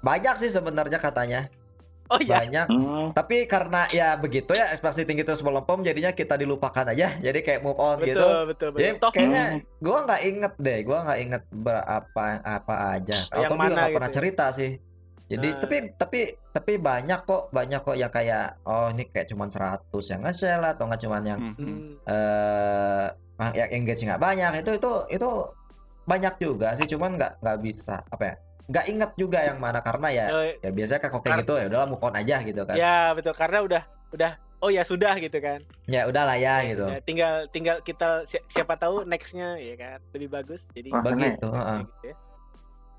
banyak 0.00 0.40
sih 0.40 0.48
sebenarnya 0.48 0.96
katanya 0.96 1.52
Oh 2.10 2.18
iya. 2.18 2.42
banyak 2.42 2.66
Hmm. 2.66 3.08
tapi 3.14 3.46
karena 3.46 3.86
ya 3.88 4.18
begitu 4.18 4.50
ya 4.50 4.74
ekspektasi 4.74 5.06
tinggi 5.06 5.22
terus 5.22 5.40
melempem 5.40 5.78
jadinya 5.80 6.10
kita 6.10 6.34
dilupakan 6.34 6.82
aja 6.84 7.14
jadi 7.16 7.38
kayak 7.38 7.60
move 7.62 7.78
on 7.78 8.02
Betul, 8.02 8.08
gitu 8.10 8.26
betul, 8.50 8.68
betul. 8.74 8.80
Jadi 8.82 8.90
Toh 8.98 9.10
kayaknya 9.10 9.44
gua 9.78 9.98
nggak 10.04 10.22
inget 10.24 10.52
deh, 10.58 10.78
gua 10.82 10.98
nggak 11.06 11.18
inget 11.20 11.42
berapa 11.50 12.24
apa 12.42 12.74
aja. 12.92 13.18
Yang 13.30 13.46
Atau 13.46 13.56
mana 13.56 13.70
nggak 13.70 13.86
gitu 13.86 13.96
pernah 13.96 14.10
ya? 14.10 14.14
cerita 14.14 14.44
sih. 14.50 14.70
Jadi 15.30 15.48
Nah. 15.48 15.58
tapi 15.62 15.76
tapi 15.94 16.20
tapi 16.50 16.72
banyak 16.76 17.20
kok 17.22 17.42
banyak 17.50 17.80
kok 17.80 17.94
yang 17.94 18.10
kayak 18.10 18.58
oh 18.66 18.90
ini 18.90 19.06
kayak 19.06 19.30
cuman 19.30 19.46
100 19.46 20.10
yang 20.10 20.20
nge-share 20.26 20.64
atau 20.66 20.84
nggak 20.90 21.00
cuman 21.00 21.22
yang 21.22 21.38
Hmm, 21.38 21.54
hmm. 21.54 21.70
Hmm. 21.70 21.92
eh 22.10 23.06
yang 23.54 23.70
engage 23.72 24.02
nggak 24.02 24.18
banyak 24.18 24.52
itu 24.58 24.70
itu 24.76 24.92
itu 25.08 25.28
banyak 26.02 26.34
juga 26.36 26.74
sih 26.74 26.90
cuman 26.90 27.14
nggak 27.14 27.32
nggak 27.38 27.58
bisa 27.62 28.02
apa 28.04 28.24
ya 28.26 28.34
nggak 28.70 28.84
inget 28.86 29.10
juga 29.14 29.38
yang 29.42 29.58
mana 29.58 29.78
karena 29.78 30.08
ya 30.08 30.24
Eh, 30.30 30.54
ya 30.60 30.70
biasanya 30.70 31.00
kayak 31.00 31.12
kayak 31.18 31.38
gitu 31.42 31.52
ya 31.56 31.66
udahlah 31.66 31.88
move 31.88 32.00
on 32.00 32.14
aja 32.14 32.36
gitu 32.40 32.62
kan 32.62 32.74
ya, 32.74 32.80
ya 32.80 32.96
betul 33.12 33.34
karena 33.34 33.58
udah 33.60 33.82
udah 34.10 34.32
oh 34.60 34.68
ya 34.68 34.82
sudah 34.82 35.16
gitu 35.16 35.38
kan. 35.38 35.64
udahlah 35.88 36.36
ya 36.36 36.60
Ya 36.60 36.68
gitu 36.68 36.84
sudah, 36.84 37.00
tinggal 37.02 37.34
tinggal 37.48 37.76
kita 37.80 38.22
si- 38.24 38.44
siapa 38.46 38.76
tahu 38.76 39.02
nextnya 39.02 39.56
ya 39.56 39.74
kan 39.74 39.98
lebih 40.12 40.28
bagus. 40.28 40.68
Jadi 40.70 40.88
Wah, 40.88 41.00
begitu 41.00 41.48
heeh. 41.48 41.80
gitu 41.80 42.04
ya. 42.04 42.14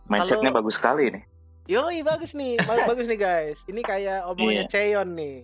Mindsetnya 0.03 0.41
Kalau- 0.43 0.57
bagus 0.57 0.75
sekali 0.75 1.03
nih. 1.07 1.23
Yoi 1.69 2.01
bagus 2.01 2.31
nih, 2.33 2.57
ba- 2.59 2.83
bagus 2.89 3.05
nih 3.05 3.19
guys. 3.21 3.59
Ini 3.63 3.81
kayak 3.81 4.25
omongannya 4.25 4.65
Iya. 4.65 4.71
Cheon 4.73 5.09
nih. 5.13 5.37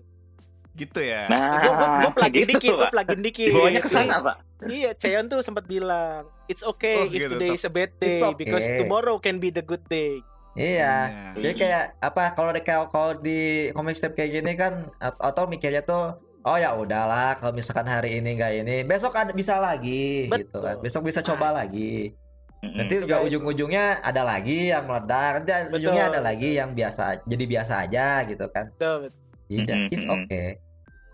Gitu 0.73 0.99
ya. 0.99 1.29
Nah, 1.29 2.01
Gue 2.01 2.11
plugin 2.11 2.33
gitu, 2.39 2.51
dikit, 2.51 2.71
gue 2.71 2.87
plugin 2.89 3.19
dikit. 3.21 3.49
Bawanya 3.49 3.81
ke 3.81 3.89
sana, 3.89 4.15
Pak. 4.19 4.35
Iya, 4.67 4.91
Cheon 4.93 5.27
tuh 5.27 5.39
sempat 5.39 5.65
bilang, 5.65 6.25
it's 6.45 6.61
okay 6.61 6.97
Oh, 6.97 7.05
if 7.05 7.13
gitu, 7.13 7.35
today 7.35 7.53
is 7.53 7.61
a 7.61 7.69
bad 7.69 7.93
day 7.95 8.17
okay. 8.17 8.33
because 8.35 8.65
tomorrow 8.75 9.17
can 9.17 9.37
be 9.37 9.49
the 9.49 9.61
good 9.61 9.83
day. 9.85 10.17
iya 10.53 11.05
Iya. 11.05 11.37
Jadi 11.37 11.53
kayak 11.55 11.83
apa 11.99 12.33
kalau 12.33 12.49
di 12.49 12.61
kalau 12.65 13.11
di 13.15 13.39
comic 13.71 13.93
strip 13.93 14.13
kayak 14.13 14.31
gini 14.35 14.51
kan 14.53 14.89
at- 14.97 15.21
atau 15.21 15.45
mikirnya 15.45 15.81
tuh 15.81 16.17
oh 16.41 16.57
ya 16.57 16.73
udahlah 16.73 17.35
kalau 17.35 17.53
misalkan 17.53 17.85
hari 17.85 18.17
ini 18.17 18.33
nggak 18.33 18.53
ini 18.63 18.75
besok 18.81 19.13
ada 19.13 19.29
bisa 19.31 19.59
lagi 19.59 20.25
gitu 20.25 20.57
kan 20.57 20.79
Betul. 20.79 20.81
besok 20.81 21.03
bisa 21.05 21.21
coba 21.21 21.53
lagi 21.53 22.15
Mm-mm. 22.57 22.73
nanti 22.73 22.93
juga 22.97 23.21
ujung-ujungnya 23.21 24.01
ada 24.01 24.25
lagi 24.25 24.73
yang 24.73 24.89
meledak 24.89 25.31
nanti 25.37 25.51
Betul, 25.53 25.77
ujungnya 25.77 26.03
ada 26.07 26.11
betul. 26.17 26.25
lagi 26.25 26.49
yang 26.55 26.69
biasa 26.73 27.03
jadi 27.21 27.43
biasa 27.45 27.73
aja 27.85 28.07
gitu 28.25 28.45
kan 28.49 28.65
Betul, 28.73 28.95
betul. 29.05 29.21
jadi 29.45 29.73
Mm-mm, 29.77 29.93
it's 29.93 30.05
okay 30.07 30.47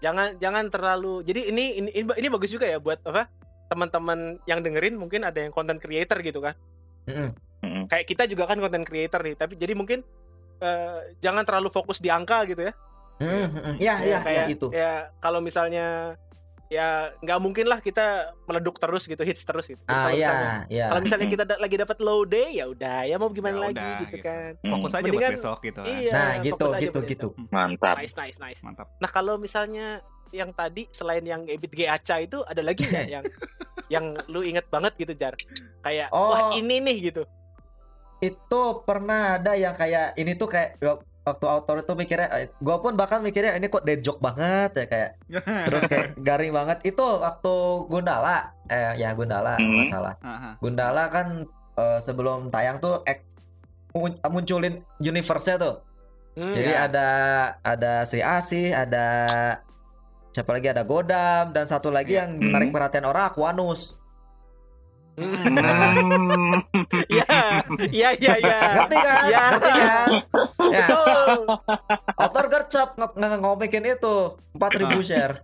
Jangan 0.04 0.36
jangan 0.36 0.68
terlalu. 0.68 1.24
Jadi 1.24 1.48
ini 1.48 1.80
ini 1.80 1.90
ini, 1.96 2.12
ini 2.12 2.28
bagus 2.28 2.52
juga 2.52 2.68
ya 2.68 2.78
buat 2.84 3.00
apa? 3.08 3.32
Teman-teman 3.72 4.44
yang 4.44 4.60
dengerin 4.60 5.00
mungkin 5.00 5.24
ada 5.24 5.40
yang 5.40 5.56
content 5.56 5.80
creator 5.80 6.20
gitu 6.20 6.44
kan. 6.44 6.60
Mm-mm. 7.08 7.88
Kayak 7.88 8.06
kita 8.12 8.24
juga 8.28 8.44
kan 8.52 8.60
content 8.60 8.84
creator 8.84 9.24
nih, 9.24 9.40
tapi 9.40 9.56
jadi 9.56 9.72
mungkin 9.72 10.04
eh, 10.60 11.00
jangan 11.24 11.48
terlalu 11.48 11.72
fokus 11.72 12.04
di 12.04 12.12
angka 12.12 12.44
gitu 12.52 12.68
ya. 12.68 12.76
Mm, 13.22 13.30
mm, 13.30 13.48
mm. 13.48 13.76
ya 13.78 13.96
ya 14.02 14.10
ya 14.10 14.20
kayak 14.26 14.46
itu 14.58 14.68
ya 14.74 15.14
kalau 15.22 15.38
misalnya 15.38 16.18
ya 16.74 16.88
nggak 17.20 17.38
mungkin 17.38 17.66
lah 17.66 17.78
kita 17.80 18.06
meleduk 18.44 18.76
terus 18.76 19.06
gitu 19.06 19.22
hits 19.22 19.42
terus 19.42 19.66
gitu 19.66 19.78
ah 19.86 20.10
kalau 20.10 20.18
misalnya 20.18 20.50
ya 20.66 20.74
ya 20.74 20.86
kalau 20.88 21.02
misalnya 21.02 21.28
kita 21.30 21.44
da- 21.46 21.60
lagi 21.60 21.76
dapat 21.78 21.98
low 22.00 22.26
day 22.26 22.50
ya 22.52 22.66
udah 22.68 23.00
ya 23.04 23.16
mau 23.16 23.30
gimana 23.30 23.54
Ya 23.54 23.62
lagi 23.64 23.78
udah, 23.78 23.94
gitu 24.00 24.06
gitu. 24.12 24.26
kan 24.26 24.52
Fokus 24.66 24.92
aja 24.92 25.04
Mendingan- 25.04 25.32
buat 25.32 25.40
besok 25.40 25.60
gitu 25.62 25.80
kan. 25.80 25.94
iya 25.94 26.12
nah 26.12 26.32
gitu 26.40 26.66
gitu 26.76 27.00
gitu 27.06 27.28
besok. 27.30 27.52
Mantap. 27.52 27.96
nice 27.96 28.16
nice 28.16 28.38
nice 28.40 28.60
Mantap. 28.60 28.88
nah 28.96 29.08
kalau 29.08 29.38
misalnya 29.38 30.02
yang 30.32 30.50
tadi 30.52 30.90
selain 30.90 31.22
yang 31.22 31.46
Ebit 31.46 31.70
G 31.72 31.86
Aca 31.86 32.18
itu 32.18 32.42
ada 32.42 32.60
lagi 32.60 32.82
nggak 32.84 33.06
yang 33.16 33.26
yang 33.88 34.06
lu 34.26 34.42
inget 34.42 34.66
banget 34.68 34.98
gitu 34.98 35.14
jar 35.14 35.38
kayak 35.80 36.10
wah 36.10 36.50
Oh. 36.50 36.58
ini 36.58 36.82
nih 36.82 36.98
gitu 37.08 37.22
itu 38.20 38.62
pernah 38.82 39.36
ada 39.36 39.54
yang 39.54 39.72
kayak 39.74 40.16
ini 40.16 40.34
tuh 40.34 40.48
kayak 40.48 40.80
waktu 41.24 41.46
autor 41.46 41.80
itu 41.80 41.94
mikirnya 41.94 42.28
gue 42.54 42.76
pun 42.78 42.94
bahkan 42.94 43.20
mikirnya 43.20 43.56
ini 43.56 43.66
kok 43.66 43.82
dead 43.82 44.00
joke 44.00 44.20
banget 44.20 44.76
ya 44.76 44.86
kayak 44.86 45.10
terus 45.68 45.84
kayak 45.86 46.20
garing 46.20 46.52
banget 46.52 46.84
itu 46.84 47.00
waktu 47.00 47.54
Gundala 47.88 48.52
eh 48.66 48.96
ya 48.98 49.12
Gundala 49.12 49.56
Hmm. 49.56 49.72
nggak 49.74 49.88
salah 49.88 50.16
Aha. 50.20 50.60
Gundala 50.60 51.08
kan 51.08 51.48
eh, 51.74 52.00
sebelum 52.00 52.48
tayang 52.50 52.78
tuh 52.78 53.02
ek, 53.04 53.24
mun- 53.92 54.20
munculin 54.22 54.84
universe-nya 54.98 55.58
tuh 55.58 55.76
Hmm, 56.34 56.50
jadi 56.52 56.72
Iya. 56.72 56.80
ada 56.84 57.08
ada 57.62 57.94
Sri 58.04 58.20
Asih 58.20 58.74
ada 58.74 59.06
siapa 60.30 60.50
lagi 60.50 60.66
ada 60.68 60.82
Godam 60.82 61.54
dan 61.54 61.64
satu 61.64 61.88
lagi 61.88 62.18
Iya. 62.18 62.26
yang 62.26 62.30
Hmm. 62.36 62.50
menarik 62.50 62.70
perhatian 62.70 63.06
orang 63.06 63.30
Aquanus 63.30 63.96
Hmm. 63.96 64.03
Iya, 65.14 65.30
iya, 67.94 68.10
iya, 68.18 68.34
iya. 68.42 68.58
ngerti 68.74 68.98
kan 68.98 69.18
Iya. 69.30 69.42
ngerti 69.54 69.70
kan 69.70 70.10
ya 70.74 70.90
Betul. 70.90 71.38
author 72.18 72.46
gercep 72.50 72.90
ngomikin 73.40 73.86
itu 73.86 74.16
4000 74.58 75.06
share 75.06 75.38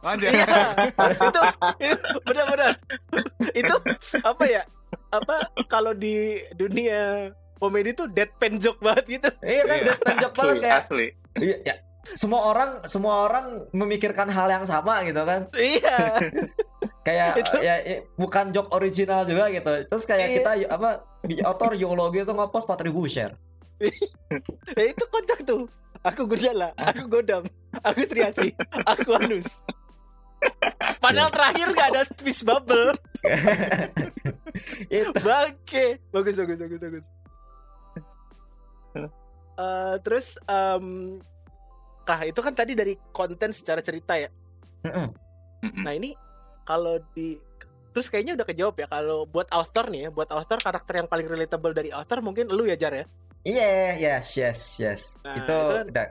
Lanjut. 0.00 0.32
Iya. 0.32 0.72
itu, 0.96 1.40
itu 1.84 2.08
benar-benar. 2.24 2.72
itu 3.52 3.74
apa 4.24 4.44
ya? 4.48 4.62
Apa 5.12 5.44
kalau 5.68 5.92
di 5.92 6.40
dunia 6.56 7.28
komedi 7.60 7.92
tuh 7.92 8.08
deadpan 8.08 8.56
joke 8.56 8.80
banget 8.80 9.20
gitu. 9.20 9.28
iya 9.44 9.60
kan 9.60 9.76
Iya. 9.76 9.84
deadpan 9.92 10.14
joke 10.16 10.34
banget 10.34 10.56
kayak 10.64 10.78
asli. 10.80 11.06
iya 11.36 11.56
ya. 11.60 11.74
Semua 12.14 12.40
orang 12.46 12.70
semua 12.86 13.26
orang 13.26 13.66
memikirkan 13.70 14.26
hal 14.28 14.48
yang 14.48 14.64
sama 14.64 15.02
gitu 15.02 15.22
kan 15.22 15.46
Iya. 15.52 15.98
kayak 17.06 17.28
Itu- 17.40 17.60
ya 17.60 17.74
bukan 18.14 18.50
joke 18.50 18.70
original 18.72 19.24
juga 19.24 19.48
gitu 19.48 19.70
terus 19.86 20.04
kayak 20.04 20.26
Iya. 20.26 20.36
kita 20.36 20.50
apa 20.68 20.90
di 21.22 21.38
author 21.40 21.72
Yolo 21.72 22.08
gitu 22.10 22.30
ngepost 22.30 22.66
4000 22.66 22.90
share 23.06 23.34
Ya, 24.76 24.84
itu 24.92 25.04
kocak 25.08 25.40
tuh. 25.42 25.64
Aku 26.00 26.28
Gundala, 26.28 26.68
aku 26.92 27.08
Godam, 27.08 27.44
aku 27.80 28.04
Triasi, 28.04 28.52
aku 28.84 29.16
Anus. 29.16 29.56
Padahal 31.00 31.32
terakhir 31.32 31.68
gak 31.72 31.88
ada 31.92 32.02
twist 32.12 32.44
bubble. 32.44 32.92
itu 34.88 35.08
Bangke. 35.16 35.96
Bagus, 36.08 36.36
bagus, 36.36 36.58
bagus, 36.60 36.80
bagus. 36.80 37.04
Eh, 39.60 39.94
terus 40.00 40.36
em 40.44 40.84
kah 42.10 42.24
itu 42.24 42.40
kan 42.40 42.50
tadi 42.50 42.72
dari 42.72 42.94
konten 43.10 43.50
secara 43.50 43.78
cerita 43.78 44.16
ya. 44.16 44.26
Nah 45.76 45.92
ini 45.92 46.16
kalau 46.62 46.98
di 47.12 47.36
terus 47.90 48.06
kayaknya 48.06 48.34
udah 48.34 48.46
kejawab 48.46 48.74
ya 48.76 48.86
kalau 48.86 49.24
buat 49.24 49.50
author 49.50 49.86
nih 49.88 50.06
ya, 50.06 50.10
buat 50.10 50.30
author 50.30 50.58
karakter 50.58 50.94
yang 50.96 51.08
paling 51.08 51.26
relatable 51.26 51.70
dari 51.70 51.90
author 51.90 52.18
mungkin 52.20 52.46
lu 52.46 52.64
ya 52.64 52.74
Jar 52.74 52.94
ya. 52.94 53.04
Iya, 53.40 53.70
yes, 53.96 54.36
yes, 54.36 54.60
yes. 54.76 55.02
Nah, 55.22 55.32
itu, 55.34 55.48
itu 55.48 55.74
kan- 55.74 55.88
udah. 55.88 56.06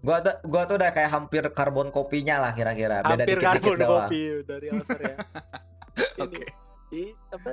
Gua 0.00 0.16
tuh, 0.16 0.32
gua 0.48 0.62
tuh 0.64 0.80
udah 0.80 0.90
kayak 0.90 1.10
hampir 1.10 1.44
karbon 1.52 1.92
kopinya 1.92 2.40
lah 2.40 2.56
kira-kira. 2.56 3.04
Beda 3.04 3.20
Hampir 3.20 3.36
dikit-dikit 3.36 3.44
karbon 3.60 3.76
doang. 3.76 4.08
kopi 4.08 4.20
dari 4.42 4.66
author 4.72 5.00
ya. 5.02 5.16
Ini, 6.00 6.22
Oke. 6.24 6.44
i- 6.96 7.16
apa? 7.28 7.50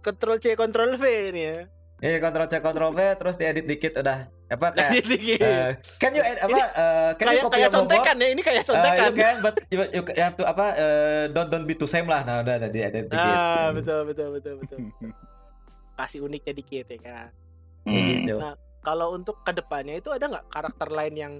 Control 0.00 0.36
C, 0.38 0.54
Control 0.54 0.90
V 0.94 1.04
ini 1.28 1.42
ya. 1.44 1.58
Iya, 2.00 2.16
kontrol 2.16 2.48
C, 2.48 2.54
kontrol 2.64 2.92
V, 2.96 3.00
terus 3.20 3.36
diedit 3.36 3.68
dikit 3.68 3.92
udah. 4.00 4.24
Apa 4.48 4.72
kayak 4.72 5.04
dikit. 5.04 5.40
eh, 5.44 5.70
can 6.00 6.16
you 6.16 6.24
edit 6.24 6.40
apa? 6.40 6.56
eh, 6.56 7.10
can 7.20 7.24
you 7.28 7.28
kayak 7.28 7.42
copy 7.44 7.54
kayak 7.60 7.70
contekan 7.70 8.14
ya, 8.16 8.28
ini 8.32 8.40
kayak 8.40 8.62
Uh, 8.64 8.68
contekan. 8.72 9.04
you 9.04 9.12
can, 9.20 9.34
but 9.44 9.54
you, 9.68 9.78
you, 9.92 10.00
you 10.00 10.22
have 10.24 10.32
to 10.32 10.48
apa? 10.48 10.66
eh, 10.80 11.22
don't 11.28 11.52
don't 11.52 11.68
be 11.68 11.76
too 11.76 11.84
same 11.84 12.08
lah. 12.08 12.24
Nah, 12.24 12.40
udah 12.40 12.56
udah 12.56 12.70
diedit 12.72 13.04
dikit. 13.04 13.20
Ah, 13.20 13.68
betul 13.76 14.08
betul 14.08 14.28
betul 14.32 14.54
betul. 14.64 14.78
Kasih 16.00 16.24
uniknya 16.24 16.56
dikit 16.56 16.88
ya 16.88 16.98
kan. 17.04 17.28
Hmm. 17.84 17.96
gitu. 18.24 18.34
Nah, 18.40 18.56
kalau 18.80 19.12
untuk 19.12 19.44
ke 19.44 19.52
depannya 19.52 20.00
itu 20.00 20.08
ada 20.08 20.24
nggak 20.24 20.48
karakter 20.48 20.88
lain 20.88 21.14
yang 21.14 21.34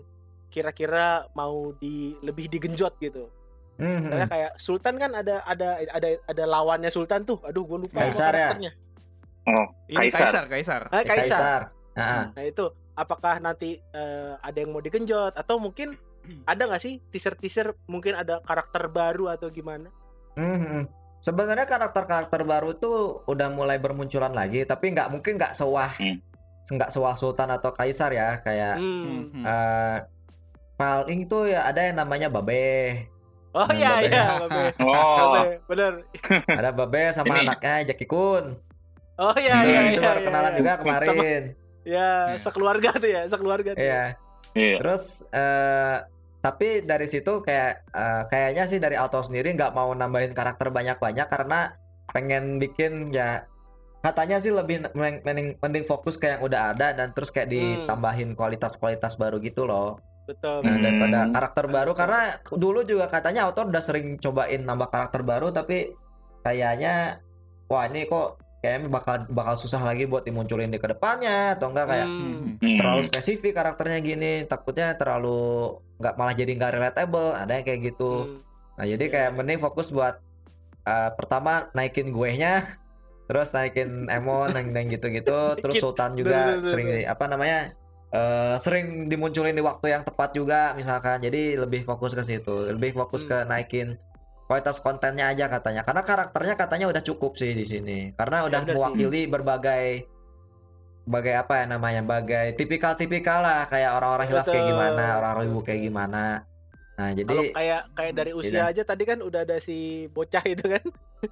kira-kira 0.52 1.24
mau 1.32 1.72
di 1.80 2.12
lebih 2.20 2.52
digenjot 2.52 3.00
gitu? 3.00 3.32
Mhm. 3.80 4.12
Misalnya 4.12 4.28
kayak 4.28 4.52
Sultan 4.60 5.00
kan 5.00 5.16
ada 5.16 5.40
ada 5.48 5.80
ada 5.88 6.08
ada 6.28 6.44
lawannya 6.44 6.92
Sultan 6.92 7.24
tuh. 7.24 7.40
Aduh, 7.48 7.64
gue 7.64 7.88
lupa 7.88 8.04
Kaisar 8.04 8.36
ya? 8.36 8.52
Oh, 9.42 9.66
Ini 9.87 10.09
Kaisar. 10.09 10.20
Kaisar, 10.20 10.44
Kaisar. 10.46 10.83
Ah, 10.87 11.03
Kaisar. 11.03 11.16
Kaisar. 11.16 11.61
Ah, 11.92 12.24
Nah 12.31 12.44
itu 12.44 12.64
apakah 12.92 13.38
nanti 13.38 13.81
eh, 13.90 14.33
ada 14.37 14.55
yang 14.55 14.70
mau 14.70 14.79
digenjot 14.79 15.33
atau 15.33 15.57
mungkin 15.57 15.96
ada 16.46 16.62
nggak 16.62 16.79
sih 16.79 17.00
teaser-teaser 17.09 17.72
mungkin 17.87 18.14
ada 18.14 18.38
karakter 18.40 18.87
baru 18.87 19.31
atau 19.31 19.48
gimana? 19.48 19.88
mhm. 20.35 20.87
Sebenarnya 21.20 21.64
karakter-karakter 21.64 22.40
baru 22.42 22.72
tuh 22.74 22.96
udah 23.26 23.48
mulai 23.48 23.76
bermunculan 23.76 24.33
lagi, 24.33 24.64
tapi 24.64 24.88
nggak 24.90 25.09
mungkin 25.11 25.37
nggak 25.37 25.53
sewah 25.53 25.92
Hmm. 25.92 26.16
nggak 26.66 26.88
sewah 26.88 27.12
Sultan 27.12 27.50
atau 27.50 27.68
Kaisar 27.70 28.09
ya, 28.11 28.38
kayak 28.38 28.76
Hmm. 28.76 29.29
Hmm. 29.29 29.44
eh 29.44 29.98
paling 30.74 31.26
tuh 31.26 31.44
ya 31.46 31.64
ada 31.64 31.81
yang 31.83 31.98
namanya 31.98 32.29
Babe. 32.29 33.05
Oh 33.53 33.66
Hmm, 33.66 33.76
iya 33.76 33.93
Babe. 33.99 34.09
iya, 34.09 34.24
Babe. 34.41 34.62
Oh, 34.80 35.28
Babe, 35.34 35.55
bener. 35.66 35.93
Ada 36.47 36.70
Babe 36.72 37.03
sama 37.11 37.34
Ini. 37.34 37.41
anaknya 37.45 37.74
Jackie 37.86 38.09
Kun. 38.09 38.57
Oh 39.20 39.36
iya 39.36 39.56
Hmm, 39.60 39.68
iya 39.68 39.80
itu 39.92 40.00
iya. 40.00 40.08
baru 40.08 40.20
iya, 40.20 40.26
kenalan 40.26 40.50
iya. 40.50 40.58
juga 40.58 40.72
kemarin. 40.80 41.12
Ya, 41.12 41.20
Iya. 41.80 42.08
sekeluarga 42.40 42.90
tuh 42.96 43.08
ya, 43.08 43.22
sekeluarga 43.28 43.70
tuh. 43.76 43.84
Iya. 43.84 44.04
iya. 44.56 44.76
Terus 44.80 45.04
eh 45.28 45.96
tapi 46.40 46.80
dari 46.80 47.04
situ 47.04 47.44
kayak 47.44 47.72
eh, 47.92 48.22
kayaknya 48.32 48.64
sih 48.64 48.80
dari 48.80 48.96
auto 48.96 49.20
sendiri 49.20 49.52
nggak 49.52 49.76
mau 49.76 49.92
nambahin 49.92 50.32
karakter 50.32 50.72
banyak-banyak 50.72 51.28
karena 51.28 51.76
pengen 52.10 52.56
bikin 52.56 53.12
ya 53.12 53.44
katanya 54.00 54.40
sih 54.40 54.48
lebih 54.48 54.88
mending, 54.96 55.60
mending, 55.60 55.84
fokus 55.84 56.16
kayak 56.16 56.40
yang 56.40 56.44
udah 56.48 56.62
ada 56.72 56.96
dan 56.96 57.12
terus 57.12 57.28
kayak 57.28 57.52
Hmm. 57.52 57.84
ditambahin 57.84 58.32
kualitas-kualitas 58.32 59.20
baru 59.20 59.36
gitu 59.38 59.68
loh. 59.68 60.00
Betul. 60.24 60.64
Nah, 60.64 60.80
Hmm. 60.80 60.82
daripada 60.82 61.18
karakter 61.28 61.64
baru 61.68 61.92
karena 61.92 62.20
dulu 62.48 62.80
juga 62.88 63.12
katanya 63.12 63.52
autor 63.52 63.68
udah 63.68 63.84
sering 63.84 64.16
cobain 64.16 64.64
nambah 64.64 64.88
karakter 64.88 65.20
baru 65.20 65.52
tapi 65.52 65.92
kayaknya 66.40 67.20
wah 67.68 67.84
ini 67.84 68.08
kok 68.08 68.40
kayaknya 68.61 68.92
bakal 68.92 69.24
bakal 69.32 69.54
susah 69.56 69.80
lagi 69.80 70.04
buat 70.04 70.22
dimunculin 70.22 70.68
di 70.68 70.76
ke 70.76 70.84
depannya 70.86 71.56
atau 71.56 71.72
enggak 71.72 71.86
kayak 71.88 72.08
Hmm. 72.08 72.61
Terlalu 72.61 73.02
spesifik 73.02 73.52
karakternya 73.56 73.98
gini 74.00 74.32
takutnya 74.44 74.92
terlalu 74.94 75.74
nggak 75.96 76.14
malah 76.16 76.34
jadi 76.36 76.52
nggak 76.54 76.72
relatable 76.76 77.32
ada 77.32 77.52
yang 77.56 77.64
kayak 77.64 77.80
gitu 77.88 78.12
Hmm. 78.24 78.38
nah 78.76 78.84
jadi 78.84 79.04
kayak 79.08 79.30
mending 79.34 79.61
fokus 79.61 79.88
buat 79.90 80.20
uh, 80.84 81.11
pertama 81.16 81.68
naikin 81.72 82.12
gue 82.12 82.30
nya 82.36 82.61
terus 83.28 83.52
naikin 83.52 84.08
Emon 84.08 84.50
dan, 84.50 84.72
dan 84.72 84.84
gitu-gitu 84.88 85.38
terus. 85.62 85.80
Sultan 85.80 86.16
juga 86.16 86.61
sering 86.66 87.06
apa 87.06 87.24
namanya 87.30 87.70
eh, 88.11 88.58
sering 88.58 89.06
dimunculin 89.06 89.54
di 89.54 89.62
waktu 89.62 89.94
yang 89.94 90.02
tepat 90.02 90.34
juga 90.34 90.74
misalkan 90.74 91.22
jadi 91.22 91.54
lebih 91.62 91.86
fokus 91.86 92.11
ke 92.11 92.26
situ 92.26 92.66
lebih 92.74 92.90
fokus 92.92 93.22
Hmm. 93.22 93.30
ke 93.30 93.38
naikin 93.46 93.88
kualitas 94.51 94.82
kontennya 94.82 95.30
aja 95.30 95.46
katanya 95.46 95.80
karena 95.80 96.03
karakternya 96.03 96.55
katanya 96.57 96.86
udah 96.88 96.98
cukup 97.01 97.32
sih 97.32 97.55
di 97.55 97.62
sini 97.62 98.11
karena 98.12 98.42
udah 98.42 98.61
bener 98.61 98.66
sih. 98.66 98.76
mewakili 98.76 99.22
berbagai 99.24 99.86
bagai 101.07 101.34
apa 101.36 101.55
ya 101.57 101.64
namanya 101.68 102.03
bagai 102.03 102.55
tipikal-tipikal 102.55 103.40
lah 103.40 103.62
kayak 103.64 103.94
orang-orang 103.94 104.26
hilaf 104.26 104.44
kayak 104.44 104.66
gimana 104.66 105.05
orang-orang 105.16 105.44
ibu 105.46 105.61
kayak 105.61 105.80
gimana 105.80 106.24
nah 106.92 107.09
Kalau 107.09 107.16
jadi 107.16 107.36
kayak 107.53 107.80
kayak 107.94 108.12
dari 108.12 108.30
Iya. 108.30 108.36
usia 108.36 108.62
aja 108.66 108.82
tadi 108.84 109.03
kan 109.05 109.18
udah 109.20 109.40
ada 109.40 109.57
si 109.57 109.78
bocah 110.09 110.42
itu 110.44 110.66
kan. 110.66 110.84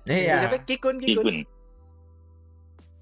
iya 0.06 0.46
Siapa? 0.46 0.62
Kikun, 0.62 0.96
Kikun. 0.96 1.26
Kikun. 1.26 1.36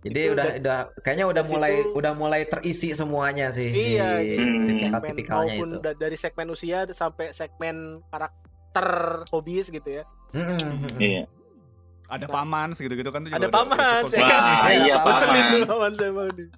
Jadi 0.03 0.21
Itu 0.21 0.33
udah 0.33 0.47
udah 0.57 0.79
kayaknya 0.99 1.27
udah 1.27 1.43
dari 1.43 1.53
mulai 1.53 1.73
situ- 1.77 1.93
udah 1.95 2.13
mulai 2.13 2.43
terisi 2.43 2.89
semuanya 2.91 3.47
sih 3.51 3.71
Iya, 3.71 4.09
si 4.17 4.23
jadi 4.25 4.35
Hmm. 4.35 4.43
segmen 4.43 4.67
tipikal-tipikalnya 4.73 5.53
maupun 5.53 5.69
itu. 5.69 5.79
da- 5.81 5.99
dari 5.99 6.17
segmen 6.17 6.47
usia 6.49 6.79
sampai 6.91 7.27
segmen 7.31 7.77
karakter 8.05 8.51
hobis 9.33 9.71
gitu 9.71 10.03
ya. 10.03 10.05
Mm-mm. 10.35 10.99
Iya. 10.99 11.25
Ada 12.07 12.31
paman 12.31 12.71
gitu-gitu 12.71 13.11
kan 13.11 13.19
tuh 13.27 13.35
juga 13.35 13.43
Ada 13.43 13.49
paman, 13.51 14.01
saya. 14.07 14.23
Wah, 14.23 14.71
Iya, 14.71 14.79
iya 14.79 14.95
paman. 15.03 15.27
Dulu 15.51 15.65
paman 15.67 15.93
saya 15.99 16.11
mau 16.15 16.29
nih. 16.31 16.49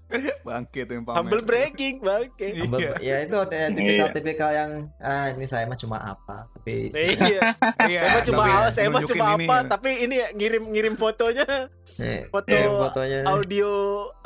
Bangke 0.45 0.81
tuh 0.85 0.93
yang 0.93 1.05
paman. 1.09 1.17
Humble 1.25 1.41
breaking, 1.41 1.95
bangke. 2.05 2.49
Iya. 2.53 2.91
Ya 3.01 3.17
itu 3.25 3.37
ya, 3.49 3.67
tipikal-tipikal 3.73 4.51
yang 4.53 4.71
ah 5.01 5.33
ini 5.33 5.49
saya 5.49 5.65
mah 5.65 5.81
cuma 5.81 5.97
apa 6.05 6.53
tapi 6.53 6.93
Iya. 6.93 7.41
Iya, 7.89 7.99
Saya 8.05 8.13
mah 8.13 8.21
cuma 8.29 8.43
sebagai 8.45 8.73
saya 8.77 8.89
mah 8.93 9.03
cuma 9.09 9.25
apa, 9.41 9.57
tapi 9.73 9.91
ini 10.05 10.15
ya, 10.21 10.29
ngirim 10.37 10.63
ngirim 10.69 10.95
fotonya 11.01 11.49
foto 12.29 12.57
fotonya 12.85 13.19
audio 13.25 13.71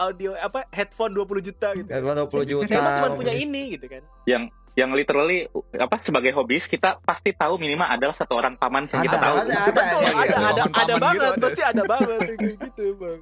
audio 0.02 0.30
apa 0.42 0.66
headphone 0.74 1.14
20 1.14 1.38
juta 1.38 1.68
gitu. 1.78 1.86
Eh, 1.86 2.02
20 2.02 2.50
juta. 2.50 2.66
Saya 2.66 2.82
mah 2.82 2.92
cuma 2.98 3.14
punya 3.14 3.34
ini 3.38 3.78
gitu 3.78 3.86
kan. 3.86 4.02
Yang 4.26 4.50
yang 4.72 4.96
literally 4.96 5.44
apa 5.76 6.00
sebagai 6.00 6.32
hobis 6.32 6.64
kita 6.64 6.96
pasti 7.04 7.36
tahu 7.36 7.60
minimal 7.60 7.84
adalah 7.84 8.16
satu 8.16 8.40
orang 8.40 8.56
paman 8.56 8.88
yang 8.88 9.04
kita 9.04 9.20
Ada, 9.20 9.24
tahu. 9.28 9.36
ada, 9.36 9.52
ada, 9.52 9.68
Betul, 9.68 10.00
ada 10.00 10.16
ada 10.16 10.36
ada 10.40 10.62
Paman-paman 10.64 10.96
banget, 10.96 11.20
gitu 11.20 11.28
ada. 11.28 11.44
pasti 11.44 11.62
ada 11.62 11.82
banget 11.84 12.18
kayak 12.24 12.56
gitu, 12.56 12.84
Bang. 12.96 13.20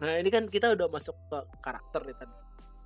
Nah, 0.00 0.14
ini 0.16 0.28
kan 0.32 0.44
kita 0.48 0.66
udah 0.72 0.86
masuk 0.88 1.16
ke 1.28 1.38
karakter 1.60 2.00
nih 2.08 2.16
tadi. 2.16 2.34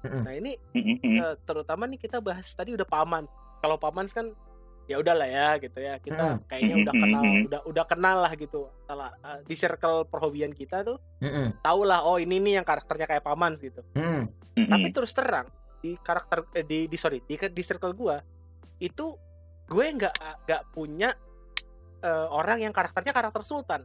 Nah, 0.04 0.32
ini 0.34 0.52
eh, 0.74 1.34
terutama 1.46 1.86
nih 1.86 1.98
kita 2.02 2.18
bahas 2.18 2.50
tadi 2.50 2.74
udah 2.74 2.84
paman. 2.84 3.24
Kalau 3.62 3.78
paman 3.78 4.10
kan 4.10 4.34
ya 4.84 4.98
udahlah 4.98 5.30
ya 5.30 5.48
gitu 5.62 5.78
ya. 5.78 6.02
Kita 6.02 6.42
kayaknya 6.50 6.82
udah 6.82 6.94
kenal, 6.98 7.22
udah 7.46 7.60
udah 7.70 7.84
kenal 7.86 8.16
lah 8.26 8.32
gitu. 8.34 8.66
Salah 8.90 9.14
eh, 9.22 9.38
di 9.46 9.54
circle 9.54 10.10
perhobian 10.10 10.50
kita 10.50 10.82
tuh 10.82 10.98
Mm-mm, 11.22 11.62
tau 11.62 11.86
lah 11.86 12.02
oh 12.02 12.18
ini 12.18 12.42
nih 12.42 12.58
yang 12.58 12.66
karakternya 12.66 13.06
kayak 13.06 13.22
paman 13.22 13.54
gitu. 13.54 13.86
Tapi 14.58 14.88
terus 14.90 15.14
terang 15.14 15.46
di 15.84 15.92
karakter 16.00 16.48
eh, 16.56 16.64
di 16.64 16.88
di 16.88 16.96
sorry 16.96 17.20
di 17.20 17.36
di 17.36 17.60
circle 17.62 17.92
gua 17.92 18.16
itu 18.80 19.12
gue 19.68 19.86
nggak 20.00 20.14
nggak 20.48 20.62
punya 20.72 21.12
eh, 22.00 22.26
orang 22.32 22.64
yang 22.64 22.72
karakternya 22.72 23.12
karakter 23.12 23.44
sultan. 23.44 23.84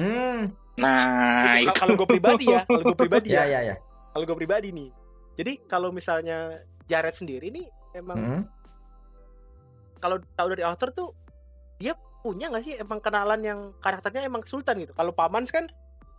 Mm. 0.00 0.48
Nah, 0.80 1.60
Itu 1.60 1.68
itu. 1.68 1.72
kalau 1.76 1.94
gue 1.94 2.08
pribadi 2.08 2.48
ya, 2.48 2.64
kalau 2.64 2.80
gue 2.80 2.96
pribadi 2.96 3.28
Ya 3.28 3.44
ya, 3.44 3.60
ya 3.60 3.72
ya. 3.72 3.76
kalau 4.08 4.24
gue 4.24 4.36
pribadi 4.36 4.72
nih. 4.72 4.88
Jadi 5.36 5.52
kalau 5.68 5.92
misalnya 5.92 6.60
Jared 6.88 7.12
sendiri 7.12 7.52
nih 7.52 7.68
emang 7.92 8.16
Mm. 8.16 8.42
kalau 10.00 10.16
tahu 10.32 10.56
dari 10.56 10.64
author 10.64 10.88
tuh 10.90 11.12
dia 11.76 11.92
punya 12.22 12.48
nggak 12.48 12.64
sih 12.64 12.74
emang 12.76 12.98
kenalan 12.98 13.40
yang 13.42 13.60
karakternya 13.78 14.24
emang 14.24 14.42
sultan 14.44 14.80
gitu. 14.80 14.92
Kalau 14.92 15.12
Pamans 15.12 15.52
kan 15.52 15.68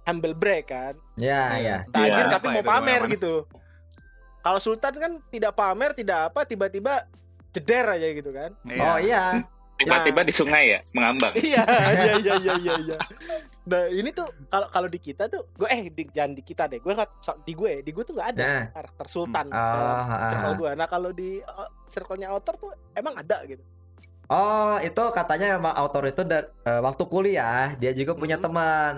humble 0.03 0.35
brag 0.35 0.67
kan, 0.67 0.93
Ya 1.15 1.55
ya. 1.57 1.77
tajir 1.89 2.27
Iya. 2.27 2.33
tapi 2.33 2.45
mau 2.51 2.63
pamer 2.63 3.07
gitu. 3.07 3.47
Kalau 4.43 4.59
sultan 4.59 4.93
kan 4.93 5.11
tidak 5.31 5.55
pamer, 5.55 5.95
tidak 5.95 6.29
apa, 6.29 6.43
tiba-tiba 6.43 7.07
jeder 7.49 7.85
aja 7.89 8.07
gitu 8.11 8.29
kan. 8.29 8.51
Oh 8.75 8.99
iya. 8.99 9.39
Tiba-tiba 9.73 10.21
di 10.21 10.31
sungai 10.31 10.63
ya, 10.69 10.79
mengambang. 10.91 11.33
iya, 11.33 11.63
iya, 11.97 12.13
iya, 12.19 12.33
iya, 12.37 12.53
iya, 12.61 12.73
iya. 12.77 12.97
Nah 13.63 13.87
ini 13.89 14.11
tuh 14.11 14.27
kalau 14.45 14.67
kalau 14.69 14.87
di 14.87 14.99
kita 14.99 15.25
tuh, 15.25 15.47
gue 15.49 15.65
eh 15.65 15.87
di, 15.89 16.03
jangan 16.07 16.35
di 16.35 16.43
kita 16.43 16.67
deh, 16.67 16.77
gue 16.77 16.93
di 17.41 17.53
gue, 17.53 17.71
di 17.81 17.91
gue 17.91 18.03
tuh 18.03 18.13
nggak 18.13 18.29
ada 18.35 18.43
Nah. 18.43 18.63
karakter 18.69 19.05
sultan 19.07 19.47
Oh, 19.49 20.01
circle 20.29 20.53
ah. 20.53 20.55
gue. 20.55 20.71
Nah 20.75 20.87
kalau 20.87 21.09
di 21.09 21.39
uh, 21.39 21.67
circle-nya 21.87 22.27
author 22.29 22.53
tuh 22.55 22.71
emang 22.93 23.15
ada 23.15 23.41
gitu. 23.47 23.63
Oh, 24.27 24.75
itu 24.79 25.03
katanya 25.11 25.55
memang 25.55 25.73
autor 25.75 26.07
itu 26.07 26.23
da- 26.23 26.47
eh, 26.63 26.79
waktu 26.79 27.03
kuliah 27.05 27.75
dia 27.75 27.91
juga 27.91 28.15
punya 28.15 28.39
Mhm. 28.39 28.43
teman. 28.43 28.93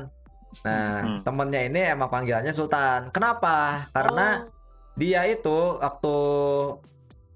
Nah, 0.64 1.02
Mhm. 1.02 1.18
temennya 1.24 1.62
ini 1.66 1.82
emang 1.92 2.08
panggilannya 2.08 2.54
Sultan. 2.54 3.12
Kenapa? 3.12 3.90
Karena 3.92 4.44
Oh, 4.44 4.55
dia 4.96 5.28
itu 5.28 5.58
waktu 5.78 6.16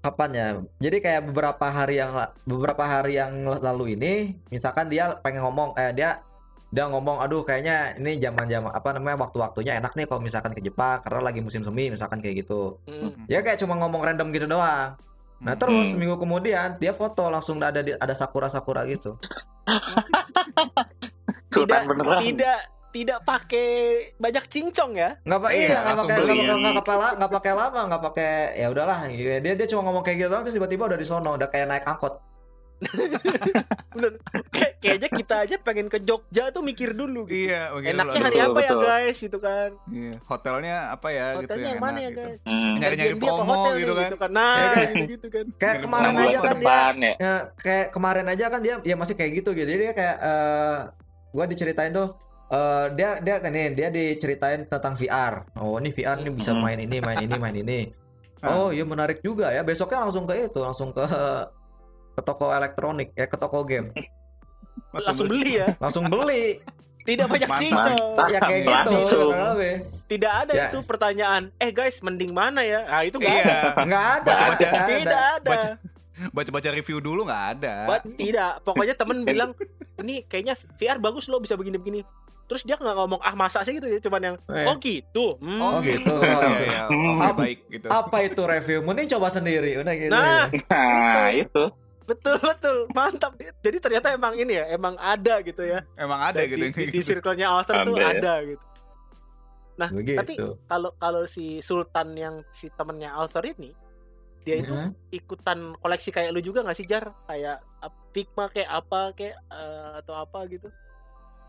kapan 0.00 0.30
ya? 0.32 0.48
Jadi 0.80 0.96
kayak 0.98 1.22
beberapa 1.28 1.66
hari 1.68 2.00
yang 2.00 2.12
beberapa 2.42 2.82
hari 2.82 3.20
yang 3.20 3.32
lalu 3.46 3.96
ini, 4.00 4.12
misalkan 4.48 4.88
dia 4.88 5.16
pengen 5.20 5.44
ngomong, 5.44 5.76
eh 5.76 5.92
dia 5.92 6.24
dia 6.70 6.86
ngomong, 6.86 7.18
aduh 7.18 7.42
kayaknya 7.42 7.98
ini 7.98 8.16
zaman-zaman 8.16 8.70
apa 8.70 8.94
namanya 8.94 9.26
waktu-waktunya 9.26 9.82
enak 9.82 9.90
nih 9.98 10.06
kalau 10.06 10.22
misalkan 10.22 10.54
ke 10.54 10.62
Jepang 10.62 11.02
karena 11.02 11.20
lagi 11.20 11.42
musim 11.42 11.66
semi 11.66 11.90
misalkan 11.90 12.22
kayak 12.22 12.46
gitu. 12.46 12.78
hmm. 12.86 13.26
Ya 13.26 13.42
kayak 13.42 13.58
cuma 13.58 13.74
ngomong 13.74 14.00
random 14.06 14.30
gitu 14.30 14.46
doang. 14.46 14.94
Nah 15.42 15.56
terus 15.58 15.90
Hmm. 15.90 15.98
seminggu 15.98 16.14
kemudian 16.14 16.78
dia 16.78 16.94
foto 16.94 17.26
langsung 17.26 17.58
ada 17.58 17.82
di- 17.82 17.96
ada 17.98 18.14
sakura 18.14 18.46
sakura 18.46 18.86
gitu. 18.86 19.18
Tidak 21.50 21.80
beneran. 21.90 22.22
tidak 22.22 22.58
tidak 22.90 23.22
pakai 23.22 23.68
banyak 24.16 24.44
cincong 24.44 24.92
ya. 24.94 25.10
nggak 25.20 25.38
pak 25.38 25.50
Iya, 25.50 25.62
iya 25.62 25.78
nggak 25.80 25.96
pakai 26.00 26.16
nggak 26.20 26.58
nggak 26.60 26.76
pakai 26.80 26.96
nggak 27.16 27.32
pakai 27.32 27.52
lama 27.54 27.80
nggak 27.86 28.02
pakai 28.04 28.30
ya 28.54 28.66
udahlah 28.68 28.98
dia 29.08 29.52
dia 29.54 29.66
cuma 29.66 29.82
ngomong 29.82 30.02
kayak 30.02 30.16
gitu 30.18 30.28
doang 30.28 30.42
terus 30.42 30.54
tiba-tiba 30.54 30.84
udah 30.86 30.98
di 30.98 31.04
sono 31.04 31.30
udah 31.32 31.46
kayak 31.46 31.66
naik 31.66 31.84
angkot 31.84 32.18
Bener. 33.92 34.16
Kayak 34.48 34.72
kayaknya 34.80 35.08
kita 35.12 35.34
aja 35.38 35.56
pengen 35.60 35.86
ke 35.86 36.00
Jogja 36.00 36.48
tuh 36.48 36.62
mikir 36.62 36.96
dulu 36.96 37.28
gitu. 37.28 37.52
Iya, 37.52 37.76
Enaknya 37.76 38.08
dulu. 38.08 38.24
hari 38.24 38.38
Betul, 38.38 38.48
apa 38.48 38.60
ya 38.60 38.70
betul. 38.70 38.80
guys 38.82 39.18
gitu 39.18 39.38
kan. 39.38 39.68
Iya, 39.86 40.12
hotelnya 40.24 40.76
apa 40.88 41.08
ya 41.10 41.26
gitu 41.34 41.40
Hotelnya 41.44 41.68
yang 41.68 41.76
mana 41.78 41.90
enak 41.90 42.00
ya 42.00 42.08
gitu. 42.08 42.20
guys? 42.22 42.38
Hmm. 42.42 42.72
Nyari-nyari 42.80 43.14
promo 43.14 43.42
hotel 43.44 43.72
gitu 43.76 43.92
kan. 43.92 44.10
Nah, 44.30 44.54
Ya, 44.56 44.70
kayak- 44.70 44.88
gitu 44.88 45.04
gitu 45.10 45.26
kan. 45.28 45.44
kayak 45.58 45.76
kemarin 45.82 46.14
aja 46.16 46.38
kan 46.38 46.40
dia 46.40 46.56
depan 46.56 46.94
ya. 46.96 47.12
ya, 47.18 47.34
kayak 47.54 47.86
kemarin 47.90 48.26
aja 48.26 48.44
kan 48.48 48.60
dia 48.60 48.74
ya 48.80 48.94
masih 48.96 49.14
kayak 49.14 49.32
gitu 49.34 49.50
gitu 49.52 49.66
jadi 49.66 49.80
dia 49.82 49.92
kayak 49.92 50.16
eh 50.18 50.78
gua 51.30 51.44
diceritain 51.44 51.92
tuh 51.92 52.08
eh 52.50 52.84
dia 52.92 53.10
dia 53.18 53.36
kan 53.38 53.48
nih 53.48 53.72
dia 53.72 53.88
diceritain 53.88 54.66
tentang 54.66 54.92
VR 54.92 55.46
oh 55.54 55.78
ini 55.78 55.88
VR 55.88 56.18
nih 56.18 56.32
bisa 56.32 56.50
Hmm. 56.50 56.60
main 56.60 56.78
ini 56.78 56.98
main 56.98 57.18
ini 57.18 57.36
main 57.36 57.56
ini 57.56 57.80
Ah. 58.40 58.56
oh 58.56 58.68
iya 58.70 58.82
menarik 58.82 59.20
juga 59.20 59.48
ya 59.48 59.60
besoknya 59.60 60.00
langsung 60.00 60.24
ke 60.24 60.32
itu 60.34 60.58
langsung 60.58 60.90
ke 60.90 61.04
ke 62.10 62.20
toko 62.20 62.48
elektronik 62.50 63.12
ya 63.12 63.24
ke 63.24 63.36
toko 63.36 63.62
game 63.62 63.92
Langsung 64.90 65.28
beli 65.28 65.52
ya. 65.56 65.76
langsung 65.76 66.04
beli 66.06 66.58
Tidak 67.00 67.26
banyak 67.26 67.48
cincong. 67.48 67.96
ya 68.28 68.38
kayak 68.38 68.60
gitu. 68.60 69.22
Tidak 70.04 70.32
ada 70.36 70.52
Ya. 70.52 70.68
itu 70.68 70.84
pertanyaan. 70.84 71.48
Eh 71.56 71.72
guys, 71.72 72.04
mending 72.04 72.28
mana 72.28 72.60
ya? 72.60 72.84
Nah, 72.84 73.02
itu 73.02 73.16
enggak 73.16 73.40
ada. 73.40 73.40
Iya. 73.40 73.60
nggak 73.88 74.04
ada 74.12 74.30
nggak 74.30 74.50
ada. 74.52 74.68
Tidak 74.84 75.22
ada. 75.32 75.48
Baca- 75.50 75.78
Baca-baca 76.28 76.68
review 76.70 77.00
dulu 77.00 77.24
nggak 77.24 77.44
ada. 77.56 77.74
Buat 77.88 78.02
tidak. 78.14 78.52
Pokoknya 78.62 78.94
temen 78.94 79.24
bilang, 79.30 79.50
ini 79.98 80.22
kayaknya 80.24 80.54
VR 80.76 81.00
bagus 81.00 81.26
loh 81.26 81.40
bisa 81.40 81.56
begini-begini. 81.56 82.04
Terus 82.44 82.66
dia 82.66 82.74
nggak 82.74 82.96
ngomong 82.98 83.20
ah 83.22 83.34
masa 83.38 83.62
sih 83.62 83.78
gitu 83.78 83.86
ya, 83.86 84.02
cuman 84.02 84.20
yang 84.20 84.36
Eh. 84.50 84.66
oh 84.66 84.76
gitu. 84.82 85.38
Hmm. 85.38 85.60
Oh, 85.62 85.78
gitu. 85.78 86.10
Oh, 86.10 86.20
iya, 86.20 86.66
iya. 86.66 86.82
Hmm. 86.90 87.22
Oke, 87.22 87.32
baik 87.38 87.58
gitu. 87.70 87.86
apa 87.86 88.16
itu 88.26 88.42
review 88.42 88.78
mending 88.82 89.06
coba 89.06 89.30
sendiri 89.30 89.78
udah 89.78 89.94
gitu 89.94 90.10
Nah, 90.10 90.50
Nah, 90.50 91.30
itu. 91.30 91.62
betul 92.10 92.34
betul, 92.42 92.76
mantap. 92.90 93.38
Jadi 93.38 93.78
ternyata 93.78 94.10
emang 94.10 94.34
ini 94.34 94.58
ya, 94.58 94.66
emang 94.74 94.98
ada 94.98 95.38
gitu 95.46 95.62
ya. 95.62 95.86
Emang 95.94 96.18
ada 96.26 96.42
di, 96.42 96.50
gitu. 96.50 96.58
di, 96.58 96.66
kayak 96.74 96.90
di 96.90 96.98
gitu. 96.98 97.08
circle-nya 97.14 97.46
author 97.54 97.86
tuh 97.86 97.94
Ada 97.94 98.02
ya. 98.02 98.10
ada 98.18 98.34
gitu. 98.42 98.64
Nah, 99.78 99.88
begitu 99.94 100.18
tapi 100.18 100.34
kalau 100.66 100.90
kalau 100.98 101.22
si 101.24 101.62
Sultan 101.62 102.12
yang 102.12 102.34
si 102.50 102.68
temennya 102.74 103.14
author 103.14 103.46
ini 103.46 103.70
dia 104.42 104.56
itu 104.58 104.72
Mhm. 104.72 104.90
ikutan 105.10 105.58
koleksi 105.76 106.08
kayak 106.08 106.30
lu 106.30 106.40
juga 106.40 106.60
nggak 106.60 106.74
sih 106.74 106.84
Jar 106.84 107.12
kayak 107.24 107.60
uh, 107.78 107.92
Figma 108.10 108.46
kayak 108.46 108.70
apa 108.70 109.12
kayak 109.12 109.36
eh, 109.46 109.90
atau 109.96 110.14
apa 110.14 110.38
gitu 110.46 110.68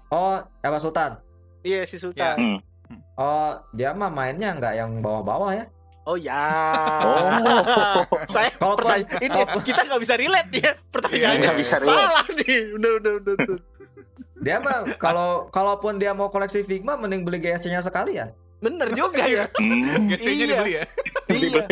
oh 0.09 0.35
apa 0.41 0.77
Sultan 0.77 1.17
iya 1.61 1.81
si 1.83 1.95
Sultan 1.95 2.35
Hmm. 2.35 2.59
oh 3.15 3.51
dia 3.71 3.91
mah 3.91 4.07
mainnya 4.07 4.51
nggak 4.51 4.73
yang 4.75 4.99
bawah-bawah 4.99 5.51
ya 5.53 5.65
oh 6.03 6.15
ya 6.15 6.43
Oh. 7.01 8.03
saya 8.33 8.51
Kalau 8.51 8.75
pertanya- 8.75 9.07
ini 9.17 9.39
kita 9.63 9.81
nggak 9.85 10.01
bisa 10.01 10.13
relate 10.15 10.51
ya 10.53 10.71
pertanyaannya 10.89 11.39
Nggak 11.41 11.57
bisa 11.57 11.75
relate. 11.77 11.95
salah 11.95 12.25
nih 12.35 12.55
udah 12.73 12.91
udah 12.97 13.13
udah, 13.15 13.33
udah. 13.37 13.59
Dia 14.41 14.57
mah 14.57 14.77
kalau 14.97 15.29
kalaupun 15.47 15.95
dia 15.95 16.11
mau 16.11 16.27
koleksi 16.27 16.61
Figma 16.61 16.97
mending 16.97 17.21
beli 17.21 17.37
GSC-nya 17.39 17.79
sekali 17.79 18.17
ya. 18.17 18.33
Bener 18.57 18.89
juga 18.91 19.21
ya. 19.23 19.45
Hmm, 19.53 20.05
GC-nya 20.07 20.33
Iya. 20.35 20.45
dibeli 20.51 20.71
ya. 20.73 20.83
Iya. 21.33 21.63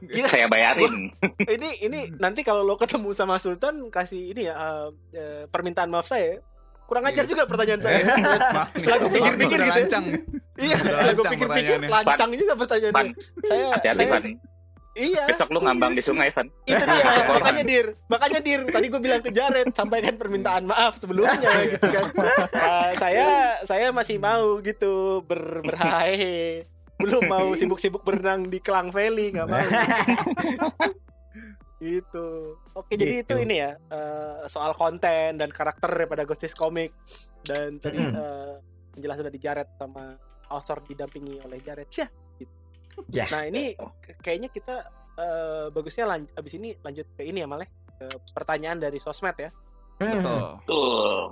Iya. 0.00 0.26
Saya 0.26 0.46
bayarin. 0.50 1.10
Ini 1.42 1.68
ini 1.86 2.00
nanti 2.18 2.42
kalau 2.42 2.66
lo 2.66 2.74
ketemu 2.74 3.12
sama 3.12 3.38
Sultan 3.38 3.88
kasih 3.88 4.34
ini 4.34 4.50
ya 4.50 4.54
eh, 4.54 4.88
eh, 5.14 5.42
permintaan 5.50 5.90
maaf 5.90 6.06
saya. 6.10 6.38
Kurang 6.86 7.02
ajar 7.02 7.26
Iya. 7.26 7.30
juga 7.34 7.42
pertanyaan 7.50 7.82
saya. 7.82 7.98
Setelah 8.78 8.98
gue 9.02 9.10
pikir-pikir 9.10 9.58
gitu 9.58 9.66
ya. 9.66 9.74
lancang. 9.82 10.04
iya, 10.56 10.76
setelah 10.80 11.12
gue 11.12 11.24
lancang 11.24 11.32
pikir-pikir 11.34 11.78
lancang 11.90 12.30
juga 12.32 12.52
pertanyaannya. 12.56 12.96
Pan, 12.96 13.06
Saya 13.44 13.64
hati-hati 13.74 14.04
saya 14.06 14.20
iya. 14.96 15.24
Besok 15.28 15.52
lu 15.52 15.60
ngambang 15.60 15.92
di 15.92 16.00
sungai, 16.00 16.32
Van. 16.32 16.48
Itu 16.64 16.80
dia, 16.80 17.04
makanya 17.36 17.62
dir, 17.68 17.86
makanya 18.08 18.40
dir. 18.40 18.60
Tadi 18.64 18.86
gue 18.88 19.00
bilang 19.04 19.20
ke 19.20 19.28
Jared, 19.28 19.68
sampaikan 19.76 20.16
permintaan 20.16 20.64
maaf 20.64 20.96
sebelumnya 20.96 21.36
gitu 21.68 21.84
kan. 21.84 22.04
Eh, 22.56 22.90
saya 22.96 23.26
saya 23.68 23.92
masih 23.92 24.16
mau 24.16 24.56
gitu 24.64 25.20
ber 25.28 25.60
berhahe. 25.60 26.64
Belum 26.96 27.22
mau 27.26 27.48
sibuk-sibuk 27.58 28.02
berenang 28.02 28.46
di 28.46 28.58
Klang 28.58 28.88
Valley, 28.90 29.32
nggak 29.32 29.46
mau. 29.46 29.60
gitu. 31.76 32.56
Oke, 32.72 32.96
jadi 32.96 33.20
itu 33.20 33.36
Gitu. 33.36 33.44
ini 33.44 33.60
ya 33.60 33.76
eh, 33.76 34.48
soal 34.48 34.72
konten 34.72 35.36
dan 35.36 35.50
karakter 35.52 35.92
daripada 35.92 36.24
Ghostis 36.24 36.56
Comic 36.56 36.96
dan 37.44 37.76
tadi 37.76 38.00
Mm-mm. 38.00 38.16
eh, 38.16 38.54
penjelasan 38.96 39.28
dari 39.28 39.36
Jared 39.36 39.68
sama 39.76 40.16
author 40.48 40.80
didampingi 40.82 41.36
oleh 41.44 41.60
Jared 41.60 41.88
ya. 41.92 42.08
Ya. 43.12 43.28
Nah 43.28 43.44
ini 43.44 43.76
kayaknya 44.24 44.48
kita 44.48 44.88
eh, 45.14 45.68
bagusnya 45.68 46.08
lan 46.08 46.24
abis 46.32 46.56
ini 46.56 46.72
lanjut 46.80 47.04
ke 47.12 47.28
ini 47.28 47.44
ya 47.44 47.48
Maleh 47.48 47.68
ke 47.92 48.08
pertanyaan 48.32 48.80
dari 48.80 48.96
sosmed 48.96 49.36
ya. 49.36 49.52
Hmm. 50.00 50.16
Betul. 50.16 50.40
Tuh. 50.64 51.22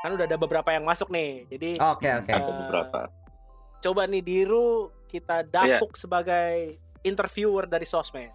Kan 0.00 0.10
udah 0.12 0.24
ada 0.24 0.36
beberapa 0.36 0.68
yang 0.72 0.84
masuk 0.84 1.08
nih. 1.08 1.48
Jadi 1.48 1.70
Oke 1.76 2.08
oke. 2.10 2.32
Ada 2.32 2.52
beberapa. 2.52 3.00
Coba 3.80 4.04
nih 4.04 4.20
Diru 4.20 4.70
kita 5.06 5.42
dapuk 5.42 5.94
sebagai 5.94 6.76
interviewer 7.00 7.64
dari 7.64 7.84
sosmed. 7.84 8.30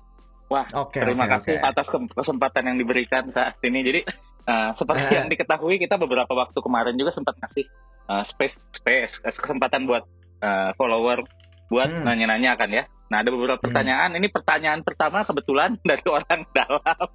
Oke. 0.47 0.99
Terima 0.99 1.25
oke, 1.25 1.33
kasih 1.33 1.57
oke. 1.57 1.65
atas 1.65 1.87
ke- 1.87 2.11
kesempatan 2.11 2.63
yang 2.65 2.77
diberikan 2.77 3.29
saat 3.29 3.57
ini. 3.61 3.81
Jadi 3.81 3.99
eh, 4.51 4.71
seperti 4.73 5.09
yang 5.11 5.25
diketahui 5.25 5.77
kita 5.77 5.95
beberapa 5.95 6.29
waktu 6.29 6.57
kemarin 6.57 6.93
juga 6.93 7.09
sempat 7.09 7.37
ngasih 7.37 7.65
eh, 8.05 8.23
space 8.23 8.55
space 8.73 9.13
eh, 9.21 9.31
kesempatan 9.31 9.85
buat 9.85 10.05
eh, 10.39 10.69
follower 10.75 11.25
buat 11.65 11.89
Hmm. 11.89 12.05
nanya-nanya 12.05 12.53
kan 12.53 12.69
ya. 12.69 12.85
Nah 13.07 13.21
ada 13.21 13.29
beberapa 13.29 13.57
Hmm. 13.57 13.65
pertanyaan. 13.65 14.09
Ini 14.13 14.27
pertanyaan 14.27 14.81
pertama 14.81 15.23
kebetulan 15.23 15.77
dari 15.89 16.05
orang 16.05 16.41
dalam. 16.51 17.09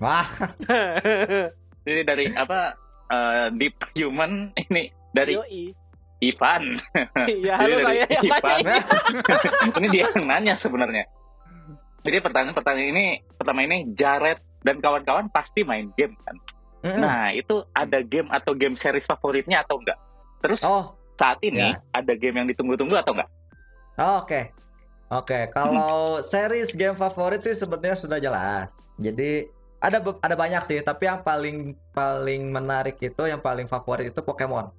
Wah. 0.00 0.26
Jadi 1.82 2.00
dari 2.02 2.26
apa 2.32 2.74
eh, 3.06 3.46
Deep 3.52 3.78
Human 3.94 4.50
ini 4.56 4.90
dari 5.10 5.34
Yoi. 5.34 5.64
Ivan. 6.22 6.62
Iya, 7.26 7.52
halo 7.58 7.74
dari 7.74 7.82
saya 7.82 8.02
yang 8.06 8.24
Ivan. 8.30 8.58
nanya. 8.62 8.76
ini 9.82 9.86
dia 9.90 10.02
yang 10.14 10.24
nanya 10.24 10.54
sebenarnya. 10.54 11.04
Jadi 12.02 12.16
pertanyaan-pertanyaan 12.22 12.90
ini 12.94 13.06
pertama 13.34 13.60
ini 13.66 13.90
Jared 13.94 14.38
dan 14.62 14.78
kawan-kawan 14.78 15.26
pasti 15.34 15.66
main 15.66 15.90
game 15.98 16.14
kan. 16.22 16.36
Mm-mm. 16.82 16.98
Nah, 16.98 17.30
itu 17.30 17.62
ada 17.74 18.02
game 18.02 18.26
atau 18.30 18.54
game 18.54 18.74
series 18.74 19.06
favoritnya 19.06 19.62
atau 19.62 19.78
enggak? 19.78 19.98
Terus 20.42 20.62
Oh. 20.66 20.94
saat 21.14 21.38
ini 21.46 21.62
ya. 21.62 21.78
ada 21.94 22.12
game 22.18 22.42
yang 22.42 22.48
ditunggu-tunggu 22.50 22.98
atau 22.98 23.14
enggak? 23.14 23.30
Oh, 23.98 24.22
Oke. 24.22 24.50
Oke, 25.12 25.52
kalau 25.52 26.24
series 26.24 26.72
game 26.72 26.96
favorit 26.96 27.44
sih 27.44 27.52
sebenarnya 27.52 28.00
sudah 28.00 28.16
jelas. 28.16 28.88
Jadi 28.96 29.44
ada 29.76 30.00
ada 30.00 30.32
banyak 30.32 30.64
sih, 30.64 30.80
tapi 30.80 31.04
yang 31.04 31.20
paling 31.20 31.76
paling 31.92 32.48
menarik 32.48 32.96
itu 32.96 33.22
yang 33.28 33.36
paling 33.36 33.68
favorit 33.68 34.08
itu 34.08 34.20
Pokemon. 34.24 34.72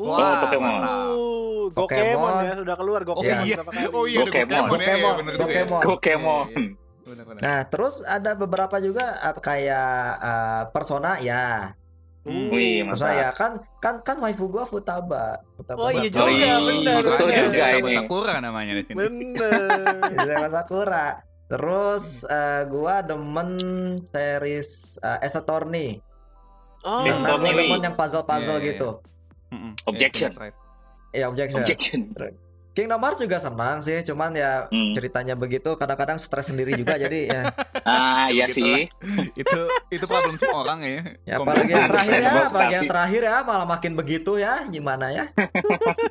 Wah, 0.00 0.48
Pokemon. 0.48 0.72
Uh, 0.80 1.68
Gokemon 1.72 2.30
Pokemon. 2.32 2.32
ya 2.42 2.54
sudah 2.58 2.76
keluar 2.80 3.00
Oh 3.04 3.06
Gokemon 3.12 3.44
iya. 3.44 3.56
berapa 3.60 3.70
kali. 3.72 3.86
Oh 3.92 4.04
iya, 4.08 4.18
ada 4.20 4.30
Pokemon. 4.32 4.48
Pokemon. 4.48 4.68
Pokemon. 4.72 5.12
Iya, 5.12 5.22
bener. 5.22 5.38
Pokemon. 5.40 5.82
Pokemon. 5.84 6.46
Iya, 6.48 6.58
iya. 6.58 6.80
Nah, 7.42 7.60
terus 7.66 7.94
ada 8.06 8.30
beberapa 8.38 8.76
juga 8.78 9.18
apa, 9.20 9.40
kayak 9.42 9.90
uh, 10.22 10.62
Persona 10.70 11.18
ya. 11.18 11.74
Hmm. 12.22 12.54
Wih, 12.54 12.86
mantap. 12.86 13.10
ya 13.18 13.34
kan 13.34 13.58
kan 13.82 13.98
kan 13.98 14.16
waifu 14.22 14.46
gua 14.46 14.62
Futaba. 14.62 15.42
Futaba 15.58 15.78
Oh 15.82 15.90
iya 15.90 16.06
juga, 16.06 16.30
Wih, 16.30 16.38
benar. 16.38 17.02
betul 17.02 17.26
benar. 17.26 17.42
juga 17.50 17.64
Futaba 17.66 17.88
ini. 17.90 17.96
Sakura 17.98 18.34
namanya 18.38 18.72
di 18.78 18.82
sini. 18.86 18.96
Bener. 18.96 19.62
Futaba 20.22 20.48
Sakura. 20.48 21.06
Terus 21.50 22.04
uh, 22.30 22.62
gua 22.70 23.02
demen 23.02 23.50
series 24.06 25.02
uh, 25.02 25.18
Ace 25.18 25.34
Attorney. 25.34 25.98
Oh, 26.86 27.02
Attorney. 27.02 27.50
demen 27.66 27.82
yang 27.90 27.96
puzzle-puzzle 27.98 28.62
Iya, 28.62 28.62
iya, 28.62 28.70
gitu. 28.78 28.88
Mm-mm. 29.52 29.72
Objection. 29.84 30.32
Iya, 30.32 30.40
right. 30.40 30.56
Iya, 31.12 31.24
objection. 31.28 31.60
Objection. 31.60 32.00
Kingdom 32.72 33.04
Hearts 33.04 33.20
juga 33.20 33.36
senang 33.36 33.84
sih, 33.84 34.00
cuman 34.00 34.32
ya 34.32 34.64
Hmm. 34.72 34.96
ceritanya 34.96 35.36
begitu 35.36 35.76
kadang-kadang 35.76 36.16
stres 36.16 36.48
sendiri 36.48 36.72
juga 36.72 36.96
jadi 36.96 37.20
ya. 37.28 37.42
Ah, 37.84 38.32
iya 38.32 38.48
sih. 38.48 38.88
itu 39.42 39.60
itu 39.92 40.04
problem 40.08 40.40
semua 40.40 40.64
orang 40.64 40.80
ya. 40.80 41.00
Ya 41.28 41.34
apalagi 41.36 41.68
yang 41.68 41.92
terakhir 41.92 42.20
ya, 42.22 42.32
apalagi 42.48 42.74
yang 42.80 42.88
terakhir 42.88 43.22
ya 43.28 43.36
malah 43.44 43.68
makin 43.68 43.92
begitu 43.92 44.40
ya, 44.40 44.64
gimana 44.72 45.12
ya? 45.12 45.24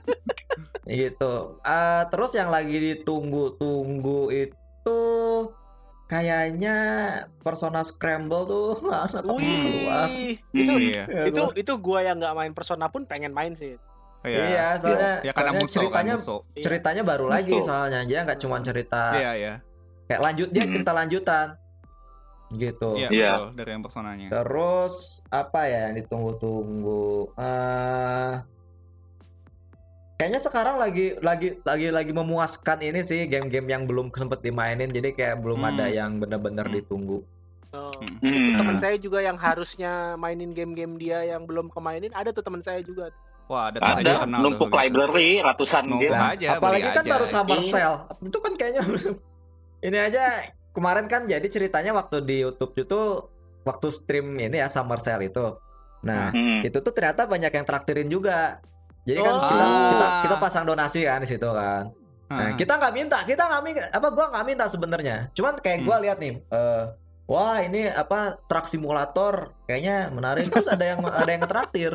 gitu. 0.85 1.57
Eh, 1.63 2.03
terus 2.13 2.31
yang 2.37 2.53
lagi 2.53 2.77
ditunggu-tunggu 2.77 4.29
itu 4.29 4.99
kayaknya 6.11 6.75
Persona 7.39 7.81
Scramble 7.81 8.43
tuh 8.43 8.75
kenapa 8.83 9.23
belum 9.23 9.39
keluar. 9.39 10.07
Wih, 10.11 10.35
itu 10.51 10.71
Hmm. 10.71 10.83
Iya. 10.83 11.03
itu 11.25 11.41
itu 11.55 11.73
gua 11.79 11.99
yang 12.01 12.19
nggak 12.19 12.35
main 12.35 12.51
Persona 12.51 12.85
pun 12.85 13.07
pengen 13.07 13.31
main 13.31 13.55
sih. 13.55 13.79
Iya, 14.21 14.75
soalnya, 14.77 15.23
Ya 15.23 15.31
karena 15.31 15.49
soalnya 15.49 15.65
musuh 15.65 15.81
kan 15.81 15.89
ceritanya 16.03 16.15
musuh. 16.15 16.39
Iya. 16.51 16.61
ceritanya 16.61 17.03
baru 17.03 17.25
lagi 17.25 17.53
Musuh. 17.53 17.65
soalnya 17.65 17.99
dia 18.03 18.19
nggak 18.21 18.37
cuma 18.37 18.57
cerita 18.59 19.03
Iya, 19.13 19.31
iya. 19.33 19.53
kayak 20.05 20.21
lanjut 20.21 20.49
dia 20.51 20.61
Hmm. 20.61 20.73
cerita 20.75 20.91
lanjutan 20.91 21.47
gitu. 22.51 22.89
Iya, 22.93 23.07
Iya. 23.09 23.31
betul 23.31 23.49
dari 23.55 23.69
yang 23.71 23.81
personanya. 23.81 24.27
Terus 24.29 24.93
apa 25.25 25.61
ya 25.65 25.79
yang 25.87 25.95
ditunggu-tunggu? 25.97 27.07
Eh 27.33 28.31
kayaknya 30.21 30.37
sekarang 30.39 30.77
lagi 30.77 31.17
lagi 31.19 31.57
lagi 31.59 31.89
lagi 31.89 32.11
memuaskan 32.11 32.77
ini 32.79 33.01
sih 33.01 33.25
game-game 33.25 33.65
yang 33.65 33.83
belum 33.83 34.13
sempet 34.13 34.39
dimainin 34.39 34.87
jadi 34.87 35.09
kayak 35.11 35.41
belum 35.41 35.57
Hmm. 35.57 35.69
ada 35.71 35.85
yang 35.87 36.15
benar-benar 36.15 36.69
Hmm. 36.69 36.75
ditunggu. 36.77 37.25
Oh. 37.71 37.89
Hmm. 38.21 38.21
Hmm. 38.21 38.53
Teman 38.55 38.77
saya 38.77 38.95
juga 38.95 39.17
yang 39.19 39.35
harusnya 39.35 40.13
mainin 40.15 40.53
game-game 40.53 40.93
dia 40.95 41.25
yang 41.25 41.43
belum 41.43 41.67
kemainin 41.67 42.13
ada 42.13 42.29
tuh 42.29 42.39
teman 42.39 42.61
saya 42.61 42.79
juga. 42.79 43.09
Wah, 43.47 43.67
ada 43.67 43.81
Ada 43.81 44.23
numpuk 44.29 44.69
gitu. 44.69 44.77
library 44.77 45.41
ratusan 45.41 45.83
Numpuk 45.83 46.07
game. 46.07 46.15
aja, 46.15 46.47
Apalagi 46.55 46.87
kan 46.87 47.03
aja. 47.03 47.09
baru 47.09 47.25
Summer 47.25 47.59
Iya. 47.59 47.67
Sale. 47.67 47.97
Itu 48.21 48.37
kan 48.37 48.53
kayaknya 48.53 48.81
ini 49.81 49.97
aja 49.97 50.23
kemarin 50.71 51.09
kan 51.09 51.25
jadi 51.25 51.43
ceritanya 51.43 51.91
waktu 51.91 52.21
di 52.21 52.39
YouTube 52.39 52.77
itu 52.77 52.99
waktu 53.61 53.87
stream 53.89 54.37
ini 54.37 54.55
ya 54.55 54.69
Summer 54.69 54.97
Sale 54.97 55.25
itu. 55.25 55.57
Nah, 56.01 56.29
Hmm. 56.29 56.59
itu 56.61 56.77
tuh 56.77 56.91
ternyata 56.91 57.25
banyak 57.25 57.51
yang 57.51 57.65
traktirin 57.65 58.07
juga. 58.07 58.63
Jadi 59.01 59.19
kan 59.19 59.33
Oh. 59.33 59.49
kita 59.49 59.65
kita 59.89 60.07
kita 60.23 60.35
pasang 60.37 60.63
donasi 60.63 60.99
kan 61.03 61.19
di 61.19 61.27
situ 61.27 61.47
kan. 61.47 61.89
Ah. 62.31 62.35
Nah, 62.37 62.49
kita 62.55 62.79
nggak 62.79 62.93
minta, 62.95 63.17
kita 63.27 63.43
nggak 63.43 63.61
minta, 63.61 63.81
apa 63.91 64.07
gua 64.07 64.25
nggak 64.31 64.45
minta 64.45 64.65
sebenarnya. 64.65 65.15
Cuman 65.35 65.59
kayak 65.59 65.83
gua 65.83 65.99
lihat 65.99 66.15
nih, 66.15 66.39
eh, 66.39 66.83
wah 67.25 67.59
ini 67.59 67.91
apa 67.91 68.39
truk 68.47 68.71
simulator, 68.71 69.51
kayaknya 69.65 70.07
menarik. 70.09 70.47
Terus 70.47 70.71
ada 70.71 70.85
yang 70.85 71.03
ada 71.03 71.27
yang 71.27 71.41
ngetraktir. 71.43 71.93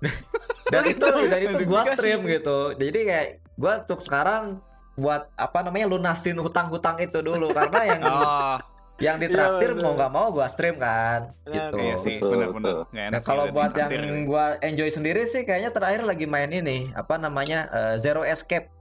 dan 0.72 0.82
itu 0.86 1.06
dan 1.28 1.40
itu 1.40 1.56
gua 1.64 1.82
stream 1.84 2.24
itu. 2.24 2.40
gitu. 2.40 2.58
Jadi 2.78 2.98
kayak 3.04 3.26
gua 3.54 3.84
untuk 3.84 4.00
sekarang 4.00 4.64
buat 4.96 5.28
apa 5.36 5.58
namanya 5.60 5.92
lunasin 5.92 6.40
hutang-hutang 6.40 6.96
itu 6.96 7.20
dulu 7.20 7.52
karena 7.52 7.80
yang 7.84 8.00
Oh, 8.00 8.56
yang 8.98 9.16
ditraktir 9.16 9.70
Iya, 9.70 9.76
mau 9.76 9.82
bener. 9.86 9.96
nggak 9.98 10.10
mau 10.10 10.26
gua 10.30 10.46
stream 10.46 10.76
kan 10.76 11.28
Nah, 11.38 11.52
gitu. 11.52 11.76
iya 11.78 11.94
sih, 11.96 12.16
betul, 12.16 12.30
benar-benar. 12.32 12.74
Nah, 12.88 13.20
kalau 13.20 13.44
buat 13.48 13.70
yang 13.70 13.88
ditraktir. 13.88 14.24
gua 14.24 14.44
enjoy 14.58 14.88
sendiri 14.88 15.22
sih 15.24 15.42
kayaknya 15.42 15.68
terakhir 15.68 16.02
lagi 16.02 16.24
main 16.24 16.48
ini 16.48 16.90
apa 16.92 17.16
namanya 17.16 17.58
eh, 17.68 17.94
Zero 17.96 18.22
Escape. 18.22 18.72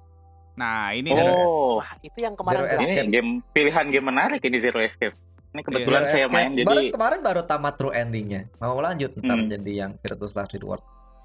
Nah, 0.54 0.92
ini. 0.92 1.12
Oh, 1.12 1.78
Wah, 1.78 2.00
itu 2.00 2.16
yang 2.18 2.32
kemarin 2.34 2.64
Zero 2.64 2.72
tuh. 2.72 2.80
ini 2.82 2.94
Escape. 2.96 3.12
game 3.12 3.30
pilihan 3.50 3.86
game 3.90 4.06
menarik 4.06 4.40
ini 4.40 4.58
Zero 4.58 4.80
Escape. 4.80 5.16
Ini 5.52 5.62
kebetulan 5.62 6.02
Zero 6.02 6.10
saya 6.10 6.26
Escape. 6.26 6.32
main 6.34 6.50
baru 6.58 6.64
jadi 6.78 6.92
kemarin 6.92 7.20
baru 7.22 7.42
tamat 7.44 7.74
true 7.76 7.92
endingnya. 7.92 8.42
Mau 8.58 8.76
lanjut 8.78 9.12
ntar 9.18 9.36
Hmm. 9.38 9.48
jadi 9.50 9.72
yang 9.78 9.92
Virtus 9.98 10.32
Last 10.32 10.52
Reward. 10.52 10.80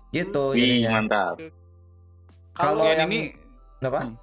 Gitu 0.09 0.45
Wih, 0.51 0.83
jadinya. 0.83 0.91
mantap. 0.97 1.35
Kalau 2.53 2.83
Ya, 2.85 2.99
yang 2.99 3.09
ini 3.09 3.39
apa? 3.81 4.01
Hmm. 4.05 4.15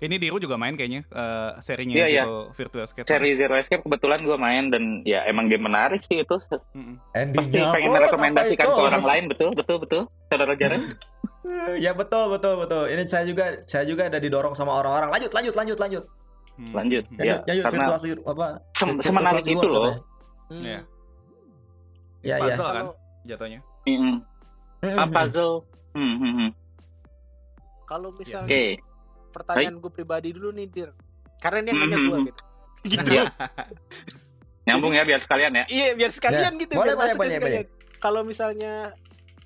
Ini 0.00 0.16
Diru 0.16 0.40
juga 0.40 0.56
main 0.56 0.74
kayaknya 0.74 1.04
eh, 1.06 1.50
serinya 1.60 1.94
Iya, 1.94 2.06
iya. 2.06 2.22
Zero 2.24 2.36
Virtual 2.52 2.84
Escape. 2.84 3.06
Seri 3.06 3.30
Zero 3.36 3.54
Escape 3.54 3.82
kebetulan 3.82 4.20
gue 4.20 4.36
main 4.36 4.64
dan 4.68 4.82
ya 5.04 5.24
emang 5.24 5.46
game 5.46 5.62
menarik 5.62 6.00
sih 6.02 6.20
itu. 6.20 6.36
Mm-mm. 6.72 6.96
Pasti 6.96 7.16
Endingnya 7.16 7.68
pengen 7.70 7.90
merekomendasikan 7.92 8.64
Apa 8.64 8.72
ke 8.72 8.82
orang 8.82 9.04
lain 9.04 9.24
betul 9.28 9.48
betul 9.52 9.76
betul. 9.78 10.02
Saudara 10.26 10.54
Jared. 10.54 10.84
Ya 11.80 11.96
betul 11.96 12.28
betul 12.28 12.60
betul. 12.60 12.84
Ini 12.92 13.08
saya 13.08 13.24
juga 13.24 13.56
saya 13.64 13.88
juga 13.88 14.12
ada 14.12 14.20
didorong 14.20 14.52
sama 14.52 14.76
orang-orang. 14.76 15.08
Lanjut 15.08 15.32
lanjut 15.32 15.54
lanjut 15.56 15.78
lanjut. 15.80 16.04
Hmm. 16.60 16.72
Lanjut. 16.76 17.04
Hmm. 17.08 17.16
Ya, 17.16 17.40
Lanjut 17.40 17.48
lanjut 17.48 17.64
karena 17.64 17.84
Reward 17.96 18.20
apa? 18.28 18.46
sem- 18.76 19.00
semenarik 19.00 19.44
itu 19.48 19.66
loh. 19.66 20.04
Hmm. 20.52 20.60
Iya. 20.60 20.80
Ya 22.20 22.36
ya. 22.36 22.52
Puzzle 22.52 22.68
kan? 22.68 22.84
Kalau 22.84 22.92
jatuhnya. 23.24 23.60
Mm-mm. 23.88 24.14
Apa 24.80 25.20
Zo? 25.32 25.48
Hmm, 25.96 26.14
hmm, 26.16 26.32
hmm. 26.36 26.50
Kalau 27.84 28.08
misalnya 28.14 28.48
Oke. 28.48 28.64
Pertanyaan 29.30 29.78
gue 29.78 29.90
pribadi 29.90 30.34
dulu 30.34 30.50
nih 30.50 30.66
Dir. 30.66 30.90
Karena 31.40 31.58
ini 31.62 31.68
yang 31.70 31.78
nanya 31.80 31.96
Mhm. 31.96 32.06
gue 32.06 32.18
gitu. 32.28 32.42
gitu. 32.90 33.10
Iya. 33.14 33.24
Nyambung 34.68 34.92
ya 34.92 35.02
biar 35.02 35.20
sekalian 35.22 35.52
ya. 35.56 35.64
Iya 35.66 35.86
biar 35.96 36.12
sekalian 36.12 36.52
gitu. 36.60 36.72
Boleh, 36.76 36.94
biar 36.94 36.98
boleh, 36.98 37.14
boleh, 37.16 37.30
sekalian. 37.38 37.66
Kalau 38.00 38.20
misalnya 38.22 38.92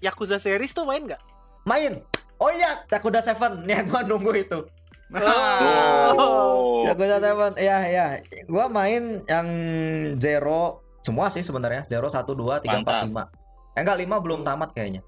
Yakuza 0.02 0.36
series 0.36 0.74
tuh 0.74 0.84
main 0.84 1.00
nggak? 1.00 1.22
Main. 1.64 2.02
Oh 2.36 2.50
iya, 2.50 2.82
Yakuza 2.90 3.22
Seven. 3.22 3.62
Nih 3.66 3.86
gua 3.86 4.02
nunggu 4.02 4.32
itu. 4.34 4.58
Oh. 5.14 6.84
Yakuza 6.84 7.22
Seven. 7.22 7.52
Iya, 7.56 7.78
iya. 7.88 8.06
Gua 8.50 8.66
main 8.68 9.22
yang 9.24 9.48
Zero 10.18 10.82
semua 11.00 11.30
sih 11.30 11.40
sebenarnya. 11.40 11.86
Zero, 11.86 12.08
satu, 12.08 12.34
dua, 12.34 12.58
tiga, 12.58 12.80
empat, 12.80 13.06
lima. 13.06 13.28
Eh 13.74 13.80
enggak, 13.80 13.98
lima 14.00 14.16
belum 14.20 14.42
tamat 14.42 14.72
kayaknya. 14.72 15.00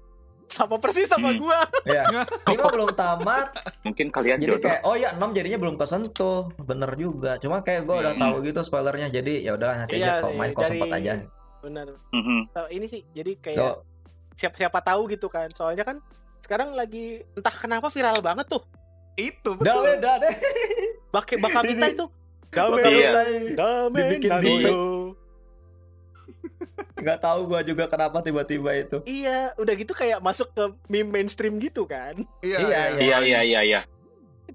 Sama 0.47 0.75
persis 0.77 1.05
sama 1.05 1.29
Hmm. 1.29 1.39
gua. 1.39 1.59
Iya. 1.87 2.03
lima 2.47 2.65
belum 2.67 2.89
tamat. 2.93 3.47
Mungkin 3.81 4.07
kalian 4.09 4.37
Jadi 4.37 4.47
jodoh. 4.49 4.63
kayak 4.63 4.81
oh 4.81 4.95
iya 4.95 5.09
6 5.11 5.31
jadinya 5.31 5.57
belum 5.57 5.75
kesentuh. 5.75 6.41
Bener 6.57 6.91
juga. 6.95 7.35
Cuma 7.37 7.59
kayak 7.59 7.83
gua 7.83 7.95
udah 8.01 8.13
Hmm. 8.13 8.23
tahu 8.23 8.35
gitu 8.43 8.59
spoilernya. 8.61 9.07
Jadi 9.09 9.41
ya 9.41 9.53
udahlah 9.53 9.75
nanti 9.79 9.95
Iya, 9.95 10.07
aja 10.07 10.11
kalau 10.21 10.33
main 10.33 10.51
kalau 10.51 10.63
dari- 10.63 10.71
sempet 10.73 10.89
aja. 10.93 11.11
Benar. 11.59 11.87
Mhm. 12.09 12.39
Eh, 12.49 12.67
ini 12.71 12.85
sih 12.85 13.01
jadi 13.09 13.31
kayak 13.35 13.57
Yo, 13.57 13.69
siapa 14.33 14.55
siapa 14.55 14.79
tahu 14.79 15.01
gitu 15.09 15.27
kan. 15.27 15.51
Soalnya 15.51 15.83
kan 15.83 15.97
sekarang 16.39 16.71
lagi 16.71 17.21
entah 17.33 17.51
kenapa 17.51 17.87
viral 17.87 18.21
banget 18.21 18.47
tuh. 18.47 18.63
Itu 19.13 19.51
udah 19.53 19.65
betul. 19.73 19.83
beda 19.89 20.11
deh. 20.21 20.35
Bake 21.09 21.35
Bakamita 21.37 21.87
itu. 21.87 22.05
Dame, 22.47 22.79
dame, 23.51 23.99
Dibikin 24.15 24.29
Naruto. 24.31 24.75
Nggak 27.03 27.19
tahu 27.21 27.39
gua 27.45 27.61
juga 27.61 27.85
kenapa 27.85 28.19
tiba-tiba 28.19 28.73
itu. 28.73 28.97
Iya, 29.05 29.53
udah 29.55 29.73
gitu 29.77 29.93
kayak 29.93 30.17
masuk 30.19 30.49
ke 30.51 30.63
meme 30.87 31.09
mainstream 31.13 31.61
gitu 31.61 31.85
kan. 31.85 32.17
Iya, 32.41 32.57
Iya 32.57 32.81
iya 33.21 33.39
iya 33.43 33.59
iya. 33.61 33.81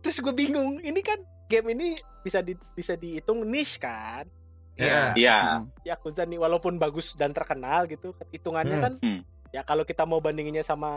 Terus 0.02 0.18
gue 0.18 0.34
bingung, 0.34 0.82
ini 0.82 0.98
kan 1.00 1.22
game 1.46 1.70
ini 1.70 1.94
bisa 2.20 2.42
di, 2.42 2.58
bisa 2.74 2.98
dihitung 2.98 3.46
niche 3.46 3.78
kan. 3.78 4.26
Iya. 4.74 5.14
Iya. 5.14 5.38
Yakuza 5.86 6.24
nih 6.24 6.40
walaupun 6.40 6.76
bagus 6.76 7.14
dan 7.14 7.30
terkenal 7.30 7.86
gitu, 7.86 8.10
hitungannya 8.32 8.76
Hmm. 8.76 8.84
kan 8.84 8.92
Hmm. 8.98 9.20
ya 9.52 9.62
kalau 9.62 9.84
kita 9.84 10.02
mau 10.02 10.18
bandinginnya 10.18 10.64
sama 10.64 10.90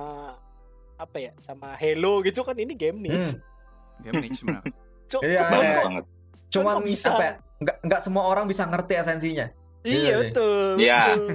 apa 0.95 1.17
ya, 1.19 1.35
sama 1.43 1.75
Halo 1.75 2.23
gitu 2.23 2.41
kan 2.41 2.55
ini 2.55 2.73
game 2.73 2.97
niche. 3.03 3.35
Hmm. 3.35 4.01
Game 4.01 4.21
niche 4.23 4.41
benar. 4.41 4.63
Cuk, 5.05 5.21
Iya, 5.21 5.41
cuman 6.49 6.75
iya. 6.81 6.85
bisa? 6.87 7.13
apa 7.13 7.23
ya? 7.23 7.33
Nggak, 7.61 7.77
nggak 7.85 8.01
semua 8.01 8.23
orang 8.25 8.45
bisa 8.49 8.63
ngerti 8.65 8.93
esensinya. 8.97 9.47
Iya 9.85 9.93
Iya, 9.95 10.15
betul. 10.19 10.69
Iya. 10.75 11.01
betul. 11.07 11.27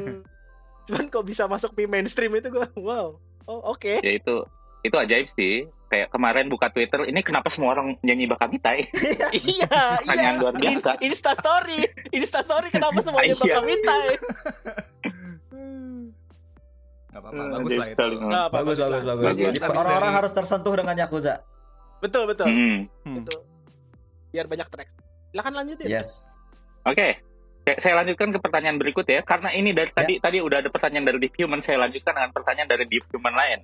Cuman 0.84 1.04
kok 1.06 1.24
bisa 1.24 1.42
masuk 1.46 1.70
di 1.72 1.86
mainstream 1.86 2.34
itu 2.34 2.48
gue 2.48 2.66
wow. 2.76 3.14
Oh 3.46 3.60
oke. 3.68 3.98
Ya 4.00 4.12
itu 4.12 4.36
itu 4.80 4.96
ajaib 4.96 5.28
sih. 5.30 5.54
Kayak 5.86 6.06
kemarin 6.08 6.46
buka 6.46 6.70
Twitter, 6.70 7.02
ini 7.02 7.18
kenapa 7.20 7.50
semua 7.50 7.74
orang 7.74 7.98
nyanyi 8.00 8.26
Bakamita 8.26 8.70
ya? 8.72 8.82
iya, 8.86 9.26
iya. 9.34 9.74
Pertanyaan 9.98 10.36
luar 10.38 10.54
biasa. 10.54 10.90
In- 10.98 11.10
Insta 11.10 11.34
story, 11.34 11.82
Insta 12.10 12.40
story 12.42 12.70
kenapa 12.70 13.02
semuanya 13.02 13.34
Iya. 13.34 13.42
bakal 13.42 13.62
minta? 13.66 13.94
Gak 17.10 17.18
apa-apa, 17.18 17.42
Hmm, 17.42 17.50
bagus 17.52 17.72
lah 17.74 17.86
itu. 17.90 17.98
Bagus, 17.98 18.78
bagus, 18.78 18.78
lah. 18.78 19.02
bagus. 19.18 19.34
Bagus. 19.34 19.82
Orang-orang 19.82 20.12
harus 20.14 20.30
tersentuh 20.30 20.70
dengan 20.72 20.94
Yakuza. 20.94 21.42
Betul 21.98 22.30
betul. 22.30 22.46
Hmm. 22.46 22.86
Itu 23.18 23.34
biar 24.30 24.46
banyak 24.46 24.70
track. 24.70 24.88
Silahkan 25.30 25.52
lanjutin. 25.52 25.86
Yes. 25.90 26.30
Oke. 26.86 27.18
Oke, 27.70 27.78
Saya 27.78 27.94
lanjutkan 27.96 28.34
ke 28.34 28.38
pertanyaan 28.38 28.76
berikut 28.76 29.06
ya. 29.06 29.22
Karena 29.22 29.54
ini 29.54 29.70
dari 29.70 29.90
tadi 29.90 30.18
tadi 30.18 30.38
udah 30.42 30.58
ada 30.58 30.70
pertanyaan 30.70 31.06
dari 31.06 31.18
Deep 31.22 31.38
Human, 31.38 31.62
saya 31.62 31.78
lanjutkan 31.78 32.18
dengan 32.18 32.30
pertanyaan 32.30 32.66
dari 32.66 32.84
Deep 32.84 33.06
Human 33.14 33.30
lain. 33.30 33.58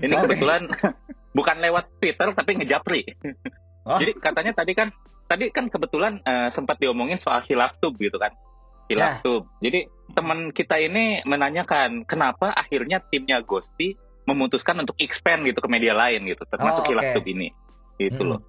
Ini 0.00 0.14
Oke. 0.16 0.22
kebetulan 0.32 0.62
bukan 1.36 1.56
lewat 1.60 1.84
Twitter 2.00 2.28
tapi 2.32 2.50
ngejapri. 2.56 3.00
Oh. 3.84 4.00
Jadi 4.00 4.12
katanya 4.16 4.52
tadi 4.52 4.72
kan 4.72 4.88
tadi 5.26 5.52
kan 5.52 5.68
kebetulan 5.68 6.24
eh, 6.24 6.48
sempat 6.48 6.80
diomongin 6.80 7.20
soal 7.20 7.44
hilaf 7.44 7.76
tub 7.78 7.94
gitu 7.96 8.16
kan. 8.16 8.32
Hilaf 8.88 9.20
Ya. 9.20 9.22
tub. 9.22 9.44
Jadi 9.60 9.84
teman 10.10 10.50
kita 10.50 10.80
ini 10.80 11.20
menanyakan 11.22 12.02
kenapa 12.02 12.50
akhirnya 12.50 12.98
timnya 13.04 13.38
Ghosty 13.40 13.94
memutuskan 14.24 14.78
untuk 14.78 14.96
expand 14.96 15.44
gitu 15.44 15.58
ke 15.58 15.68
media 15.68 15.92
lain 15.92 16.24
gitu, 16.24 16.42
termasuk 16.46 16.82
Oh, 16.82 16.88
hilaf 16.88 17.04
oke. 17.04 17.14
tub 17.20 17.26
ini. 17.26 17.48
Gitu 17.96 18.18
Hmm. 18.18 18.30
loh. 18.34 18.40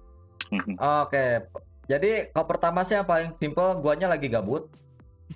Mhm. 0.48 0.74
Oke. 0.78 1.24
Jadi 1.84 2.30
kalau 2.30 2.46
pertama 2.46 2.80
sih 2.82 2.94
yang 2.94 3.04
paling 3.04 3.34
simple 3.36 3.76
guanya 3.78 4.08
lagi 4.08 4.26
gabut. 4.26 4.70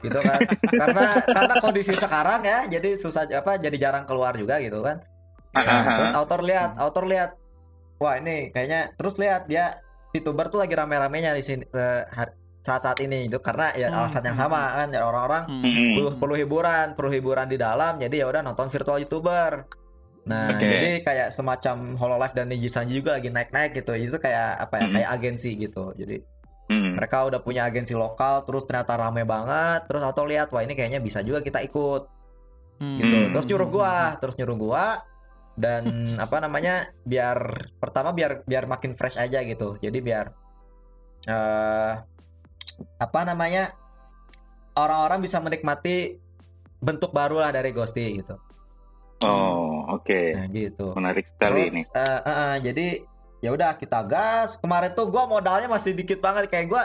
Gitu 0.00 0.18
kan. 0.20 0.40
karena 0.82 1.06
karena 1.24 1.54
kondisi 1.60 1.92
sekarang 1.96 2.40
ya, 2.44 2.58
jadi 2.68 2.96
susah 2.96 3.28
apa 3.30 3.56
jadi 3.56 3.76
jarang 3.76 4.04
keluar 4.04 4.36
juga 4.36 4.60
gitu 4.60 4.80
kan. 4.84 5.00
Ah. 5.56 5.96
terus 5.96 6.12
author 6.12 6.44
lihat, 6.44 6.76
author 6.76 7.08
lihat. 7.08 7.36
Wah, 7.96 8.20
ini 8.20 8.52
kayaknya 8.52 8.92
terus 8.92 9.16
lihat 9.16 9.48
dia 9.48 9.80
VTuber 10.12 10.52
tuh 10.52 10.60
lagi 10.60 10.76
rame-ramenya 10.76 11.32
di 11.32 11.40
sini 11.40 11.64
eh, 11.64 12.04
saat-saat 12.66 12.98
ini 13.06 13.30
itu 13.30 13.38
karena 13.38 13.70
ya 13.78 13.88
Hmm, 13.88 14.04
alasan 14.04 14.26
yang 14.26 14.34
hmm, 14.36 14.44
sama 14.50 14.74
kan 14.74 14.88
ya 14.90 15.00
orang-orang 15.06 15.44
Hmm. 15.46 15.94
Perlu 15.96 16.10
perlu 16.18 16.34
hiburan, 16.34 16.86
perlu 16.98 17.10
hiburan 17.14 17.46
di 17.46 17.56
dalam, 17.56 17.96
jadi 17.96 18.20
ya 18.20 18.26
udah 18.26 18.42
nonton 18.42 18.66
virtual 18.66 18.98
YouTuber. 19.00 19.52
Nah, 20.26 20.50
Oke. 20.50 20.66
jadi 20.66 20.90
kayak 21.06 21.28
semacam 21.30 21.94
Hololive 21.94 22.34
dan 22.34 22.50
Niji 22.50 22.66
Sanji 22.66 22.98
juga 22.98 23.14
lagi 23.14 23.30
naik-naik 23.30 23.78
gitu. 23.78 23.94
Itu 23.94 24.18
kayak 24.18 24.58
apa 24.58 24.82
ya? 24.82 24.86
Kayak 24.90 25.10
agensi 25.14 25.54
gitu. 25.54 25.94
Jadi 25.94 26.18
Mhm. 26.66 26.98
mereka 26.98 27.22
udah 27.24 27.38
punya 27.38 27.62
agensi 27.62 27.94
lokal, 27.94 28.42
terus 28.42 28.66
ternyata 28.66 28.98
rame 28.98 29.22
banget. 29.22 29.86
Terus 29.86 30.02
auto 30.02 30.26
lihat, 30.26 30.50
wah 30.50 30.66
ini 30.66 30.74
kayaknya 30.74 30.98
bisa 30.98 31.22
juga 31.22 31.38
kita 31.40 31.62
ikut 31.62 32.10
Hmm. 32.76 32.98
gitu. 33.00 33.16
Hmm. 33.16 33.30
Terus 33.32 33.46
nyuruh 33.46 33.68
gua, 33.70 33.94
terus 34.18 34.34
nyuruh 34.34 34.58
gua 34.58 34.84
dan 35.54 35.82
apa 36.24 36.36
namanya? 36.42 36.90
Biar 37.02 37.38
pertama 37.78 38.10
biar 38.10 38.42
biar 38.44 38.66
makin 38.66 38.92
fresh 38.92 39.16
aja 39.16 39.40
gitu. 39.42 39.78
Jadi 39.78 39.98
biar 40.02 40.26
eh 41.24 41.92
apa 42.98 43.20
namanya? 43.24 43.72
Orang-orang 44.76 45.24
bisa 45.24 45.40
menikmati 45.40 46.20
bentuk 46.76 47.08
baru 47.10 47.40
lah 47.40 47.48
dari 47.48 47.72
Ghosty 47.72 48.20
gitu. 48.20 48.36
Oh, 49.24 49.88
oke. 49.88 50.36
Nah, 50.36 50.44
gitu. 50.52 50.92
Menarik 50.92 51.24
sekali 51.24 51.64
Terus 51.64 51.72
ini. 51.72 51.82
eh, 51.96 52.20
eh, 52.20 52.36
eh, 52.36 52.54
jadi 52.60 52.86
ya 53.40 53.50
udah 53.50 53.74
kita 53.74 54.00
gas. 54.02 54.56
Kemarin 54.56 54.92
tuh 54.92 55.06
gua 55.06 55.24
modalnya 55.24 55.66
masih 55.66 55.92
dikit 55.92 56.18
banget 56.18 56.48
kayak 56.48 56.66
gua 56.66 56.82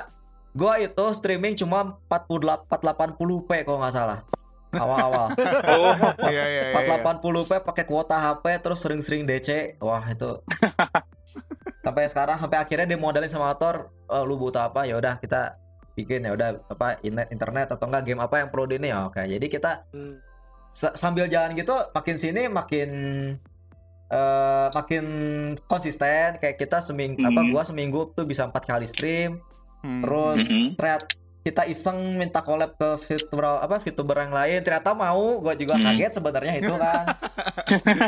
gua 0.51 0.75
itu 0.77 1.05
streaming 1.13 1.55
cuma 1.55 1.95
48 2.11 2.67
480p 2.67 3.49
kalau 3.63 3.79
nggak 3.79 3.95
salah. 3.95 4.19
Awal-awal. 4.71 5.35
Oh, 5.71 5.91
Iya, 6.31 6.43
iya, 6.47 6.63
iya. 6.71 6.95
480p 7.11 7.51
pakai 7.61 7.83
kuota 7.83 8.15
HP 8.15 8.45
terus 8.59 8.79
sering-sering 8.79 9.23
DC. 9.23 9.75
Wah, 9.79 10.03
itu. 10.07 10.39
sampai 11.85 12.07
sekarang 12.07 12.37
sampai 12.37 12.59
akhirnya 12.59 12.87
dimodalin 12.87 13.27
sama 13.27 13.51
author, 13.51 13.89
"Oh, 14.07 14.23
lu 14.23 14.35
butuh 14.35 14.67
apa? 14.67 14.83
Ya 14.83 14.95
udah 14.95 15.17
kita 15.17 15.55
bikin 15.91 16.23
ya 16.23 16.31
udah 16.31 16.55
apa 16.71 17.03
internet 17.03 17.67
atau 17.67 17.83
enggak 17.83 18.07
game 18.07 18.23
apa 18.23 18.39
yang 18.39 18.47
perlu 18.47 18.63
di 18.63 18.79
ini 18.79 18.95
ya 18.95 19.11
oke 19.11 19.19
jadi 19.27 19.43
kita 19.43 19.91
Hmm. 19.91 20.23
sa- 20.71 20.95
sambil 20.95 21.27
jalan 21.27 21.51
gitu 21.51 21.75
makin 21.91 22.15
sini 22.15 22.47
makin 22.47 22.89
eh 24.11 24.67
makin 24.69 25.05
konsisten 25.65 26.35
kayak 26.35 26.59
kita 26.59 26.83
seminggu 26.83 27.23
apa 27.23 27.41
Mhm. 27.41 27.49
gua 27.49 27.63
seminggu 27.63 28.11
tuh 28.11 28.27
bisa 28.27 28.43
empat 28.43 28.67
kali 28.67 28.83
stream 28.83 29.39
Hmm. 29.79 30.03
terus 30.03 30.45
Mhm. 30.45 30.75
ternyata 30.75 31.05
kita 31.41 31.63
iseng 31.65 31.97
minta 32.13 32.43
collab 32.43 32.75
ke 32.75 33.01
VTuber 33.01 33.57
apa 33.57 33.79
VTuber 33.79 34.13
yang 34.19 34.29
lain 34.29 34.59
ternyata 34.61 34.93
mau 34.93 35.39
gua 35.39 35.55
juga 35.55 35.73
Mhm. 35.73 35.83
kaget 35.87 36.11
sebenarnya 36.13 36.53
itu 36.59 36.73
kan 36.75 37.05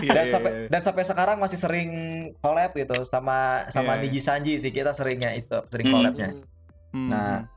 Iya, 0.04 0.12
dan 0.20 0.26
iya, 0.28 0.30
sampai 0.30 0.52
iya. 0.54 0.68
dan 0.68 0.82
sampai 0.84 1.04
sekarang 1.04 1.38
masih 1.40 1.58
sering 1.58 1.90
collab 2.38 2.76
gitu 2.76 3.00
sama 3.08 3.64
sama 3.72 3.96
Iya, 3.96 4.04
iya. 4.04 4.04
Niji 4.06 4.22
Sanji 4.22 4.54
sih 4.60 4.70
kita 4.70 4.92
seringnya 4.92 5.32
itu 5.34 5.56
sering 5.68 5.88
Hmm. 5.88 5.96
collabnya 5.96 6.30
Hmm. 6.92 7.10
Nah, 7.10 7.48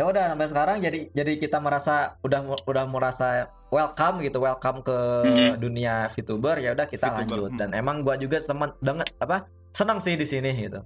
ya 0.00 0.08
udah 0.08 0.32
sampai 0.32 0.48
sekarang 0.48 0.76
jadi 0.80 1.12
jadi 1.12 1.32
kita 1.36 1.60
merasa 1.60 2.16
udah 2.24 2.40
udah 2.64 2.84
merasa 2.88 3.28
welcome 3.68 4.24
gitu, 4.24 4.40
welcome 4.40 4.80
ke 4.80 4.96
Mhm. 5.28 5.60
dunia 5.60 6.08
VTuber 6.08 6.56
ya 6.58 6.72
udah 6.72 6.88
kita 6.88 7.12
VTuber, 7.12 7.20
lanjut. 7.20 7.50
hmm. 7.52 7.58
Dan 7.60 7.68
emang 7.76 8.00
gua 8.00 8.16
juga 8.16 8.40
teman 8.40 8.72
dengan 8.80 9.04
apa? 9.20 9.44
Senang 9.70 10.00
sih 10.00 10.16
di 10.16 10.24
sini 10.24 10.56
gitu. 10.56 10.80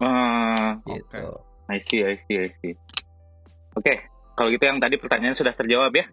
Eh, 0.00 0.68
Gitu. 0.88 1.22
I 1.64 1.78
see, 1.78 2.00
I 2.00 2.16
see, 2.18 2.36
I 2.38 2.50
see. 2.58 2.74
Oke, 3.74 3.94
kalau 4.32 4.48
gitu 4.48 4.64
yang 4.64 4.80
tadi 4.80 4.96
pertanyaan 4.96 5.32
sudah 5.32 5.52
terjawab 5.52 5.92
ya. 5.92 6.08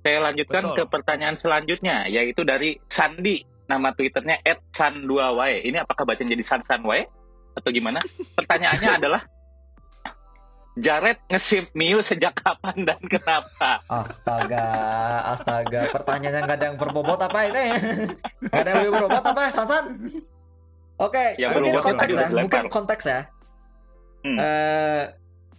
Saya 0.00 0.22
lanjutkan 0.22 0.62
Betul. 0.64 0.76
ke 0.76 0.82
pertanyaan 0.86 1.34
selanjutnya, 1.34 2.06
yaitu 2.06 2.42
dari 2.42 2.78
Sandi. 2.86 3.42
Nama 3.66 3.90
Twitternya 3.90 4.38
@san2y. 4.70 5.66
Ini 5.66 5.82
apakah 5.82 6.06
bacanya 6.06 6.38
jadi 6.38 6.44
san-san-y? 6.46 7.10
Atau 7.52 7.74
gimana? 7.74 7.98
Pertanyaannya 8.38 8.90
adalah, 8.94 9.26
Jared 10.76 11.16
nge-simp 11.26 11.72
Miu 11.72 11.98
sejak 11.98 12.36
kapan 12.36 12.84
dan 12.84 13.00
kenapa? 13.02 13.80
Astaga, 13.88 14.64
astaga. 15.26 15.88
Pertanyaannya 15.88 16.40
nggak 16.42 16.56
ada 16.56 16.66
yang 16.68 16.76
berbobot 16.76 17.16
apa 17.16 17.48
ini? 17.48 17.64
Nggak 18.44 18.60
ada 18.60 18.70
yang 18.76 18.92
berbobot 18.92 19.24
apa, 19.24 19.42
Sasan? 19.48 19.96
Oke, 20.96 21.36
Yang 21.36 21.50
mungkin 21.54 21.72
berbobot 21.72 21.84
konteks 21.86 22.08
ya, 22.10 22.26
dilempar. 22.28 22.42
mungkin 22.44 22.62
konteks 22.68 23.04
ya. 23.06 23.20
Hmm. 24.20 24.36
Eh, 24.36 25.02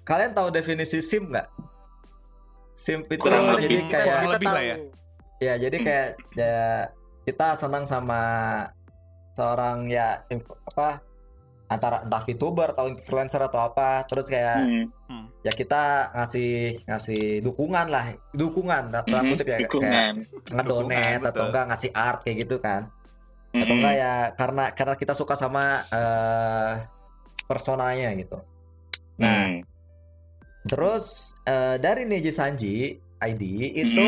kalian 0.04 0.32
tahu 0.32 0.48
definisi 0.50 1.02
sim 1.02 1.26
nggak? 1.28 1.48
Sim 2.74 3.02
itu 3.04 3.18
Kurang 3.18 3.58
jadi 3.58 3.66
lebih. 3.74 3.90
kayak 3.90 4.06
Kurang 4.06 4.30
lebih 4.32 4.48
lah 4.48 4.64
ya. 4.64 4.76
ya 5.40 5.54
jadi 5.58 5.76
Hmm. 5.76 5.86
kayak 5.86 6.08
ya 6.34 6.60
kita 7.24 7.48
senang 7.54 7.86
sama 7.86 8.22
seorang 9.34 9.86
ya 9.86 10.22
apa 10.68 11.02
antara 11.68 12.00
entah 12.00 12.24
VTuber 12.24 12.72
atau 12.72 12.88
influencer 12.88 13.44
atau 13.44 13.60
apa 13.62 14.08
terus 14.08 14.26
kayak 14.26 14.58
Hmm, 15.08 15.32
ya 15.40 15.52
kita 15.52 16.12
ngasih 16.12 16.84
ngasih 16.84 17.40
dukungan 17.40 17.88
lah 17.88 18.12
dukungan 18.32 18.92
dalam 18.92 19.24
mhm, 19.24 19.32
kutip 19.32 19.46
ya 19.46 19.56
kayak 19.56 19.72
dukungan. 19.72 20.14
ngedonate 20.52 21.00
Dukungan, 21.16 21.20
atau 21.28 21.44
enggak 21.48 21.66
ngasih 21.68 21.92
art 21.92 22.20
kayak 22.24 22.38
gitu 22.44 22.56
kan 22.60 22.82
atau 23.54 23.64
Mhm. 23.68 23.78
enggak 23.80 23.96
ya 23.96 24.14
karena 24.36 24.64
karena 24.72 24.96
kita 24.96 25.14
suka 25.14 25.36
sama 25.36 25.64
eh 25.88 26.74
personanya 27.44 28.12
gitu 28.16 28.38
nah 29.18 29.48
Hmm. 29.48 29.64
terus 30.64 31.06
eh, 31.44 31.80
dari 31.80 32.04
Neji 32.04 32.32
Sanji 32.32 32.76
ID 33.18 33.44
itu 33.74 34.08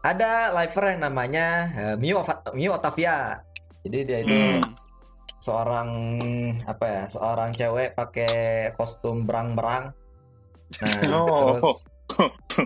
ada 0.00 0.52
liver 0.54 0.96
yang 0.96 1.02
namanya 1.02 1.46
eh, 1.72 1.96
Mio 1.96 2.20
Mio 2.52 2.76
Otavia 2.76 3.40
jadi 3.80 3.98
dia 4.04 4.18
itu 4.20 4.36
Hmm. 4.36 4.60
Seorang 5.40 5.88
apa 6.64 6.84
ya 6.86 7.02
seorang 7.08 7.50
cewek 7.50 7.92
pakai 7.92 8.32
kostum 8.72 9.24
berang-berang 9.24 9.90
nah 10.78 11.00
Oh. 11.16 11.56
terus 11.56 11.88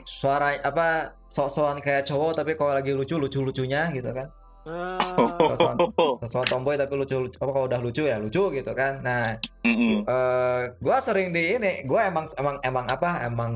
suara 0.04 0.56
apa 0.58 1.12
sok-sokan 1.28 1.78
kayak 1.78 2.02
cowok 2.02 2.32
tapi 2.34 2.52
kalau 2.54 2.72
lagi 2.72 2.90
lucu 2.90 3.14
lucu 3.14 3.40
lucunya 3.40 3.88
gitu 3.90 4.10
kan 4.10 4.28
Ah, 4.64 4.96
Kosong. 5.36 5.76
sok 6.24 6.48
tomboy 6.48 6.72
tapi 6.74 6.96
lucu, 6.96 7.20
lucu 7.20 7.36
apa 7.36 7.52
kalau 7.52 7.68
udah 7.68 7.76
lucu 7.78 8.08
ya 8.08 8.16
lucu 8.16 8.48
gitu 8.48 8.72
kan 8.72 9.04
nah 9.04 9.36
Mm-mm. 9.60 10.00
eh 10.02 10.60
gue 10.74 10.96
sering 11.04 11.36
di 11.36 11.60
ini 11.60 11.84
gue 11.84 12.00
emang 12.00 12.24
emang 12.34 12.56
emang 12.64 12.88
apa 12.88 13.28
emang 13.28 13.52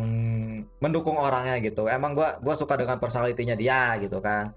mendukung 0.78 1.16
orangnya 1.16 1.56
gitu 1.58 1.88
emang 1.88 2.12
gue 2.12 2.28
gua 2.38 2.52
suka 2.52 2.76
dengan 2.76 3.00
personalitinya 3.00 3.56
dia 3.56 3.96
gitu 3.98 4.20
kan 4.20 4.52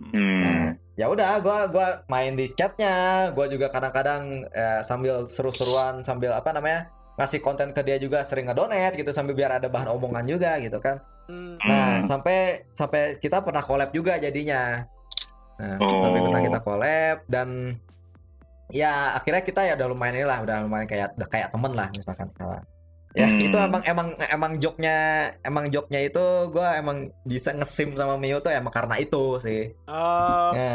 Hmm. 0.00 0.40
Nah, 0.40 0.66
ya 1.00 1.08
udah 1.08 1.40
gua 1.40 1.58
gua 1.72 1.86
main 2.12 2.36
di 2.36 2.44
chatnya 2.52 3.32
gua 3.32 3.48
juga 3.48 3.72
kadang-kadang 3.72 4.44
eh, 4.52 4.84
sambil 4.84 5.24
seru-seruan 5.32 6.04
sambil 6.04 6.36
apa 6.36 6.52
namanya 6.52 6.92
ngasih 7.16 7.40
konten 7.40 7.72
ke 7.72 7.80
dia 7.80 7.96
juga 7.96 8.20
sering 8.20 8.44
ngedonate 8.48 9.00
gitu 9.00 9.08
sambil 9.08 9.32
biar 9.32 9.56
ada 9.56 9.72
bahan 9.72 9.88
omongan 9.88 10.28
juga 10.28 10.60
gitu 10.60 10.76
kan 10.76 11.00
nah 11.62 12.02
Hmm. 12.02 12.10
sampai 12.10 12.66
sampai 12.74 13.14
kita 13.22 13.38
pernah 13.38 13.62
collab 13.62 13.94
juga 13.94 14.18
jadinya 14.18 14.82
nah 15.56 15.78
Oh. 15.78 15.88
sampai 15.88 16.20
pernah 16.26 16.42
kita 16.42 16.58
collab 16.60 17.18
dan 17.30 17.48
ya 18.68 19.14
akhirnya 19.14 19.42
kita 19.42 19.60
ya 19.62 19.72
udah 19.78 19.88
lumayan 19.88 20.26
lah 20.26 20.42
udah 20.42 20.56
lumayan 20.66 20.90
kayak 20.90 21.14
udah 21.14 21.28
kayak 21.30 21.48
temen 21.54 21.72
lah 21.72 21.88
misalkan 21.94 22.28
ya 23.10 23.26
Hmm. 23.26 23.42
itu 23.42 23.56
emang 23.58 23.82
emang 23.82 24.08
emang 24.22 24.52
joknya 24.56 24.96
emang 25.42 25.66
joknya 25.66 25.98
itu 26.00 26.22
gua 26.48 26.78
emang 26.78 27.10
bisa 27.22 27.50
ngesim 27.50 27.92
sama 27.92 28.14
Mio 28.14 28.38
tuh 28.38 28.50
emang 28.50 28.70
karena 28.70 28.94
itu 28.96 29.34
sih 29.38 29.74
Oke. 29.82 30.54
Ya. 30.54 30.70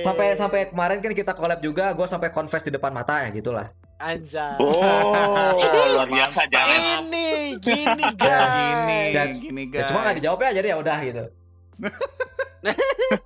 sampai 0.00 0.26
sampai 0.34 0.60
kemarin 0.68 1.00
kan 1.00 1.12
kita 1.12 1.32
collab 1.32 1.58
juga 1.58 1.92
gue 1.92 2.04
sampai 2.04 2.28
confess 2.28 2.62
di 2.62 2.72
depan 2.72 2.92
mata 2.92 3.24
ya 3.24 3.32
gitulah 3.32 3.72
Anza. 3.96 4.58
Oh, 4.58 5.54
luar 5.94 6.10
biasa 6.10 6.42
jangan. 6.44 7.06
Ini 7.06 7.54
gini 7.56 8.02
Ya, 8.02 8.10
guys. 8.18 8.50
gini, 8.50 9.00
Dan- 9.14 9.30
gini 9.32 9.62
ya 9.64 9.70
guys. 9.72 9.86
cuma 9.88 9.98
nggak 10.02 10.16
dijawab 10.18 10.38
ya 10.42 10.50
jadi 10.52 10.66
ya 10.68 10.76
udah 10.76 10.98
gitu 11.00 11.24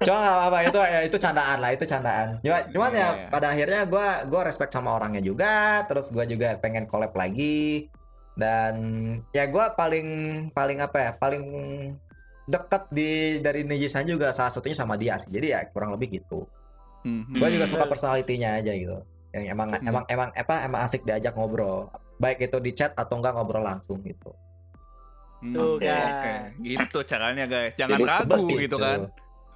cuma 0.03 0.16
nggak 0.18 0.34
apa-apa 0.34 0.59
itu 0.64 0.78
ya 0.80 1.01
itu 1.03 1.16
candaan 1.16 1.59
lah 1.61 1.70
itu 1.70 1.84
candaan 1.84 2.28
cuma 2.40 2.59
cuman 2.66 2.90
Iya, 2.90 2.99
ya 2.99 3.09
iya. 3.11 3.28
pada 3.28 3.47
akhirnya 3.49 3.80
gue 3.84 4.07
gua 4.26 4.42
respect 4.42 4.70
sama 4.70 4.90
orangnya 4.92 5.20
juga 5.20 5.55
terus 5.84 6.09
gue 6.09 6.24
juga 6.26 6.57
pengen 6.57 6.84
collab 6.84 7.12
lagi 7.12 7.88
dan 8.37 8.74
ya 9.30 9.45
gue 9.45 9.64
paling 9.72 10.09
paling 10.53 10.78
apa 10.78 10.99
ya 10.99 11.11
paling 11.12 11.45
dekat 12.45 12.87
di 12.89 13.11
dari 13.41 13.64
Nejisan 13.64 14.05
juga 14.05 14.30
salah 14.30 14.49
satunya 14.49 14.76
sama 14.76 14.95
dia 14.95 15.16
sih 15.16 15.28
jadi 15.30 15.47
ya 15.49 15.61
kurang 15.66 15.91
lebih 15.91 16.20
gitu 16.20 16.45
Mhm. 17.03 17.34
gue 17.34 17.49
juga 17.51 17.64
Hmm. 17.64 17.72
suka 17.72 17.84
personalitinya 17.87 18.55
aja 18.55 18.70
gitu 18.70 18.99
yang 19.30 19.45
emang 19.51 19.68
Hmm. 19.70 19.82
emang 19.84 20.05
emang 20.07 20.28
apa 20.30 20.55
emang 20.62 20.80
asik 20.82 21.03
diajak 21.03 21.32
ngobrol 21.32 21.89
baik 22.16 22.43
itu 22.43 22.57
di 22.59 22.72
chat 22.72 22.93
atau 22.93 23.16
enggak 23.16 23.32
ngobrol 23.32 23.62
langsung 23.62 23.99
gitu 24.01 24.30
Hmm, 25.37 25.53
Tuh, 25.53 25.76
Oke, 25.76 25.84
guys. 25.84 26.16
oke. 26.16 26.32
gitu 26.64 26.99
caranya 27.05 27.45
guys. 27.45 27.76
Jangan 27.76 27.93
Jadi 27.93 28.09
ragu 28.09 28.41
gitu 28.49 28.57
itu. 28.57 28.76
kan. 28.80 29.01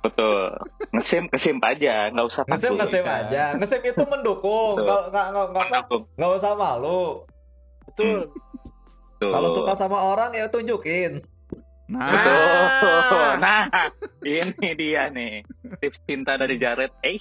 Betul. 0.01 0.45
Ngesim 0.93 1.25
kesim 1.27 1.57
aja, 1.59 2.13
nggak 2.13 2.27
usah 2.27 2.43
takut. 2.45 2.77
ngesip 2.77 3.01
Iya. 3.01 3.17
aja 3.19 3.45
ngesip 3.57 3.83
itu 3.83 4.03
mendukung 4.03 4.77
nggak 4.77 5.03
nggak 5.09 5.27
nggak 5.33 5.85
nggak 6.17 6.31
usah 6.31 6.53
malu 6.53 7.25
Betul. 7.83 8.29
Tuh. 9.21 9.31
kalau 9.31 9.49
suka 9.49 9.73
sama 9.75 10.01
orang 10.01 10.33
ya 10.33 10.49
tunjukin 10.49 11.21
Nah, 11.87 12.07
Betul. 12.07 13.31
Nah, 13.43 13.67
ini 14.23 14.69
dia 14.75 15.11
nih 15.11 15.43
tips 15.77 15.99
cinta 16.05 16.39
dari 16.39 16.55
Jared. 16.55 16.95
Eh, 17.03 17.19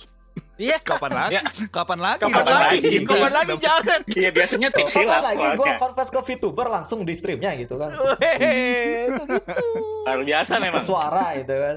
Iya. 0.55 0.77
kapan 0.79 1.09
lagi? 1.09 1.33
Ya. 1.33 1.43
Kapan 1.67 1.97
lagi? 1.97 2.21
Kapan 2.21 2.33
Kapan 2.37 2.53
lagi? 2.53 2.77
lagi? 2.77 2.97
Kapan 3.01 3.31
lagi 3.33 3.55
Jared? 3.57 4.01
iya 4.13 4.29
biasanya 4.29 4.69
tips 4.69 4.93
Kapan 4.93 5.01
hilaf 5.03 5.23
lagi 5.25 5.45
gue 5.57 5.69
confess 5.75 6.09
ke 6.09 6.19
VTuber 6.21 6.67
langsung 6.69 7.01
di 7.01 7.11
streamnya 7.11 7.57
gitu 7.57 7.75
kan 7.75 7.91
itu 7.91 8.03
gitu. 8.05 9.23
Luar 10.05 10.21
biasa 10.21 10.51
ke 10.53 10.61
memang. 10.61 10.83
suara 10.85 11.25
gitu 11.35 11.55
kan 11.55 11.75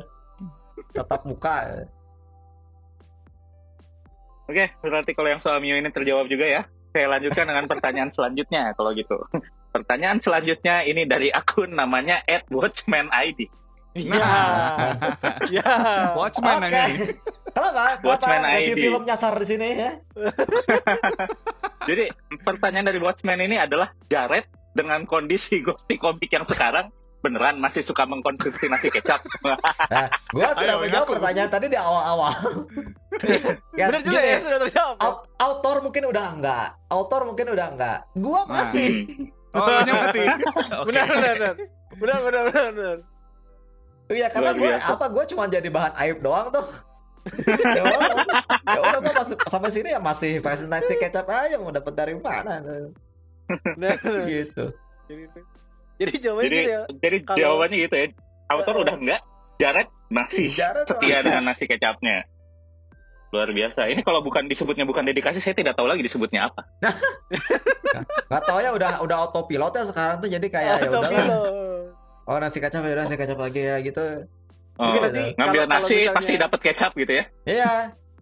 tetap 0.93 1.21
muka 1.25 1.57
Oke, 4.45 4.69
berarti 4.79 5.11
kalau 5.13 5.29
yang 5.29 5.41
soal 5.41 5.59
Mio 5.59 5.75
ini 5.75 5.89
terjawab 5.89 6.29
juga 6.29 6.45
ya. 6.45 6.63
Saya 6.93 7.09
lanjutkan 7.09 7.47
dengan 7.47 7.65
pertanyaan 7.65 8.11
selanjutnya 8.13 8.77
kalau 8.77 8.93
gitu. 8.93 9.17
Pertanyaan 9.73 10.19
selanjutnya 10.19 10.85
ini 10.85 11.03
dari 11.03 11.29
akun 11.29 11.73
namanya 11.73 12.21
@watchmanid. 12.47 13.49
Iya. 13.93 14.25
Ya. 15.51 15.73
Watchman 16.13 16.57
Oke. 16.57 16.65
nanya 16.67 16.83
nih. 16.87 16.97
kenapa 17.47 17.69
kenapa 18.01 18.05
Watchman 18.07 18.41
review 18.47 18.73
ID. 18.73 18.81
film 18.83 19.03
nyasar 19.05 19.33
di 19.37 19.45
sini 19.45 19.69
ya 19.71 19.91
Jadi 21.83 22.05
pertanyaan 22.41 22.87
dari 22.87 22.97
Watchman 22.97 23.37
ini 23.39 23.57
adalah 23.59 23.93
Jared 24.07 24.47
dengan 24.73 25.05
kondisi 25.05 25.61
ghosty 25.61 25.97
komik 25.97 26.31
yang 26.31 26.47
sekarang 26.47 26.89
beneran 27.21 27.55
masih 27.57 27.85
suka 27.85 28.03
mengkonsumsi 28.03 28.67
nasi 28.67 28.89
kecap. 28.89 29.23
Nah, 29.45 30.11
gue 30.27 30.43
sudah 30.55 30.75
Ayo, 30.75 30.83
menjawab 30.83 31.07
pertanyaan 31.13 31.47
tadi 31.49 31.67
di 31.69 31.79
awal-awal. 31.79 32.35
ya, 33.77 33.87
Bener 33.93 34.03
juga 34.03 34.19
gini, 34.19 34.27
ya 34.27 34.39
sudah 34.41 34.59
terjawab. 34.59 34.97
au- 34.99 35.23
autor 35.39 35.77
mungkin 35.83 36.03
udah 36.09 36.27
enggak, 36.33 36.67
autor 36.89 37.23
mungkin 37.25 37.47
udah 37.49 37.67
enggak. 37.71 37.99
Gua 38.17 38.43
Nah. 38.43 38.67
Oh, 39.53 39.79
nya 39.85 39.93
masih. 40.09 40.25
Oke. 40.81 40.87
Benar 40.89 41.07
benar 41.09 41.33
benar. 41.37 41.55
Benar 42.01 42.19
benar 42.25 42.43
benar. 42.49 42.71
benar. 42.73 42.99
Iya 44.13 44.27
karena 44.29 44.51
gue 44.53 44.73
apa 44.77 45.05
gue 45.09 45.25
cuma 45.33 45.45
jadi 45.49 45.69
bahan 45.69 45.93
aib 46.05 46.19
doang 46.21 46.49
tuh. 46.53 46.67
ya 47.79 47.83
udah, 47.87 48.19
ya 48.67 48.79
udah 48.83 48.99
gue 48.99 49.15
masih 49.15 49.37
sampai 49.47 49.71
sini 49.71 49.95
ya 49.95 50.03
masih 50.03 50.43
presentasi 50.43 50.99
kecap 50.99 51.23
aja 51.31 51.55
mau 51.55 51.71
dapat 51.71 51.95
dari 51.95 52.19
mana 52.19 52.59
benar. 52.59 53.95
gitu. 54.27 54.75
Jadi 55.07 55.23
itu. 55.31 55.41
Jadi 56.03 56.13
jawabannya 56.19 56.49
jadi 56.51 56.59
gitu 56.59 56.71
ya. 56.73 56.83
jadi 56.99 57.17
Kalau- 57.23 57.39
jawabannya 57.39 57.79
gitu 57.87 57.95
ya. 57.95 58.07
Autor 58.51 58.75
udah 58.85 58.97
enggak, 58.99 59.23
Jared 59.57 59.89
masih 60.13 60.47
Jared 60.51 60.85
setia 60.85 61.09
masih. 61.09 61.25
dengan 61.25 61.43
nasi 61.47 61.65
kecapnya. 61.65 62.17
Luar 63.33 63.49
biasa. 63.49 63.89
Ini 63.89 64.05
kalau 64.05 64.21
bukan 64.21 64.45
disebutnya 64.45 64.85
bukan 64.85 65.03
dedikasi, 65.03 65.41
saya 65.41 65.57
tidak 65.57 65.73
tahu 65.73 65.89
lagi 65.89 66.05
disebutnya 66.05 66.53
apa. 66.53 66.69
Nggak 68.29 68.43
tahu 68.45 68.59
ya 68.61 68.71
udah 68.73 68.91
udah 69.01 69.17
autopilot 69.25 69.73
ya 69.73 69.85
sekarang 69.85 70.17
tuh 70.21 70.29
jadi 70.29 70.47
kayak 70.47 70.75
ya 70.81 70.89
udah. 70.91 71.11
Oh 72.23 72.37
nasi 72.37 72.61
kacap 72.61 72.85
ya 72.85 72.93
udah 72.93 73.05
nasi 73.05 73.17
kacap 73.17 73.39
lagi 73.41 73.61
ya 73.63 73.77
gitu. 73.81 74.29
Oh, 74.77 74.89
Mungkin 74.89 75.01
nanti 75.05 75.23
ngambil 75.35 75.43
kalau- 75.43 75.69
kalau 75.69 75.81
nasi 75.81 75.95
misalnya- 75.95 76.17
pasti 76.17 76.33
dapat 76.37 76.61
kecap 76.63 76.93
gitu 76.95 77.13
ya. 77.13 77.25
Iya. 77.45 77.73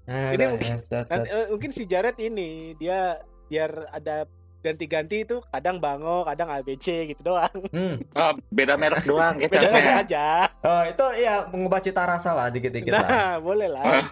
Nah, 0.01 0.27
Ini 0.27 0.35
udah, 0.35 0.49
mungkin- 0.51 0.73
ya, 0.73 0.79
set, 0.83 1.07
set. 1.07 1.23
mungkin 1.47 1.71
si 1.71 1.83
Jared 1.87 2.17
ini 2.19 2.49
dia 2.75 3.23
biar 3.47 3.71
ada 3.93 4.27
ganti-ganti 4.61 5.23
itu 5.23 5.39
kadang 5.47 5.79
bango, 5.79 6.23
kadang 6.23 6.51
ABC 6.51 6.87
gitu 7.09 7.23
doang. 7.25 7.55
Hmm. 7.71 8.03
Oh, 8.13 8.33
beda 8.49 8.75
merek 8.75 9.03
doang 9.05 9.39
Beda 9.39 9.59
kecapnya. 9.59 9.95
aja. 10.01 10.27
Oh 10.61 10.83
itu 10.85 11.05
iya 11.17 11.47
mengubah 11.47 11.79
cita 11.79 12.03
rasa 12.03 12.31
lah 12.33 12.47
dikit-dikit 12.49 12.91
lah. 12.91 13.07
Nah, 13.07 13.35
boleh 13.39 13.69
lah. 13.69 14.11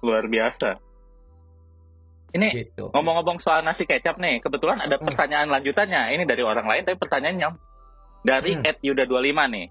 Luar 0.00 0.24
biasa. 0.26 0.80
Ini 2.30 2.48
Gitu. 2.54 2.94
ngomong-ngomong 2.94 3.42
soal 3.42 3.60
nasi 3.60 3.84
kecap 3.84 4.14
nih, 4.16 4.38
kebetulan 4.38 4.78
ada 4.78 4.96
Hmm. 4.96 5.06
pertanyaan 5.06 5.50
lanjutannya. 5.50 6.14
Ini 6.14 6.22
dari 6.24 6.42
orang 6.42 6.62
lain, 6.62 6.82
tapi 6.86 6.96
pertanyaannya 6.96 7.48
dari 8.22 8.54
Hmm. 8.54 8.64
Ed 8.64 8.78
Yuda25 8.80 9.38
nih. 9.50 9.66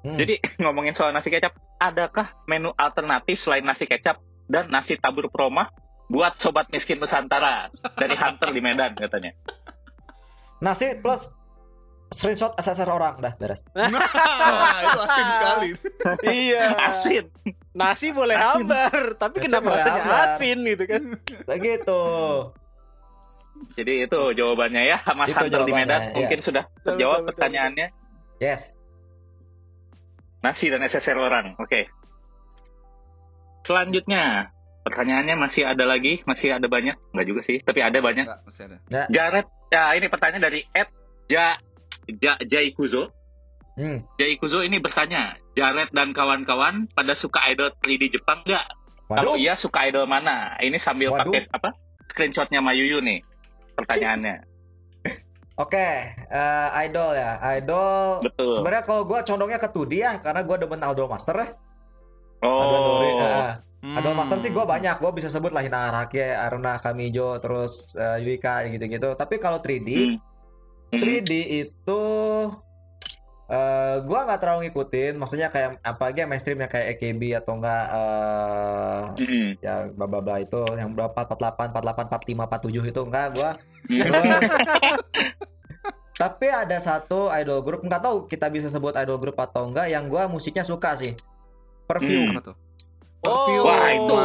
Hmm. 0.00 0.16
Jadi 0.18 0.34
ngomongin 0.64 0.92
soal 0.92 1.12
nasi 1.12 1.30
kecap, 1.30 1.54
adakah 1.76 2.34
menu 2.44 2.74
alternatif 2.74 3.38
selain 3.38 3.62
nasi 3.62 3.86
kecap 3.86 4.18
dan 4.46 4.66
nasi 4.66 4.98
tabur 4.98 5.30
proma 5.30 5.70
buat 6.10 6.34
sobat 6.34 6.66
miskin 6.68 6.98
Nusantara 6.98 7.70
dari 7.94 8.18
Hunter 8.18 8.50
di 8.50 8.58
Medan 8.58 8.98
katanya? 8.98 9.30
Nasi 10.58 10.98
plus 10.98 11.38
screenshot 12.10 12.58
SSR 12.58 12.90
orang 12.90 13.22
dah 13.22 13.38
beres. 13.38 13.62
Wah, 13.78 14.78
itu 14.82 15.00
asin 15.00 15.26
sekali. 15.30 15.70
iya. 16.50 16.64
Asin. 16.74 17.24
Nasi 17.70 18.10
boleh 18.10 18.34
hambar, 18.34 19.14
tapi 19.14 19.38
Nasi 19.38 19.46
kenapa 19.46 19.68
rasanya 19.78 20.02
hambar. 20.02 20.26
asin 20.34 20.58
gitu 20.66 20.84
kan? 20.90 21.02
Begitu. 21.46 22.02
Jadi 23.70 23.94
itu 24.08 24.20
jawabannya 24.34 24.82
ya, 24.88 24.98
Mas 25.14 25.30
Itu 25.30 25.44
Hunter 25.46 25.62
di 25.68 25.72
Medan. 25.76 26.00
iya. 26.10 26.16
Mungkin 26.16 26.38
sudah 26.40 26.64
terjawab 26.82 27.28
pertanyaannya. 27.30 27.92
Yes. 28.40 28.80
Nasi 30.40 30.72
dan 30.72 30.80
SSR 30.80 31.14
orang. 31.14 31.54
Oke. 31.60 31.86
Selanjutnya, 33.62 34.50
pertanyaannya 34.82 35.36
masih 35.36 35.68
ada 35.68 35.84
lagi, 35.84 36.24
masih 36.24 36.56
ada 36.56 36.66
banyak, 36.66 36.96
nggak 37.12 37.26
juga 37.28 37.40
sih, 37.44 37.60
tapi 37.60 37.84
ada 37.84 38.00
banyak. 38.00 38.24
Enggak, 38.24 38.40
masih 38.48 38.62
ada. 38.66 38.76
Jared, 39.12 39.46
ya 39.68 39.82
ini 39.94 40.06
pertanyaan 40.08 40.42
dari 40.42 40.64
Ed 40.72 40.88
Ja 41.28 41.60
Ja 42.18 42.34
Jaikuzo. 42.40 43.12
Hmm. 43.80 44.04
Jaikuzo 44.14 44.60
ini 44.60 44.76
bertanya, 44.76 45.40
Jared 45.56 45.88
dan 45.90 46.12
kawan-kawan 46.12 46.84
pada 46.92 47.16
suka 47.16 47.40
idol 47.48 47.72
3D 47.80 48.12
Jepang 48.12 48.44
nggak? 48.44 48.66
Kalau 49.08 49.34
Waduh. 49.34 49.40
iya 49.40 49.56
suka 49.56 49.88
idol 49.88 50.04
mana? 50.04 50.52
Ini 50.60 50.76
sambil 50.76 51.10
Waduh. 51.10 51.32
pakai 51.32 51.48
apa? 51.48 51.72
Screenshotnya 52.06 52.60
Mayuyu 52.60 53.00
nih. 53.00 53.24
Pertanyaannya. 53.74 54.36
Oke, 55.64 55.88
eh, 56.12 56.68
idol 56.84 57.16
ya. 57.16 57.40
Idol. 57.56 58.20
Betul. 58.22 58.52
Sebenarnya 58.52 58.84
kalau 58.84 59.02
gua 59.02 59.24
condongnya 59.24 59.56
ke 59.56 59.66
2D 59.66 59.92
ya, 59.96 60.12
karena 60.20 60.44
gua 60.44 60.56
demen 60.56 60.78
Idol 60.78 61.08
Master 61.08 61.34
ya. 61.36 61.48
Idol 62.40 62.80
Oh. 62.80 63.52
Idol 63.80 64.12
Hmm. 64.12 64.12
Master 64.12 64.36
sih 64.36 64.52
gua 64.52 64.68
banyak, 64.68 65.00
gua 65.00 65.08
bisa 65.10 65.32
sebut 65.32 65.50
lah 65.50 65.64
Hina 65.64 65.88
Araki, 65.88 66.20
Aruna 66.20 66.76
Kamijo, 66.76 67.40
terus 67.40 67.96
eh, 67.96 68.20
Yuika 68.20 68.68
gitu-gitu. 68.68 69.16
Tapi 69.16 69.40
kalau 69.40 69.56
3D, 69.58 69.88
Hmm. 69.96 70.16
Hmm. 70.92 71.00
3D 71.00 71.32
itu 71.64 72.02
eh 73.50 73.96
gua 74.02 74.20
nggak 74.24 74.38
terlalu 74.38 74.60
ngikutin, 74.64 75.18
maksudnya 75.18 75.50
kayak 75.50 75.82
apa 75.82 76.02
aja 76.06 76.22
mainstreamnya 76.22 76.70
kayak 76.70 76.94
AKB 76.94 77.22
atau 77.34 77.58
enggak 77.58 77.84
eh 77.90 79.00
Hmm. 79.18 79.48
ya 79.58 79.74
bla 79.90 80.06
bla 80.06 80.20
bla 80.20 80.38
itu 80.38 80.62
yang 80.72 80.94
berapa 80.94 81.26
48 81.26 81.74
48 81.74 82.06
45 82.14 82.46
47 82.46 82.86
itu 82.86 83.00
enggak 83.02 83.26
gua 83.34 83.50
Hmm. 83.90 84.00
terus 84.00 84.52
tapi 86.22 86.46
ada 86.46 86.76
satu 86.76 87.26
idol 87.32 87.58
group 87.60 87.82
nggak 87.82 87.98
tahu 87.98 88.16
kita 88.24 88.46
bisa 88.48 88.68
sebut 88.68 88.94
idol 88.94 89.16
group 89.16 89.34
atau 89.34 89.66
enggak 89.66 89.88
yang 89.88 90.06
gua 90.06 90.28
musiknya 90.28 90.62
suka 90.62 90.94
sih 90.94 91.16
perfume. 91.84 92.38
Apa 92.38 92.54
tuh? 92.54 92.56
Oh, 93.20 93.68
Wah, 93.68 93.90
itu 93.90 94.16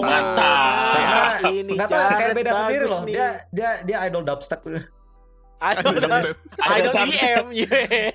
mantap. 0.00 0.90
karena 0.90 1.22
ini 1.52 1.70
nggak 1.70 1.86
tahu 1.86 2.02
kayak 2.16 2.34
beda 2.34 2.52
sendiri 2.56 2.84
loh 2.84 3.00
nih. 3.04 3.12
dia 3.12 3.28
dia 3.52 3.70
dia 3.84 3.98
idol 4.08 4.24
dubstep 4.24 4.58
Idol, 5.60 5.92
Dubstep. 5.92 6.34
idol 6.66 6.92
Idol 6.94 6.94
IM. 7.04 7.44
yeah. 7.52 8.10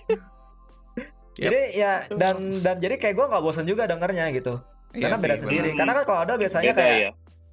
Yep. 1.36 1.44
jadi 1.46 1.62
ya 1.74 1.92
dan 2.16 2.36
dan 2.60 2.76
jadi 2.80 2.96
kayak 2.96 3.16
gua 3.16 3.26
nggak 3.28 3.44
bosan 3.44 3.66
juga 3.66 3.84
dengernya 3.86 4.32
gitu 4.32 4.56
Iya 4.92 5.12
karena 5.12 5.18
beda 5.20 5.36
sih, 5.36 5.42
sendiri 5.44 5.68
benar. 5.70 5.78
karena 5.78 5.94
kan 5.94 6.04
kalau 6.06 6.20
ada 6.24 6.34
biasanya 6.36 6.72
Beda 6.72 6.80
kayak 6.80 6.98
ya. 6.98 7.12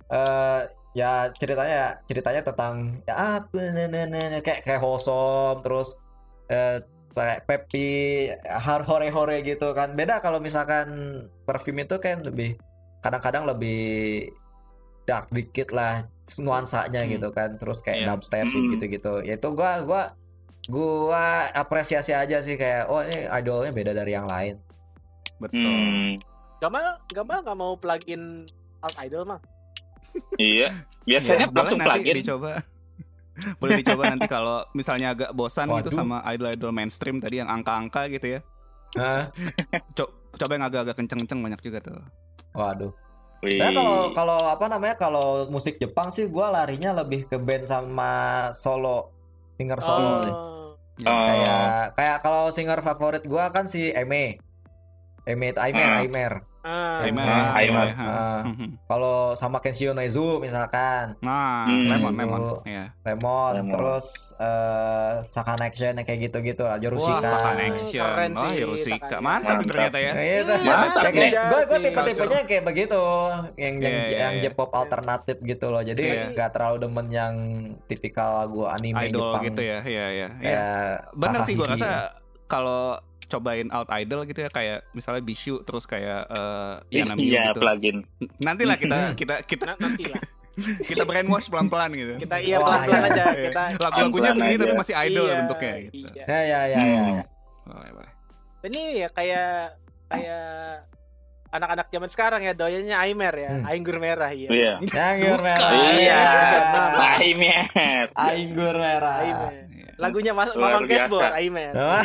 eh 0.08 0.60
ya 0.92 1.12
ceritanya 1.32 1.80
ceritanya 2.04 2.42
tentang 2.44 2.74
ya 3.02 3.14
apa 3.40 3.58
ne- 3.58 3.88
ne- 3.88 4.06
ne- 4.06 4.28
ne- 4.30 4.42
kayak 4.42 4.60
kayak 4.62 4.78
wholesome 4.78 5.58
terus 5.60 5.98
eh 6.46 6.78
kayak 7.10 7.44
peppy 7.44 7.88
har 8.46 8.80
hore 8.82 9.08
hore 9.08 9.42
gitu 9.42 9.72
kan 9.72 9.92
beda 9.92 10.20
kalau 10.20 10.38
misalkan 10.38 10.86
perfume 11.42 11.82
itu 11.82 11.98
kan 11.98 12.22
lebih 12.22 12.54
kadang-kadang 13.00 13.44
lebih 13.44 14.30
dark 15.02 15.26
dikit 15.28 15.74
lah 15.74 16.06
nuansanya 16.38 17.02
Hmm. 17.02 17.10
gitu 17.10 17.28
kan 17.30 17.58
terus 17.58 17.82
kayak 17.82 17.98
Iya. 17.98 18.06
dubstep 18.08 18.46
Hmm. 18.46 18.70
gitu-gitu 18.70 19.14
ya 19.20 19.34
itu 19.34 19.48
gua 19.50 19.82
gua 19.82 20.02
gua 20.66 21.24
apresiasi 21.50 22.10
aja 22.10 22.38
sih 22.38 22.54
kayak 22.54 22.86
oh 22.86 23.02
ini 23.02 23.26
idolnya 23.26 23.70
beda 23.70 23.92
dari 23.92 24.12
yang 24.12 24.26
lain 24.26 24.58
Betul. 25.38 25.58
Hmm. 25.58 26.10
Gamal, 26.60 27.02
Gamal 27.10 27.42
nggak 27.42 27.58
mau 27.58 27.74
plugin 27.74 28.46
alt 28.78 28.94
idol 29.02 29.26
mah. 29.26 29.42
Iya. 30.38 30.70
Biasanya 31.10 31.46
Ya, 31.46 31.52
langsung 31.52 31.78
nanti 31.82 31.98
plugin. 31.98 32.14
dicoba. 32.22 32.50
boleh 33.58 33.82
dicoba 33.82 34.02
nanti 34.06 34.28
kalau 34.30 34.62
misalnya 34.70 35.10
agak 35.10 35.34
bosan 35.34 35.66
gitu 35.72 35.90
Waduh. 35.90 35.98
sama 35.98 36.22
idol-idol 36.30 36.70
mainstream 36.70 37.18
tadi 37.18 37.42
yang 37.42 37.50
angka-angka 37.50 38.06
gitu 38.06 38.38
ya. 38.38 38.40
Co- 39.98 40.14
coba 40.32 40.52
yang 40.54 40.62
agak-agak 40.62 40.94
kenceng-kenceng 40.94 41.42
banyak 41.42 41.58
juga 41.58 41.78
tuh. 41.82 41.98
waduh. 42.54 42.92
Nah 43.42 43.74
kalau 43.74 43.98
kalau 44.14 44.38
apa 44.46 44.70
namanya 44.70 44.94
kalau 44.94 45.50
musik 45.50 45.74
Jepang 45.76 46.06
sih 46.06 46.30
gua 46.30 46.54
larinya 46.54 46.94
lebih 46.94 47.26
ke 47.26 47.34
band 47.34 47.66
sama 47.66 48.10
solo 48.54 49.10
singer 49.58 49.82
solo 49.82 50.10
nih. 50.22 50.34
Oh. 51.00 51.08
Oh. 51.08 51.24
Kayak 51.24 51.96
kayak 51.96 52.18
kalau 52.20 52.52
singer 52.52 52.78
favorit 52.84 53.24
gua 53.24 53.48
kan 53.48 53.64
si 53.64 53.90
Eme. 53.96 54.36
Eme 55.22 55.46
itu 55.48 55.60
Aimer, 55.60 55.86
Ah. 55.86 56.00
Aimer. 56.00 56.32
Ah. 56.62 57.02
Aimer, 57.02 57.26
Ah. 57.26 57.50
Ah. 57.92 58.06
Ah. 58.06 58.40
Mhm. 58.44 58.68
Kalau 58.84 59.18
sama 59.34 59.58
Kenshio 59.58 59.90
Nezu 59.92 60.38
misalkan, 60.38 61.18
Nah, 61.18 61.62
Hmm. 61.64 61.86
lemon, 61.88 62.12
lemon. 62.12 62.42
Ya. 62.62 62.94
Lemon, 63.02 63.52
Lemon. 63.56 63.70
terus 63.72 64.06
eh 64.36 65.12
Sakan 65.24 65.58
Action 65.60 65.90
yang 65.92 66.02
kayak 66.02 66.20
gitu-gitu 66.24 66.62
lah, 66.62 66.74
Wah, 66.74 66.78
Yorushika. 66.80 67.18
Sakan 67.24 67.54
Keren 67.54 67.66
Action. 67.68 68.30
Oh, 68.32 68.42
sih, 68.44 68.56
Yorushika. 68.60 69.06
Sakan. 69.08 69.20
Mantap 69.20 69.50
Mantap. 69.52 69.66
ternyata 69.68 69.98
ya. 69.98 70.12
Itu. 70.14 70.54
Mantap 70.60 71.02
Ya, 71.12 71.42
gue 71.44 71.60
gue 71.64 71.78
Nih. 71.78 71.86
tipe-tipenya 71.88 72.40
kayak 72.44 72.64
begitu, 72.64 73.02
yang 73.56 73.74
yang, 73.76 73.94
Iya, 73.94 74.02
iya, 74.04 74.18
yang 74.20 74.32
iya. 74.36 74.42
J-pop 74.44 74.70
alternatif 74.72 75.36
gitu 75.40 75.66
loh. 75.68 75.82
Jadi 75.82 76.02
Iya. 76.04 76.30
nggak 76.30 76.50
terlalu 76.52 76.76
demen 76.80 77.06
yang 77.08 77.34
tipikal 77.84 78.38
lagu 78.40 78.66
anime 78.66 79.02
Idol 79.04 79.30
Jepang. 79.30 79.42
gitu 79.44 79.62
ya. 79.62 79.78
Iya, 79.82 80.06
iya. 80.08 80.28
Iya. 80.28 80.28
Kayak 80.38 80.70
Bener 81.12 81.40
sih 81.42 81.54
gua 81.54 81.66
Takahiki. 81.68 81.82
rasa 81.82 81.92
kalau 82.44 82.82
cobain 83.32 83.68
out 83.68 83.88
idol 83.90 84.20
gitu 84.22 84.38
ya 84.38 84.48
kayak 84.48 84.84
misalnya 84.92 85.20
Bishu 85.20 85.60
terus 85.62 85.84
kayak 85.84 86.28
eh 86.28 86.74
Yana 86.92 87.14
Miyu 87.14 87.32
Iya, 87.32 87.42
gitu. 87.48 87.60
plugin. 87.60 87.96
Nantilah 88.38 88.76
kita 88.76 88.98
kita 89.14 89.34
kita 89.42 89.64
Nah, 89.64 89.76
nanti 89.80 90.04
lah. 90.04 90.20
kita 90.82 91.02
brainwash 91.02 91.48
pelan-pelan 91.48 91.90
gitu. 91.92 92.14
Kita 92.18 92.36
iya 92.36 92.56
Wah, 92.56 92.76
pelan-pelan 92.76 93.00
iya. 93.00 93.08
aja. 93.08 93.24
Iya. 93.26 93.44
Kita 93.48 93.62
Lagu-lagunya 93.80 94.30
begini 94.32 94.54
tapi 94.58 94.74
masih 94.76 94.94
idol 95.00 95.24
Iya, 95.24 95.34
bentuknya 95.38 95.74
gitu. 95.80 95.94
iya. 95.96 96.22
Ya 96.22 96.40
ya 96.40 96.40
ya 96.42 96.60
ya. 96.60 96.78
Hmm. 96.78 97.12
ya. 97.14 97.24
Boleh, 97.62 97.90
boleh. 97.90 98.12
Ini 98.62 98.82
ya 98.94 99.08
kayak 99.08 99.50
kayak 100.06 100.46
anak-anak 101.50 101.86
zaman 101.86 102.08
sekarang 102.08 102.40
ya 102.40 102.52
doyannya 102.52 102.96
Aimer 102.96 103.34
ya, 103.34 103.50
Hmm. 103.50 103.64
Ainggur 103.66 103.96
merah 103.96 104.30
ya. 104.30 104.48
Iya. 104.48 104.72
Anggur 104.88 105.36
Bukan. 105.36 105.44
merah. 105.44 105.70
Iya. 105.92 106.20
Aimer. 107.14 108.06
Anggur 108.14 108.74
merah. 108.74 109.14
Aimer. 109.18 109.52
Iya. 109.92 110.00
Lagunya 110.00 110.32
Mas 110.32 110.52
Mamang. 110.56 110.84
Cashbor, 110.88 111.22
Aimer. 111.22 111.72
Wah, 111.76 112.04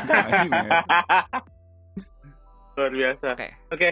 Luar 2.77 2.91
biasa. 2.93 3.27
Oke. 3.33 3.49
Oke. 3.73 3.89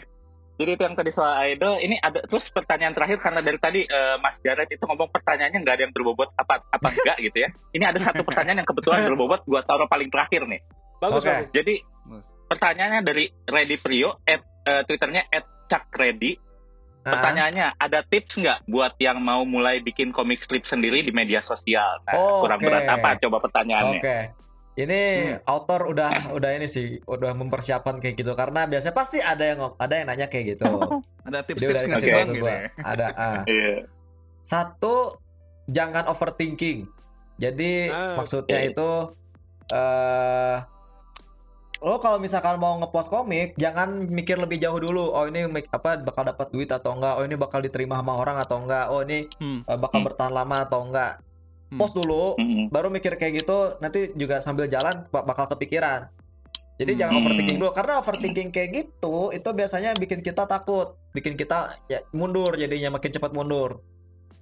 Jadi 0.56 0.72
itu 0.72 0.82
yang 0.88 0.96
tadi 0.96 1.12
soal 1.12 1.36
idol. 1.52 1.76
Ini 1.84 2.00
ada 2.00 2.24
terus 2.24 2.48
pertanyaan 2.48 2.96
terakhir 2.96 3.20
karena 3.20 3.44
dari 3.44 3.60
tadi 3.60 3.82
eh, 3.84 4.16
Mas 4.24 4.40
Jared 4.40 4.72
itu 4.72 4.84
ngomong 4.88 5.12
pertanyaannya 5.12 5.60
nggak 5.60 5.76
ada 5.76 5.84
yang 5.84 5.94
berbobot 5.94 6.32
apa 6.40 6.64
apa 6.72 6.88
enggak 6.96 7.18
gitu 7.20 7.38
ya. 7.44 7.50
Ini 7.76 7.84
ada 7.92 8.00
satu 8.00 8.24
pertanyaan 8.24 8.64
yang 8.64 8.70
kebetulan 8.70 9.04
berbobot. 9.12 9.44
Gua 9.44 9.66
taruh 9.68 9.90
paling 9.92 10.08
terakhir 10.08 10.48
nih. 10.48 10.64
Bagus 11.04 11.28
Oke. 11.28 11.28
bagus. 11.28 11.52
Jadi 11.52 11.74
Bagus. 12.08 12.28
pertanyaannya 12.48 13.02
dari 13.04 13.26
Ready 13.28 13.78
Prio, 13.84 14.16
at, 14.24 14.42
eh, 14.64 14.82
twitternya 14.88 15.28
at 15.28 15.44
Chuck 15.68 15.92
Ready. 15.92 16.40
Pertanyaannya, 17.06 17.68
ada 17.78 18.02
tips 18.02 18.34
nggak 18.36 18.60
buat 18.66 18.98
yang 18.98 19.22
mau 19.22 19.46
mulai 19.46 19.78
bikin 19.78 20.10
komik 20.10 20.42
strip 20.42 20.66
sendiri 20.66 21.06
di 21.06 21.14
media 21.14 21.38
sosial? 21.38 22.02
Nah, 22.02 22.18
kurang 22.42 22.58
Oke. 22.58 22.66
berat 22.66 22.90
apa 22.90 23.10
coba 23.22 23.38
pertanyaannya? 23.46 24.02
Oke. 24.02 24.20
Ini 24.76 25.02
Hmm. 25.40 25.40
author 25.48 25.88
udah 25.88 26.10
udah 26.38 26.50
ini 26.52 26.68
sih 26.68 27.00
udah 27.06 27.32
mempersiapkan 27.32 28.02
kayak 28.02 28.20
gitu 28.20 28.34
karena 28.34 28.66
biasanya 28.66 28.92
pasti 28.92 29.24
ada 29.24 29.46
yang 29.46 29.60
ada 29.78 29.94
yang 29.96 30.08
nanya 30.10 30.28
kayak 30.28 30.58
gitu. 30.58 30.66
Ada 31.26 31.42
tips-tips 31.42 31.90
nggak 31.90 32.02
sih 32.02 32.10
bang 32.10 32.28
gitu 32.30 32.46
ya? 32.46 32.60
Ada 32.84 33.08
ah. 33.18 33.42
Iya. 33.50 33.90
Satu 34.42 35.18
jangan 35.66 36.06
overthinking. 36.06 36.86
Jadi 37.38 37.90
Ah, 37.90 38.14
maksudnya 38.14 38.62
oke. 38.62 38.70
itu 38.70 38.90
eh 39.74 40.56
lo 41.78 42.00
kalau 42.00 42.18
misalkan 42.18 42.56
mau 42.56 42.78
ngepost 42.78 43.08
komik 43.08 43.54
jangan 43.56 43.88
mikir 44.08 44.36
lebih 44.36 44.58
jauh 44.58 44.78
dulu 44.78 45.12
oh 45.12 45.26
ini 45.26 45.46
make- 45.46 45.70
apa 45.70 45.98
bakal 45.98 46.24
dapat 46.24 46.48
duit 46.50 46.68
atau 46.68 46.94
enggak 46.94 47.14
oh 47.14 47.24
ini 47.24 47.36
bakal 47.36 47.60
diterima 47.60 48.00
sama 48.00 48.16
orang 48.16 48.38
atau 48.38 48.58
enggak 48.58 48.86
oh 48.90 49.02
ini 49.02 49.28
Hmm. 49.36 49.60
eh, 49.62 49.76
bakal 49.76 50.00
Hmm. 50.00 50.08
bertahan 50.08 50.34
lama 50.34 50.58
atau 50.62 50.82
enggak 50.82 51.20
Hmm. 51.66 51.78
post 51.78 51.94
dulu 51.94 52.36
Mm-mm. 52.36 52.70
baru 52.70 52.88
mikir 52.90 53.16
kayak 53.16 53.34
gitu 53.38 53.58
nanti 53.80 54.14
juga 54.14 54.40
sambil 54.40 54.66
jalan 54.66 55.04
bak- 55.06 55.26
bakal 55.26 55.46
kepikiran 55.48 56.08
jadi 56.76 56.92
Hmm. 56.92 57.00
jangan 57.02 57.14
overthinking 57.18 57.58
dulu 57.58 57.72
karena 57.72 57.94
overthinking 57.98 58.50
kayak 58.50 58.70
gitu 58.72 59.16
itu 59.32 59.50
biasanya 59.52 59.92
bikin 59.94 60.20
kita 60.20 60.44
takut 60.46 60.96
bikin 61.12 61.34
kita 61.34 61.76
ya 61.86 62.04
mundur 62.12 62.54
jadinya 62.54 62.94
makin 62.94 63.12
cepat 63.12 63.32
mundur 63.32 63.84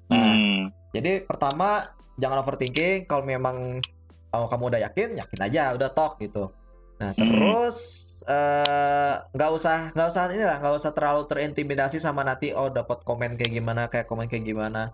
nah 0.06 0.22
Hmm. 0.22 0.70
jadi 0.92 1.24
pertama 1.24 1.90
jangan 2.16 2.40
overthinking 2.40 3.04
kalau 3.04 3.24
memang 3.24 3.82
kalau 4.30 4.46
kamu 4.46 4.64
udah 4.68 4.82
yakin 4.84 5.10
yakin 5.16 5.40
aja 5.42 5.64
udah 5.72 5.90
talk 5.90 6.18
gitu 6.18 6.54
nah 6.94 7.12
Hmm. 7.12 7.20
terus 7.20 7.78
eh, 8.24 9.16
nggak 9.30 9.52
usah 9.52 9.78
nggak 9.91 10.08
usah 10.08 10.22
ini 10.30 10.44
lah 10.44 10.58
nggak 10.58 10.76
usah 10.76 10.91
terlalu 10.91 11.26
terintimidasi 11.26 11.98
sama 11.98 12.22
nanti 12.22 12.52
oh 12.52 12.70
dapat 12.70 13.02
komen 13.02 13.34
kayak 13.34 13.52
gimana 13.52 13.82
kayak 13.88 14.06
komen 14.06 14.26
kayak 14.26 14.44
gimana 14.44 14.94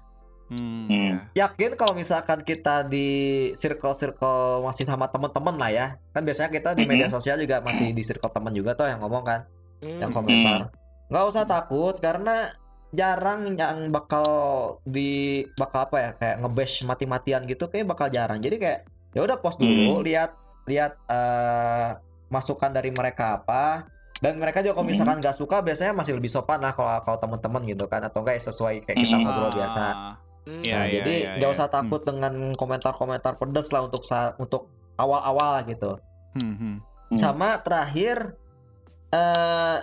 Hmm, 0.49 0.89
Hmm. 0.89 1.29
ya. 1.29 1.45
yakin 1.45 1.77
kalau 1.77 1.93
misalkan 1.93 2.41
kita 2.41 2.81
di 2.81 3.05
circle-circle 3.53 4.65
masih 4.65 4.81
sama 4.83 5.05
temen-temen 5.05 5.55
lah 5.55 5.69
ya 5.69 5.87
kan 6.09 6.25
biasanya 6.25 6.49
kita 6.49 6.73
di 6.73 6.83
media 6.83 7.05
sosial 7.07 7.37
juga 7.37 7.61
masih 7.61 7.93
di 7.93 8.01
circle 8.01 8.29
temen 8.29 8.49
juga 8.51 8.73
tuh 8.73 8.89
yang 8.89 8.97
ngomong 8.99 9.23
kan 9.23 9.41
Hmm. 9.77 10.01
yang 10.01 10.09
komentar 10.09 10.73
nggak 11.07 11.25
usah 11.25 11.45
takut 11.45 11.93
karena 11.95 12.57
jarang 12.89 13.53
yang 13.53 13.93
bakal 13.93 14.25
di 14.81 15.09
bakal 15.53 15.85
apa 15.85 15.97
ya 15.99 16.09
kayak 16.15 16.35
ngebash 16.41 16.81
mati-matian 16.81 17.45
gitu 17.45 17.69
kayak 17.69 17.85
bakal 17.85 18.09
jarang 18.09 18.41
jadi 18.41 18.57
kayak 18.57 18.79
ya 19.13 19.21
udah 19.21 19.37
post 19.37 19.61
dulu 19.61 20.01
Hmm. 20.01 20.05
lihat 20.05 20.33
lihat 20.69 20.93
eh, 21.03 21.89
masukan 22.29 22.69
dari 22.69 22.89
mereka 22.89 23.35
apa 23.35 23.89
dan 24.19 24.35
mereka 24.35 24.59
juga 24.59 24.75
kalau 24.75 24.85
Hmm. 24.85 24.93
misalkan 24.93 25.17
nggak 25.17 25.33
suka 25.33 25.59
biasanya 25.59 25.91
masih 25.91 26.13
lebih 26.13 26.29
sopan 26.29 26.59
lah 26.59 26.71
kalau 26.71 26.93
kalau 27.01 27.17
teman-teman 27.17 27.65
gitu 27.65 27.85
kan 27.85 27.99
atau 27.99 28.21
enggak 28.21 28.37
ya 28.37 28.43
sesuai 28.45 28.83
kayak 28.83 28.97
kita 28.99 29.15
Hmm. 29.15 29.23
ngobrol 29.25 29.51
biasa 29.51 29.83
Hmm. 30.39 30.61
Iya, 30.61 30.73
Nah, 30.73 30.85
iya, 30.85 30.93
jadi 30.95 31.13
iya, 31.15 31.29
nggak 31.35 31.49
iya. 31.49 31.55
usah 31.55 31.67
takut 31.67 32.01
dengan 32.01 32.33
komentar-komentar 32.53 33.35
pedes 33.35 33.69
lah 33.69 33.81
untuk 33.81 34.01
sa- 34.01 34.33
untuk 34.35 34.65
awal-awal 34.95 35.61
gitu 35.63 35.97
Hmm, 36.33 36.53
hmm. 36.53 36.75
Hmm. 37.09 37.17
sama 37.17 37.57
terakhir 37.57 38.33
eh 39.09 39.77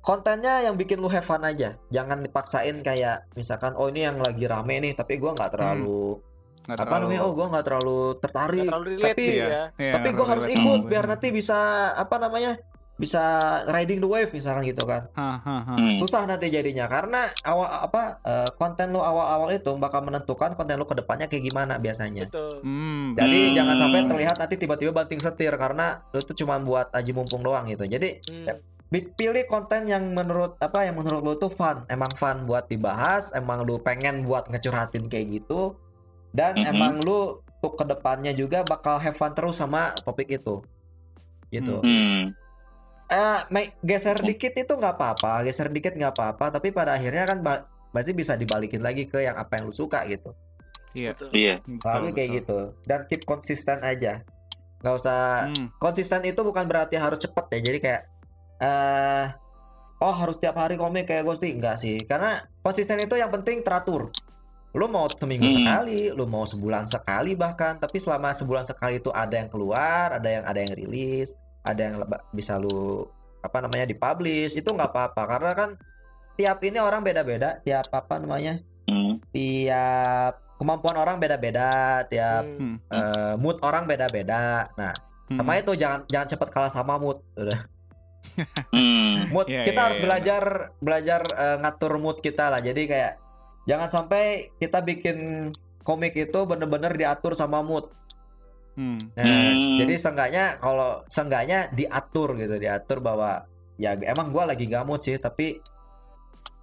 kontennya 0.00 0.60
yang 0.62 0.74
bikin 0.74 0.98
lu 0.98 1.08
have 1.08 1.22
fun 1.22 1.40
aja 1.40 1.74
jangan 1.88 2.20
dipaksain 2.20 2.76
kayak 2.80 3.24
misalkan 3.32 3.72
oh 3.72 3.86
ini 3.86 4.04
yang 4.04 4.18
lagi 4.18 4.44
rame 4.44 4.78
nih 4.78 4.92
tapi 4.92 5.16
gua 5.16 5.32
nggak 5.32 5.50
terlalu 5.50 6.20
Nggak 6.64 6.74
apa 6.74 6.82
terlalu- 6.82 7.02
namanya 7.06 7.20
oh 7.20 7.32
gua 7.32 7.46
nggak 7.48 7.64
terlalu 7.64 7.98
tertarik 8.18 8.58
Nggak 8.58 8.70
terlalu 8.70 8.86
relate 8.90 9.08
tapi 9.10 9.24
ya. 9.26 9.46
Iya, 9.74 9.92
tapi 9.92 10.08
terlalu 10.08 10.24
harus 10.26 10.44
relate 10.44 10.58
ikut 10.58 10.78
sama 10.78 10.88
biar 10.88 11.04
gue. 11.04 11.10
nanti 11.10 11.28
bisa 11.30 11.58
apa 11.94 12.16
namanya 12.18 12.52
bisa 12.94 13.24
riding 13.66 13.98
the 13.98 14.06
wave 14.06 14.30
misalkan 14.30 14.62
gitu 14.64 14.84
kan 14.84 15.10
Hah, 15.12 15.36
hah, 15.36 15.60
hah. 15.64 15.74
Hmm. 15.74 15.94
susah 15.94 16.24
nanti 16.24 16.46
jadinya 16.46 16.86
karena 16.86 17.26
awal 17.42 17.66
apa 17.66 18.22
eh, 18.22 18.46
konten 18.54 18.88
lu 18.88 19.02
awal-awal 19.02 19.50
itu 19.50 19.74
bakal 19.74 19.98
menentukan 20.00 20.54
konten 20.54 20.78
lu 20.78 20.86
ke 20.86 20.94
depannya 20.94 21.26
kayak 21.26 21.42
gimana 21.44 21.76
biasanya 21.76 22.24
Betul. 22.24 22.54
Hmm, 22.62 23.12
jadi 23.12 23.40
Hmm. 23.44 23.54
jangan 23.56 23.76
sampai 23.76 24.00
terlihat 24.04 24.36
nanti 24.36 24.54
tiba-tiba 24.56 24.94
banting 24.94 25.18
setir 25.18 25.50
karena 25.54 26.06
lu 26.08 26.22
tuh 26.22 26.32
cuma 26.34 26.54
buat 26.56 26.86
aji 26.88 27.10
mumpung 27.10 27.42
doang 27.42 27.66
gitu 27.66 27.82
jadi 27.84 28.22
Hmm. 28.24 28.62
Bi- 28.86 29.10
pilih 29.10 29.42
konten 29.44 29.84
yang 29.84 30.14
menurut 30.14 30.54
apa 30.56 30.86
yang 30.86 30.94
menurut 30.94 31.18
lu 31.20 31.34
tuh 31.34 31.50
fun 31.50 31.82
emang 31.88 32.14
fun 32.14 32.46
buat 32.46 32.70
dibahas 32.70 33.34
emang 33.34 33.66
lu 33.66 33.80
pengen 33.80 34.22
buat 34.22 34.46
ngecurhatin 34.46 35.10
kayak 35.10 35.34
gitu 35.34 35.74
dan 36.34 36.58
Mhm. 36.58 36.66
emang 36.68 36.94
lu 37.00 37.38
untuk 37.56 37.80
ke 37.80 37.84
depannya 37.86 38.34
juga 38.34 38.60
bakal 38.60 38.98
have 38.98 39.14
fun 39.14 39.32
terus 39.32 39.56
sama 39.56 39.94
topik 39.96 40.28
itu. 40.28 40.60
Gitu. 41.48 41.78
Hmm. 41.78 42.34
eh 43.04 43.40
ma- 43.46 43.72
geser 43.80 44.16
dikit 44.18 44.52
itu 44.54 44.72
nggak 44.72 44.96
apa-apa. 44.96 45.44
Geser 45.44 45.68
dikit 45.68 45.92
nggak 45.92 46.12
apa-apa. 46.12 46.50
Tapi 46.50 46.68
pada 46.68 46.92
akhirnya 46.92 47.24
kan 47.24 47.38
ba- 47.38 47.62
pasti 47.88 48.10
bisa 48.10 48.34
dibalikin 48.34 48.80
lagi 48.80 49.04
ke 49.04 49.20
yang 49.20 49.36
apa 49.36 49.56
yang 49.56 49.68
lu 49.68 49.72
suka 49.72 50.02
gitu. 50.04 50.32
Iya. 50.92 51.12
Betul. 51.12 51.28
Iya. 51.30 51.54
selalu 51.78 52.06
kayak 52.10 52.16
betul. 52.16 52.34
gitu. 52.34 52.58
Dan 52.82 53.00
keep 53.04 53.22
konsisten 53.22 53.78
aja. 53.80 54.24
Nggak 54.80 54.94
usah 54.96 55.20
Hmm, 55.46 55.68
konsisten 55.76 56.24
itu 56.24 56.40
bukan 56.40 56.64
berarti 56.64 56.96
harus 56.96 57.16
cepet 57.18 57.44
ya. 57.50 57.60
Jadi 57.62 57.78
kayak 57.78 58.02
eh 58.58 59.24
oh 60.00 60.14
harus 60.14 60.36
tiap 60.36 60.56
hari 60.56 60.74
komik 60.74 61.04
kayak 61.04 61.22
Gusti 61.22 61.52
enggak 61.52 61.76
sih. 61.76 62.02
Karena 62.02 62.40
konsisten 62.60 62.96
itu 62.98 63.14
yang 63.14 63.28
penting 63.28 63.60
teratur 63.60 64.08
lu 64.74 64.90
mau 64.90 65.06
seminggu 65.06 65.46
Hmm. 65.46 65.54
sekali 65.54 66.10
lu 66.10 66.26
mau 66.26 66.42
sebulan 66.42 66.84
sekali 66.84 67.38
bahkan 67.38 67.78
tapi 67.78 68.02
selama 68.02 68.34
sebulan 68.34 68.66
sekali 68.66 68.98
itu 68.98 69.08
ada 69.14 69.38
yang 69.38 69.46
keluar 69.46 70.18
ada 70.18 70.28
yang 70.28 70.44
ada 70.44 70.58
yang 70.58 70.74
rilis 70.74 71.38
ada 71.62 71.80
yang 71.80 71.94
bisa 72.34 72.58
lu 72.58 73.06
apa 73.38 73.62
namanya 73.62 73.86
dipublish 73.86 74.58
itu 74.58 74.66
nggak 74.66 74.90
apa-apa 74.90 75.22
karena 75.30 75.52
kan 75.54 75.70
tiap 76.34 76.58
ini 76.66 76.82
orang 76.82 77.00
beda-beda 77.00 77.62
tiap 77.62 77.86
apa 77.90 78.18
namanya 78.18 78.58
Hmm. 78.84 79.16
tiap 79.32 80.44
kemampuan 80.60 80.98
orang 80.98 81.16
beda-beda 81.16 82.02
tiap 82.04 82.44
Hmm. 82.44 82.76
eh, 82.84 83.34
mood 83.38 83.62
orang 83.62 83.86
beda-beda 83.86 84.68
nah 84.74 84.92
hmm. 85.30 85.38
sama 85.38 85.52
itu 85.56 85.72
jangan 85.72 86.02
jangan 86.04 86.28
cepet 86.28 86.48
kalah 86.50 86.68
sama 86.68 86.98
mood 86.98 87.22
udah 87.32 87.60
Hmm. 88.74 89.30
mood 89.30 89.46
Iya, 89.46 89.62
kita 89.62 89.78
iya, 89.78 89.84
harus 89.86 89.98
iya, 90.00 90.04
belajar 90.04 90.42
belajar 90.82 91.20
eh, 91.22 91.56
ngatur 91.62 91.92
mood 91.96 92.18
kita 92.18 92.50
lah 92.50 92.58
jadi 92.58 92.82
kayak 92.84 93.12
jangan 93.64 93.88
sampai 93.88 94.24
kita 94.54 94.80
bikin 94.80 95.50
komik 95.80 96.14
itu 96.14 96.38
bener-bener 96.42 96.92
diatur 96.92 97.32
sama 97.32 97.60
mood 97.60 97.88
Hmm. 98.74 98.98
nah, 99.14 99.22
Hmm. 99.22 99.78
jadi 99.78 99.94
seenggaknya 99.94 100.44
kalau 100.58 101.06
seenggaknya 101.06 101.70
diatur 101.70 102.34
gitu 102.34 102.58
diatur 102.58 102.98
bahwa 102.98 103.46
ya 103.76 103.94
emang 104.02 104.28
gua 104.28 104.46
lagi 104.46 104.66
gamut 104.66 104.98
sih 104.98 105.14
tapi 105.16 105.62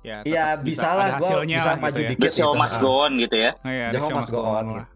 Ya, 0.01 0.25
ya 0.25 0.57
bisa 0.57 0.91
lah 0.91 1.13
hasilnya 1.13 1.55
bisa 1.55 1.71
lah 1.71 1.77
maju 1.79 1.93
gitu 1.93 2.01
ya. 2.01 2.09
dikit 2.09 2.25
The 2.25 2.33
show 2.33 2.49
gitu. 2.49 2.57
must 2.57 2.73
Ah. 2.73 2.81
go 2.81 2.91
on 2.99 3.11
gitu 3.15 3.35
ya. 3.37 3.51
Oh, 3.55 3.69
iya, 3.69 3.87
The 3.87 3.99
show 4.01 4.09
must 4.11 4.31
go 4.31 4.41
on, 4.41 4.65
lah. 4.75 4.87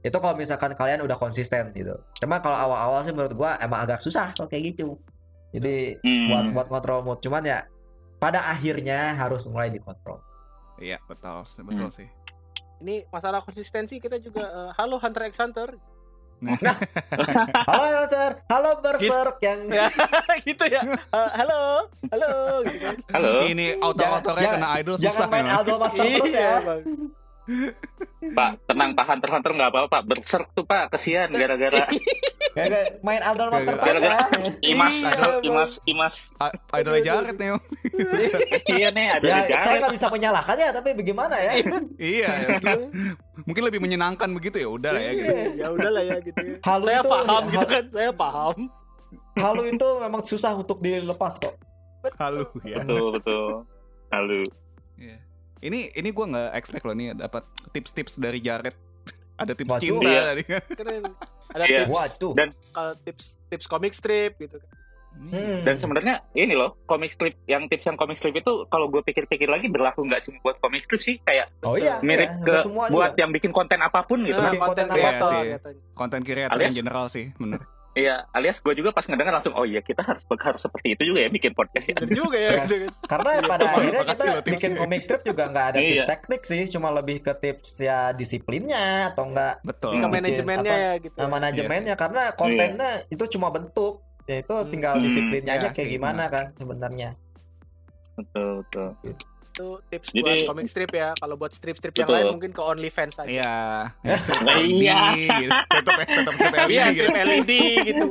itu 0.00 0.16
kalau 0.18 0.34
misalkan 0.34 0.72
kalian 0.72 1.00
udah 1.00 1.14
konsisten 1.14 1.64
gitu 1.72 1.92
cuma 2.14 2.36
kalau 2.38 2.56
awal-awal 2.58 3.00
sih 3.00 3.08
menurut 3.10 3.32
gua 3.34 3.56
emang 3.56 3.80
agak 3.80 4.00
susah 4.00 4.32
kalau 4.32 4.48
kayak 4.48 4.72
gitu 4.72 4.96
jadi 5.50 6.00
Hmm. 6.00 6.26
buat 6.26 6.44
buat 6.50 6.66
kontrol 6.70 7.00
mood 7.02 7.20
cuman 7.20 7.40
ya 7.40 7.58
pada 8.16 8.40
akhirnya 8.46 9.14
harus 9.14 9.44
mulai 9.46 9.68
dikontrol 9.68 10.20
Iya, 10.76 10.98
betul, 11.04 11.30
betul 11.64 11.88
Hmm. 11.88 11.94
sih. 11.94 12.08
Ini 12.80 13.06
masalah 13.08 13.40
konsistensi 13.40 13.96
kita 13.96 14.18
juga 14.18 14.44
eh, 14.44 14.70
halo 14.74 14.98
Hunter 14.98 15.22
x 15.24 15.38
Hunter. 15.38 15.78
halo 17.64 17.86
Berserk 17.96 18.36
halo 18.50 18.70
Berserk 18.82 19.36
yang 19.40 19.60
Ya, 19.66 19.86
gitu 20.44 20.64
ya. 20.66 20.82
Eh, 20.84 21.30
halo, 21.32 21.88
halo 22.10 22.30
gitu 22.64 22.78
kan. 22.82 22.96
Halo. 23.12 23.30
Ini 23.44 23.78
auto-autornya 23.78 24.42
Jangan- 24.44 24.60
kena 24.60 24.68
idol 24.76 24.94
jangan 24.98 25.14
susah 25.14 25.26
main 25.26 25.40
memang. 25.40 25.56
Aldo 25.56 25.74
Master 25.78 26.04
terus 26.04 26.28
ya 26.28 26.40
Iya, 26.42 26.54
Bang. 26.60 26.82
Pak, 28.34 28.50
tenang 28.64 28.96
Pak 28.96 29.04
Hunter 29.04 29.30
Hunter 29.30 29.52
nggak 29.52 29.70
apa-apa 29.70 29.88
Pak. 29.90 30.02
Berserk 30.08 30.48
tuh 30.52 30.64
Pak, 30.64 30.88
kesian 30.90 31.28
gara-gara 31.30 31.84
Kayak 32.54 33.02
main 33.02 33.18
Aldo 33.18 33.50
Master 33.50 33.74
gara-gara 33.76 34.30
ya 34.30 34.50
Imas, 34.62 34.94
Iya. 34.94 35.26
Imas, 35.42 35.72
Imas. 35.84 36.14
Idolnya 36.70 37.02
Jared 37.02 37.36
nih. 37.36 37.50
Iya 38.70 38.88
nih, 38.94 39.06
ada 39.10 39.24
ya 39.26 39.36
di 39.44 39.54
saya 39.58 39.76
nggak 39.82 39.94
bisa 39.98 40.06
menyalahkannya 40.06 40.68
tapi 40.70 40.88
bagaimana 40.94 41.34
ya 41.36 41.52
iya, 41.98 42.30
ya. 42.46 42.74
mungkin 43.42 43.62
lebih 43.66 43.82
menyenangkan 43.82 44.30
begitu 44.32 44.62
ya 44.62 44.68
udah 44.70 44.90
lah 44.94 45.02
ya 45.02 45.12
gitu. 45.12 45.32
ya 45.58 45.66
udahlah 45.68 46.02
ya 46.06 46.16
gitu. 46.22 46.38
ya. 46.40 46.56
Halo 46.62 46.84
saya 46.86 47.00
itu- 47.02 47.10
paham 47.10 47.26
hal- 47.28 47.50
gitu 47.50 47.66
kan, 47.66 47.84
saya 47.90 48.10
paham. 48.14 48.56
Halo 49.34 49.62
itu 49.66 49.88
memang 49.98 50.22
susah 50.22 50.52
untuk 50.54 50.78
dilepas 50.78 51.42
kok 51.42 51.54
Halo 52.22 52.46
ya. 52.62 52.78
Betul, 52.80 53.18
betul. 53.18 53.46
Halo. 54.14 54.38
Iya. 54.94 55.18
Ini 55.60 55.92
ini 55.92 56.08
gue 56.08 56.26
nggak 56.26 56.50
expect 56.54 56.82
loh 56.82 56.92
nih 56.92 57.12
dapat 57.12 57.42
tips-tips 57.70 58.16
dari 58.16 58.38
Jared. 58.38 58.74
Ada 59.36 59.52
tips 59.52 59.70
Waduh. 59.70 59.82
cinta 59.82 60.08
Iya. 60.08 60.22
tadi 60.24 60.42
kan. 60.50 60.62
Keren. 60.70 61.02
Ada 61.50 61.64
Iya. 61.64 61.78
tips 61.80 61.90
waduh 61.90 62.32
Dan 62.34 62.48
kalau 62.70 62.92
tips 62.98 63.24
tips 63.46 63.66
comic 63.66 63.92
strip 63.92 64.32
gitu 64.36 64.56
kan. 64.56 64.70
Hmm. 65.14 65.62
dan 65.62 65.78
sebenarnya 65.78 66.26
ini 66.34 66.58
loh, 66.58 66.74
comic 66.86 67.06
strip 67.08 67.38
yang 67.46 67.70
tips 67.70 67.86
yang 67.86 67.94
comic 67.94 68.18
strip 68.18 68.34
itu 68.34 68.66
kalau 68.66 68.90
gue 68.90 68.98
pikir-pikir 69.00 69.46
lagi 69.46 69.70
berlaku 69.70 70.02
nggak 70.02 70.26
cuma 70.26 70.42
buat 70.42 70.58
comic 70.58 70.82
strip 70.82 70.98
sih, 71.00 71.22
kayak 71.22 71.54
oh 71.62 71.78
iya 71.78 72.02
mirip 72.02 72.26
iya, 72.26 72.42
ke 72.42 72.66
buat 72.66 72.90
juga. 72.90 73.14
yang 73.14 73.30
bikin 73.30 73.54
konten 73.54 73.78
apa 73.78 74.02
pun 74.02 74.26
gitu. 74.26 74.34
Nah, 74.34 74.50
bikin 74.50 74.58
konten 74.60 74.74
konten 74.82 74.90
apa 74.90 74.98
kreator 74.98 75.30
sih? 75.30 75.50
katanya. 75.54 75.82
Konten 75.94 76.20
creator 76.20 76.58
Alias- 76.58 76.66
in 76.66 76.76
general 76.76 77.06
sih, 77.06 77.30
bener. 77.32 77.62
Iya, 77.94 78.26
alias 78.30 78.58
gue 78.58 78.74
juga 78.74 78.90
pas 78.90 79.02
ngedengar 79.02 79.30
langsung, 79.32 79.54
oh 79.54 79.62
iya 79.62 79.78
kita 79.78 80.02
harus 80.02 80.26
harus 80.26 80.58
seperti 80.60 80.98
itu 80.98 81.14
juga 81.14 81.20
ya 81.22 81.30
bikin 81.30 81.54
podcast 81.54 81.86
ya. 81.86 81.94
Bener 81.94 82.10
juga 82.12 82.36
ya 82.36 82.50
Ya. 82.50 82.58
gitu 82.60 82.74
kan. 82.76 82.90
karena 83.06 83.30
pada 83.46 83.64
akhirnya 83.68 84.02
kita 84.04 84.22
loh 84.26 84.42
bikin 84.42 84.72
comic 84.74 85.00
strip 85.00 85.22
juga 85.22 85.42
nggak 85.46 85.66
ada 85.68 85.78
tips 85.78 85.94
Iya. 85.94 86.04
teknik 86.04 86.42
sih 86.42 86.62
cuma 86.68 86.88
lebih 86.90 87.16
ke 87.20 87.32
tips 87.32 87.70
ya 87.80 88.10
disiplinnya 88.10 88.84
atau 89.08 89.30
enggak 89.30 89.62
Betul. 89.62 89.94
Ke 89.94 89.98
Hmm. 90.00 90.10
manajemennya 90.12 90.72
Apa? 90.72 90.84
ya 90.84 90.92
gitu. 91.00 91.14
Nah, 91.14 91.28
manajemennya 91.28 91.94
karena 91.94 92.22
kontennya 92.32 92.90
itu 93.08 93.24
cuma 93.30 93.48
bentuk 93.48 94.02
ya 94.24 94.36
itu 94.40 94.52
Hmm. 94.52 94.68
tinggal 94.68 94.94
Hmm. 94.94 95.04
disiplinnya 95.04 95.52
aja 95.54 95.68
Ya 95.68 95.70
kayak 95.70 95.86
sih, 95.86 95.94
gimana 95.94 96.22
kan 96.26 96.44
sebenarnya 96.56 97.08
Betul, 98.14 98.62
betul. 98.62 98.88
Itu 99.54 99.78
tips 99.86 100.10
Jadi- 100.10 100.20
buat 100.20 100.50
comic 100.50 100.66
strip 100.66 100.90
ya. 100.90 101.14
Kalau 101.14 101.34
buat 101.34 101.50
strip-strip 101.50 101.94
yang 101.94 102.04
Betul. 102.04 102.16
lain 102.18 102.26
mungkin 102.34 102.50
ke 102.50 102.58
OnlyFans 102.60 103.14
aja. 103.16 103.30
Iya. 103.30 103.54
Nah, 104.42 104.58
iya. 104.66 104.98
gitu. 105.14 105.50
Tetap 105.70 105.94
ya, 105.94 106.06
tetap 106.10 106.34
strip 106.34 106.54
LED 106.56 106.68
Iya, 106.68 106.84
gitu. 106.90 106.98
strip 107.00 107.16
LED 107.16 107.52
gitu. 107.86 108.04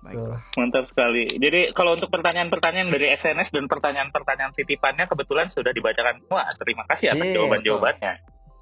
Baik. 0.00 0.16
Mantap 0.56 0.84
sekali. 0.88 1.28
Jadi 1.28 1.76
kalau 1.76 1.92
untuk 1.92 2.08
pertanyaan-pertanyaan 2.08 2.88
dari 2.88 3.12
SNS 3.12 3.52
dan 3.52 3.68
pertanyaan-pertanyaan 3.68 4.56
titipannya 4.56 5.04
kebetulan 5.04 5.46
sudah 5.46 5.68
dibacakan 5.70 6.16
semua. 6.18 6.48
Terima 6.56 6.88
kasih 6.88 7.12
atas 7.12 7.20
Sip. 7.22 7.36
jawaban-jawabannya. 7.36 8.12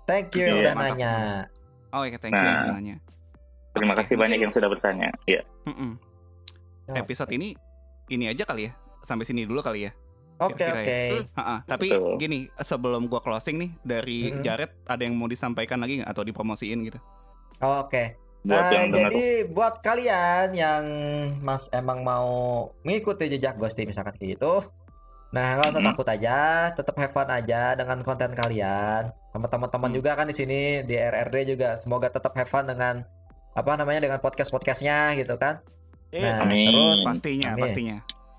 thank 0.04 0.32
you 0.34 0.48
Iya, 0.48 0.54
udah 0.58 0.74
nanya 0.74 1.12
Oh 1.92 2.02
iya, 2.02 2.16
thank 2.16 2.32
you 2.32 2.42
Nah. 2.42 2.74
nanya. 2.74 2.96
Terima 3.70 3.92
Oke, 3.92 4.02
kasih 4.02 4.16
banyak 4.16 4.26
mungkin- 4.34 4.42
yang 4.42 4.52
sudah 4.52 4.68
bertanya. 4.68 5.08
Iya. 5.22 5.42
Mm-mm. 5.68 5.90
Ya. 6.88 6.94
Episode 6.98 7.30
ini 7.30 7.54
ini 8.08 8.26
aja 8.26 8.42
kali 8.42 8.66
ya. 8.66 8.72
Sampai 9.00 9.24
sini 9.24 9.44
dulu 9.44 9.60
kali 9.60 9.86
ya. 9.86 9.92
oke 10.38 10.54
Kira-kira 10.54 10.82
oke 10.82 11.00
Ha-ha. 11.34 11.56
Tapi 11.64 11.88
Betul. 11.90 12.14
gini, 12.16 12.40
sebelum 12.56 13.06
gua 13.06 13.18
closing 13.18 13.58
nih 13.58 13.70
dari 13.82 14.30
Mm-mm. 14.30 14.42
Jared 14.42 14.70
ada 14.84 15.02
yang 15.02 15.14
mau 15.14 15.26
disampaikan 15.26 15.78
lagi 15.78 15.98
nggak 15.98 16.08
atau 16.08 16.22
dipromosiin 16.22 16.78
gitu? 16.84 16.98
Oh, 17.58 17.82
oke 17.82 18.14
Buat 18.38 18.70
Nah, 18.70 18.86
jadi 18.86 19.26
buat 19.44 19.82
kalian 19.82 20.54
yang 20.54 20.84
mas 21.42 21.66
emang 21.70 22.00
mau 22.00 22.30
mengikuti 22.80 23.26
jejak 23.26 23.58
Ghosty 23.58 23.82
misalkan 23.82 24.14
kayak 24.14 24.38
gitu 24.38 24.62
Nah, 25.28 25.58
nggak 25.58 25.68
usah 25.68 25.82
Mhm. 25.84 25.88
takut 25.92 26.08
aja, 26.08 26.38
tetap 26.72 26.96
have 26.96 27.12
fun 27.12 27.28
aja 27.28 27.76
dengan 27.76 28.00
konten 28.00 28.32
kalian. 28.32 29.12
Sama 29.28 29.44
teman-teman 29.44 29.92
Hmm. 29.92 29.98
juga 30.00 30.16
kan 30.16 30.24
di 30.24 30.32
sini 30.32 30.80
di 30.80 30.96
RRD 30.96 31.52
juga 31.52 31.76
semoga 31.76 32.08
tetap 32.08 32.32
have 32.32 32.48
fun 32.48 32.64
dengan 32.64 33.04
apa 33.52 33.70
namanya 33.76 34.08
dengan 34.08 34.24
podcast-podcastnya 34.24 35.18
gitu 35.20 35.36
kan. 35.36 35.60
Iya. 36.08 36.24
Nah, 36.24 36.48
Amin. 36.48 36.72
terus 36.72 37.04
Pastinya, 37.04 37.52
Amin. 37.52 37.60
pastinya. 37.60 37.96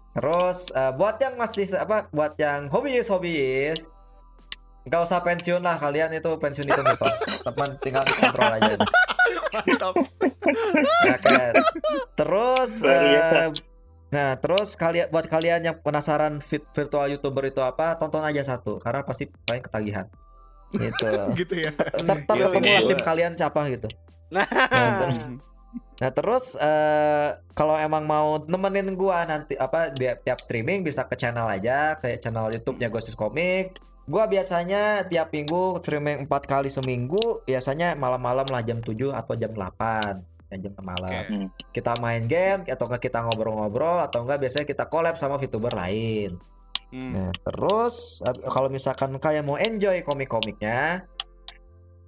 Terus 0.10 0.74
eh, 0.74 0.92
buat 0.98 1.16
yang 1.22 1.38
masih 1.38 1.70
apa 1.78 2.10
buat 2.10 2.34
yang 2.42 2.70
hobiis-hobiis 2.72 3.94
nggak 4.90 5.02
usah 5.06 5.22
pensiun 5.22 5.62
lah 5.62 5.78
kalian 5.78 6.10
itu 6.18 6.32
pensiun 6.40 6.66
itu 6.66 6.82
mitos 6.82 7.18
teman 7.46 7.78
tinggal 7.84 8.02
dikontrol 8.08 8.58
aja 8.58 8.76
Mantap. 9.50 9.94
Ya 11.06 11.18
kan? 11.18 11.54
Terus 12.14 12.72
eh, 12.86 13.50
Nah, 14.10 14.42
terus 14.42 14.74
kalian 14.74 15.14
buat 15.14 15.30
kalian 15.30 15.62
yang 15.70 15.78
penasaran 15.86 16.42
fit 16.42 16.66
virtual 16.74 17.06
YouTuber 17.14 17.46
itu 17.46 17.62
apa, 17.62 17.94
tonton 17.94 18.26
aja 18.26 18.42
satu 18.42 18.82
karena 18.82 19.06
pasti 19.06 19.30
paling 19.46 19.62
ketagihan. 19.62 20.10
Gitu. 20.74 21.10
gitu 21.46 21.54
ya. 21.54 21.70
Ntar, 21.78 22.26
Iya, 22.34 22.46
ketemu 22.50 22.66
iya. 22.66 22.82
SIM 22.82 23.00
kalian 23.06 23.34
siapa 23.38 23.70
gitu. 23.70 23.86
Nah, 24.34 24.46
Nah, 24.50 25.14
nah, 26.02 26.12
terus, 26.14 26.58
eh, 26.58 27.30
kalau 27.54 27.76
emang 27.78 28.08
mau 28.08 28.42
nemenin 28.46 28.96
gua 28.96 29.26
nanti 29.28 29.54
apa 29.60 29.94
di 29.94 30.10
tiap 30.26 30.40
streaming 30.40 30.82
bisa 30.82 31.06
ke 31.06 31.16
channel 31.16 31.46
aja, 31.46 31.98
ke 32.00 32.18
channel 32.18 32.50
YouTube-nya 32.54 32.90
Ghostis 32.90 33.18
Comic. 33.18 33.78
Gua 34.10 34.26
biasanya 34.26 35.06
tiap 35.06 35.30
minggu 35.30 35.78
streaming 35.86 36.26
empat 36.26 36.50
kali 36.50 36.74
seminggu, 36.74 37.46
biasanya 37.46 37.94
malam-malam 37.94 38.50
lah 38.50 38.66
jam 38.66 38.82
7 38.82 39.14
atau 39.14 39.38
jam 39.38 39.54
8 39.54 40.40
ya, 40.50 40.58
jam 40.58 40.74
malam. 40.82 41.14
Oke. 41.14 41.30
Hmm. 41.30 41.48
Kita 41.70 41.94
main 42.02 42.26
game 42.26 42.66
atau 42.66 42.90
enggak 42.90 43.06
kita 43.10 43.22
ngobrol-ngobrol 43.22 44.02
atau 44.02 44.26
enggak 44.26 44.42
biasanya 44.42 44.66
kita 44.66 44.90
collab 44.90 45.16
sama 45.16 45.38
VTuber 45.38 45.74
lain. 45.78 46.42
Hmm. 46.90 47.12
Nah, 47.14 47.32
terus 47.46 48.26
ab- 48.26 48.42
kalau 48.50 48.68
misalkan 48.68 49.14
kalian 49.22 49.46
mau 49.46 49.62
enjoy 49.62 50.02
komik-komiknya 50.02 51.06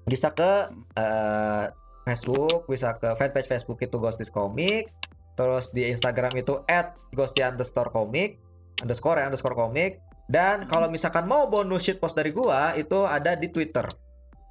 bisa 0.09 0.33
ke 0.33 0.73
eh, 0.97 1.65
Facebook, 2.03 2.65
bisa 2.65 2.95
ke 2.95 3.13
fanpage 3.13 3.45
Facebook 3.45 3.77
itu 3.77 3.95
Ghostis 3.95 4.27
Comic, 4.27 4.89
terus 5.33 5.69
di 5.69 5.85
Instagram 5.85 6.33
itu 6.35 6.61
@ghosty 7.09 7.41
underscore 7.41 7.87
comic 7.87 8.41
underscore 8.77 9.17
ya, 9.17 9.25
underscore 9.25 9.53
comic 9.53 10.01
dan 10.25 10.65
kalau 10.65 10.87
misalkan 10.87 11.23
mau 11.23 11.45
bonus 11.45 11.81
shit 11.81 11.97
post 11.97 12.13
dari 12.13 12.29
gua 12.29 12.73
itu 12.73 13.03
ada 13.03 13.33
di 13.33 13.47
Twitter 13.47 13.85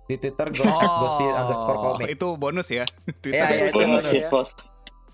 di 0.07 0.17
Twitter 0.17 0.47
go- 0.49 0.67
@ghosty 1.01 1.27
underscore 1.27 1.79
comic 1.81 2.07
Oh, 2.07 2.13
Itu 2.13 2.29
bonus 2.37 2.69
ya. 2.69 2.83
Twitter. 3.23 3.39
Iya, 3.41 3.47
iya, 3.61 3.65
Bonus 3.65 3.69
itu 3.69 3.77
Bonus 3.77 3.87
bonus 3.93 4.05
shit 4.07 4.21
ya. 4.21 4.29
post. 4.29 4.57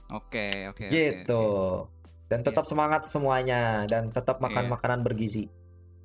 Oke, 0.08 0.46
oke. 0.66 0.84
oke, 0.84 0.86
gitu 0.88 1.42
oke. 1.82 1.90
dan 2.26 2.40
tetap 2.40 2.64
semangat 2.64 3.02
semuanya 3.04 3.60
dan 3.84 4.08
tetap 4.08 4.38
makan 4.38 4.64
Iya. 4.64 4.72
makanan 4.72 4.98
bergizi 5.00 5.50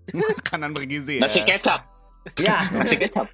Makanan 0.41 0.71
bergizi 0.71 1.17
ya. 1.17 1.21
Nasi 1.21 1.41
kecap. 1.41 1.85
ya 2.35 2.65
Nasi 2.71 2.95
kecap. 2.95 3.29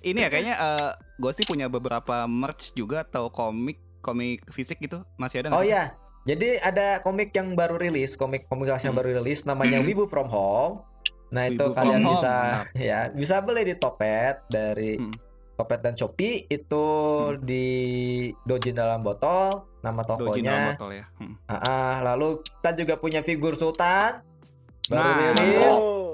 Ini 0.00 0.18
ya 0.20 0.28
kayaknya 0.28 0.54
eh, 0.56 0.90
Ghosty 1.18 1.42
punya 1.42 1.66
beberapa 1.66 2.24
merch 2.24 2.72
juga 2.72 3.02
atau 3.02 3.28
komik 3.28 3.76
komik 3.98 4.46
fisik 4.48 4.78
gitu. 4.78 5.02
Masih 5.16 5.42
ada 5.42 5.50
Oh 5.50 5.60
iya, 5.60 5.98
jadi 6.22 6.58
ada 6.58 6.98
komik 6.98 7.30
yang 7.30 7.52
baru 7.52 7.74
rilis, 7.76 8.14
komik 8.14 8.46
komik 8.46 8.70
yang 8.70 8.78
Hmm. 8.80 8.94
baru 8.94 9.18
rilis 9.18 9.42
namanya 9.42 9.78
Hmm. 9.78 9.86
Wibu 9.86 10.06
From 10.06 10.28
Home. 10.28 10.86
Nah 11.28 11.44
itu 11.44 11.58
Wibu 11.60 11.66
From 11.68 11.76
kalian 11.76 12.00
Home, 12.00 12.14
bisa 12.14 12.32
mantap. 12.32 12.66
ya 12.88 13.00
bisa 13.10 13.36
beli 13.40 13.62
di 13.64 13.74
Topet 13.74 14.36
dari 14.46 14.94
Hmm. 14.94 15.12
Topet 15.54 15.82
dan 15.82 15.92
Shopee 15.92 16.46
itu 16.46 16.86
Hmm. 17.26 17.42
di 17.42 17.66
Dojin 18.40 18.72
dalam 18.72 19.02
botol 19.02 19.50
nama 19.80 20.00
Dojin 20.00 20.46
dalam 20.46 20.46
tokonya. 20.46 20.56
botol 20.72 20.90
ya. 20.92 21.04
Hmm. 21.18 21.34
Ah, 21.44 21.54
ah, 21.60 21.94
lalu 22.04 22.28
kita 22.40 22.70
juga 22.76 22.94
punya 22.94 23.20
figur 23.20 23.52
Sultan 23.52 24.22
baru 24.86 25.02
Nah. 25.02 25.34
rilis. 25.34 25.74
oh. 25.76 26.07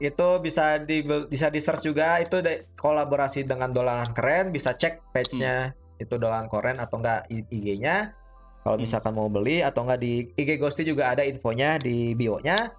Itu 0.00 0.40
bisa 0.40 0.80
di 0.80 1.00
bisa 1.04 1.46
di 1.46 1.60
search 1.60 1.84
juga 1.84 2.16
itu 2.16 2.40
de- 2.40 2.64
kolaborasi 2.72 3.44
dengan 3.44 3.68
Dolanan 3.68 4.10
Keren 4.10 4.48
bisa 4.48 4.72
cek 4.72 5.12
page-nya 5.12 5.70
itu 5.94 6.16
Dolanan 6.16 6.48
Keren 6.48 6.80
atau 6.80 6.96
enggak 6.96 7.28
I- 7.28 7.44
IG-nya. 7.46 8.16
Kalau 8.60 8.76
Hmm. 8.76 8.82
misalkan 8.82 9.12
mau 9.12 9.28
beli 9.28 9.60
atau 9.60 9.84
enggak 9.84 10.00
di 10.00 10.12
IG 10.34 10.56
Ghosty 10.56 10.82
juga 10.82 11.08
ada 11.08 11.20
infonya 11.20 11.76
di 11.76 12.12
bio-nya. 12.12 12.72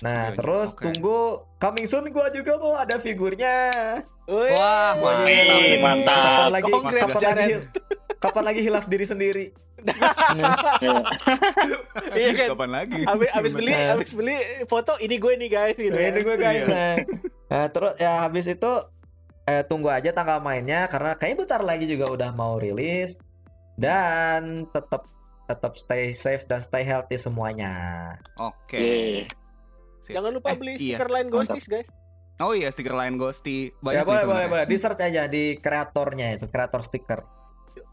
Nah, 0.00 0.30
Bio-nya, 0.30 0.38
terus 0.38 0.68
oke. 0.72 0.82
tunggu 0.86 1.18
coming 1.58 1.84
soon 1.84 2.08
gua 2.08 2.30
juga 2.30 2.56
mau 2.56 2.72
ada 2.72 2.96
figurnya. 2.96 3.58
Wih. 4.24 4.54
Wah, 4.54 4.94
mantap. 4.96 5.82
mantap. 5.82 6.22
Kapan 6.22 6.50
lagi 6.52 6.70
Congrats, 6.70 7.14
kapan 8.20 8.44
lagi 8.44 8.60
hilaf 8.60 8.84
diri 8.84 9.02
sendiri? 9.02 9.46
Iya 12.12 12.30
kan. 12.36 12.46
Kapan 12.52 12.70
lagi? 12.70 13.00
Abis, 13.02 13.28
abis 13.32 13.52
beli, 13.52 13.72
Bener. 13.72 13.94
abis 13.96 14.10
beli 14.12 14.36
foto 14.66 14.96
ini 14.98 15.16
gue 15.16 15.32
nih 15.36 15.50
guys 15.50 15.76
gitu. 15.76 15.94
Nah, 15.94 16.06
ini 16.06 16.20
gue 16.20 16.36
guys. 16.36 16.62
Iya. 16.62 16.66
Nah, 16.68 16.94
Nah, 17.50 17.66
terus 17.66 17.98
ya 17.98 18.22
habis 18.22 18.46
itu 18.46 18.72
eh, 19.42 19.66
tunggu 19.66 19.90
aja 19.90 20.14
tanggal 20.14 20.38
mainnya 20.38 20.86
karena 20.86 21.18
kayaknya 21.18 21.38
bentar 21.42 21.60
lagi 21.60 21.90
juga 21.90 22.06
udah 22.06 22.30
mau 22.30 22.54
rilis 22.56 23.18
dan 23.74 24.70
tetap 24.70 25.02
tetap 25.48 25.74
stay 25.74 26.14
safe 26.14 26.46
dan 26.46 26.62
stay 26.62 26.86
healthy 26.86 27.18
semuanya. 27.18 28.14
Oke. 28.38 29.26
Sip. 29.98 30.14
Jangan 30.14 30.30
lupa 30.30 30.54
Eh, 30.54 30.56
beli 30.56 30.78
iya. 30.78 30.94
stiker 30.94 31.10
lain 31.10 31.26
Ghosties 31.26 31.66
guys. 31.66 31.88
Oh 32.38 32.54
iya, 32.54 32.70
stiker 32.70 32.94
lain 32.94 33.18
Ghosty. 33.18 33.74
Banyak 33.82 33.98
ya 33.98 34.06
boleh 34.06 34.24
boleh 34.24 34.46
boleh 34.46 34.64
di 34.64 34.76
search 34.78 35.02
aja 35.02 35.26
di 35.26 35.58
kreatornya 35.58 36.38
itu 36.38 36.46
kreator 36.46 36.86
stiker. 36.86 37.39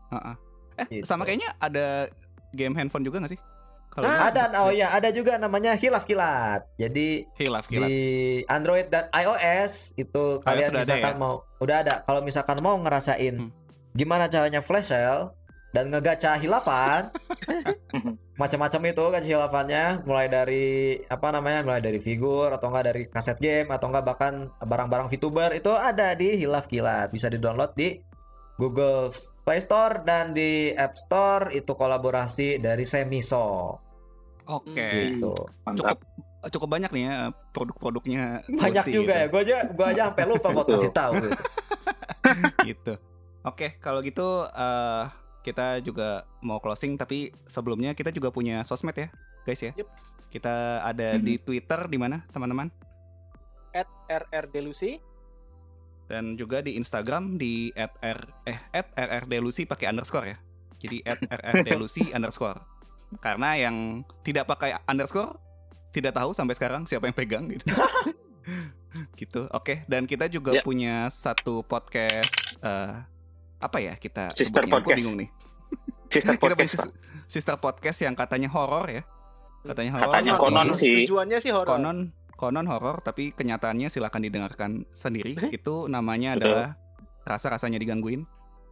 Heeh. 0.10 0.36
Eh, 0.78 0.86
Gitu. 0.93 1.05
sama 1.05 1.24
kayaknya 1.24 1.49
ada 1.58 2.05
game 2.51 2.74
handphone 2.74 3.01
juga 3.01 3.20
gak 3.20 3.34
sih? 3.34 3.41
Kalau 3.89 4.05
Ah, 4.05 4.30
Ada 4.30 4.53
oh 4.62 4.70
iya 4.70 4.93
ada 4.93 5.10
juga 5.10 5.36
namanya 5.36 5.74
hilaf 5.74 6.05
kilat. 6.05 6.62
Jadi 6.78 7.26
Hilaf 7.34 7.66
kilat. 7.66 7.89
di 7.89 7.97
Android 8.45 8.88
dan 8.88 9.10
iOS 9.10 9.97
itu 9.97 10.38
kalian 10.39 10.70
sudah 10.70 10.78
ada 10.78 10.86
misalkan 10.86 11.14
ya? 11.14 11.18
mau 11.18 11.34
udah 11.58 11.78
ada 11.82 11.93
kalau 12.01 12.22
misalkan 12.22 12.58
mau 12.60 12.78
ngerasain 12.78 13.36
Hmm. 13.36 13.49
gimana 13.91 14.30
caranya 14.30 14.62
flash 14.62 14.93
sale 14.93 15.34
dan 15.74 15.89
ngegacha 15.89 16.38
hilafan 16.38 17.10
macam-macam 18.38 18.82
itu 18.86 19.03
gacha 19.10 19.28
hilafannya 19.28 19.84
mulai 20.05 20.28
dari 20.28 20.68
apa 21.03 21.28
namanya 21.32 21.66
mulai 21.66 21.82
dari 21.82 21.97
figur 21.97 22.53
atau 22.53 22.70
enggak 22.70 22.86
dari 22.86 23.01
kaset 23.08 23.38
game 23.38 23.66
atau 23.68 23.89
enggak 23.89 24.05
bahkan 24.05 24.34
barang-barang 24.60 25.10
VTuber 25.10 25.58
itu 25.58 25.74
ada 25.74 26.14
di 26.14 26.38
Hilaf 26.38 26.70
Kilat 26.70 27.10
bisa 27.10 27.28
di-download 27.28 27.74
di 27.74 27.97
Google 28.58 29.08
Play 29.45 29.62
Store 29.62 30.01
dan 30.01 30.34
di 30.34 30.74
App 30.74 30.93
Store 30.93 31.53
itu 31.53 31.72
kolaborasi 31.72 32.58
dari 32.58 32.84
Semisoft 32.84 33.80
Oke. 34.45 35.14
gitu. 35.14 35.32
Mantap. 35.64 35.97
Cukup 35.97 35.99
cukup 36.47 36.70
banyak 36.70 36.91
nih 36.91 37.03
ya 37.03 37.16
produk-produknya 37.51 38.24
Banyak 38.47 38.86
Ghosty 38.86 38.91
juga 38.93 39.14
gitu. 39.14 39.22
ya. 39.22 39.26
Gua 39.28 39.41
aja 39.43 39.58
gua 39.70 39.86
aja 39.91 40.01
sampai 40.10 40.24
lupa 40.26 40.47
buat 40.49 40.66
kasih 40.68 40.91
tahu 40.91 41.12
gitu. 41.18 41.43
gitu. 42.74 42.93
Oke, 43.43 43.78
kalau 43.78 43.99
gitu 44.01 44.26
eh, 44.43 45.03
kita 45.41 45.80
juga 45.80 46.28
mau 46.41 46.60
closing 46.60 46.97
tapi 46.97 47.32
sebelumnya 47.45 47.93
kita 47.93 48.12
juga 48.12 48.28
punya 48.28 48.66
sosmed 48.66 48.95
ya, 48.95 49.08
guys 49.43 49.62
ya. 49.62 49.72
Yep. 49.78 49.88
Kita 50.28 50.84
ada 50.84 51.16
Mhm. 51.16 51.24
di 51.24 51.34
Twitter 51.39 51.80
di 51.88 51.95
mana, 51.95 52.28
teman-teman? 52.28 52.68
At 53.72 53.88
RR 54.10 54.51
Delusi. 54.51 54.99
Dan 56.08 56.36
juga 56.36 56.64
di 56.64 56.76
Instagram 56.76 57.36
di 57.36 57.70
@r 57.76 58.20
eh 58.43 58.60
@rrdelusi 58.95 59.68
pakai 59.68 59.91
underscore 59.91 60.28
ya. 60.32 60.38
Jadi 60.80 61.03
@rrdelusi 61.53 62.12
underscore. 62.12 62.58
Karena 63.20 63.55
yang 63.55 64.01
tidak 64.22 64.47
pakai 64.47 64.80
underscore 64.84 65.36
tidak 65.91 66.14
tahu 66.14 66.32
sampai 66.32 66.53
sekarang 66.53 66.84
siapa 66.84 67.08
yang 67.08 67.16
pegang 67.16 67.43
gitu. 67.47 67.66
gitu. 69.20 69.47
Oke, 69.51 69.84
dan 69.86 70.05
kita 70.05 70.28
juga 70.28 70.55
Ya. 70.55 70.64
punya 70.64 71.08
satu 71.10 71.62
podcast 71.62 72.32
eh, 72.62 72.94
apa 73.57 73.77
ya 73.81 73.98
kita 73.98 74.31
Sister 74.31 74.64
sebutnya? 74.64 74.80
Aku 74.80 74.86
podcast. 74.86 74.98
bingung 74.98 75.18
nih. 75.19 75.30
Sister 76.14 76.34
kita 76.34 76.40
punya 76.40 76.56
podcast. 76.56 76.73
sis- 76.77 76.94
sister 77.27 77.56
podcast 77.60 77.99
yang 77.99 78.15
katanya 78.15 78.48
horor 78.48 78.88
ya. 78.88 79.03
Katanya 79.65 79.91
horor. 79.99 80.07
Katanya 80.07 80.34
konon 80.40 80.68
sih. 80.72 81.03
Tujuannya 81.03 81.38
sih 81.44 81.52
horor. 81.52 81.68
Konon 81.68 81.98
konon 82.38 82.64
horor 82.64 83.01
tapi 83.01 83.34
kenyataannya 83.34 83.89
silahkan 83.89 84.22
didengarkan 84.22 84.85
sendiri. 84.91 85.34
Itu 85.49 85.89
namanya 85.89 86.38
Betul. 86.38 86.53
adalah 86.53 86.69
rasa-rasanya 87.26 87.76
digangguin. 87.76 88.23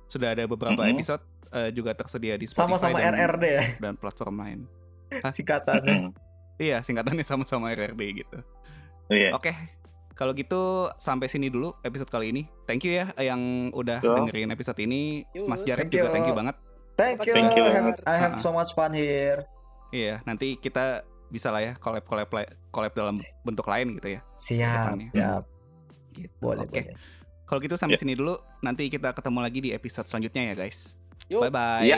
Sudah 0.05 0.31
ada 0.31 0.45
beberapa 0.45 0.85
Mhm. 0.85 0.93
episode 0.93 1.23
eh, 1.49 1.71
juga 1.71 1.91
tersedia 1.91 2.35
di 2.35 2.45
Spotify 2.45 2.77
Sama-sama 2.77 2.97
dan, 2.99 3.15
RRD 3.15 3.45
ya 3.47 3.63
dan 3.79 3.93
platform 3.95 4.35
lain. 4.37 4.59
singkatannya. 5.31 5.97
Hmm. 5.97 6.11
Iya, 6.55 6.81
singkatannya 6.81 7.23
sama-sama 7.23 7.71
RRD 7.71 8.01
gitu. 8.17 8.37
Iya. 9.07 9.31
Oke. 9.31 9.53
Kalau 10.11 10.31
gitu 10.31 10.87
sampai 10.95 11.27
sini 11.27 11.47
dulu 11.47 11.75
episode 11.81 12.07
kali 12.07 12.31
ini. 12.31 12.43
Thank 12.63 12.83
you 12.83 12.95
ya 12.95 13.11
yang 13.19 13.39
udah 13.71 13.99
Yo. 13.99 14.15
dengerin 14.15 14.47
episode 14.49 14.79
ini. 14.79 15.23
Mas 15.43 15.61
Jared 15.61 15.87
Thank 15.87 15.95
juga 15.95 16.07
you. 16.07 16.13
thank 16.13 16.27
you 16.27 16.35
banget. 16.35 16.55
Thank 16.95 17.17
you. 17.23 17.33
Thank 17.33 17.51
you. 17.53 17.63
I 17.63 17.71
have, 17.73 17.87
I 18.03 18.15
have 18.15 18.35
Ah. 18.35 18.41
so 18.41 18.49
much 18.49 18.71
fun 18.71 18.91
here. 18.91 19.43
Iya, 19.91 20.23
nanti 20.23 20.55
kita 20.55 21.03
bisa 21.27 21.51
lah 21.51 21.61
ya 21.61 21.73
collab 21.75 22.03
collab 22.03 22.27
collab 22.75 22.91
dalam 22.91 23.15
bentuk 23.47 23.63
lain 23.71 23.95
gitu 23.95 24.19
ya. 24.19 24.21
Siap, 24.35 24.99
siap. 25.15 25.43
Gitu. 26.11 26.35
Boleh, 26.43 26.67
Oke. 26.67 26.83
boleh. 26.83 26.95
Kalau 27.45 27.59
gitu 27.63 27.75
sampai 27.79 27.95
Ya. 27.95 28.01
sini 28.03 28.13
dulu. 28.19 28.35
Nanti 28.59 28.91
kita 28.91 29.15
ketemu 29.15 29.39
lagi 29.39 29.59
di 29.63 29.69
episode 29.71 30.09
selanjutnya 30.11 30.51
ya, 30.51 30.53
guys. 30.59 30.97
Yuk. 31.31 31.47
Bye 31.47 31.53
bye. 31.53 31.87
Ya. 31.87 31.97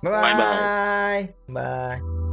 Bye-bye. 0.00 0.32
Bye-bye. 0.36 1.22
Bye. 1.48 2.29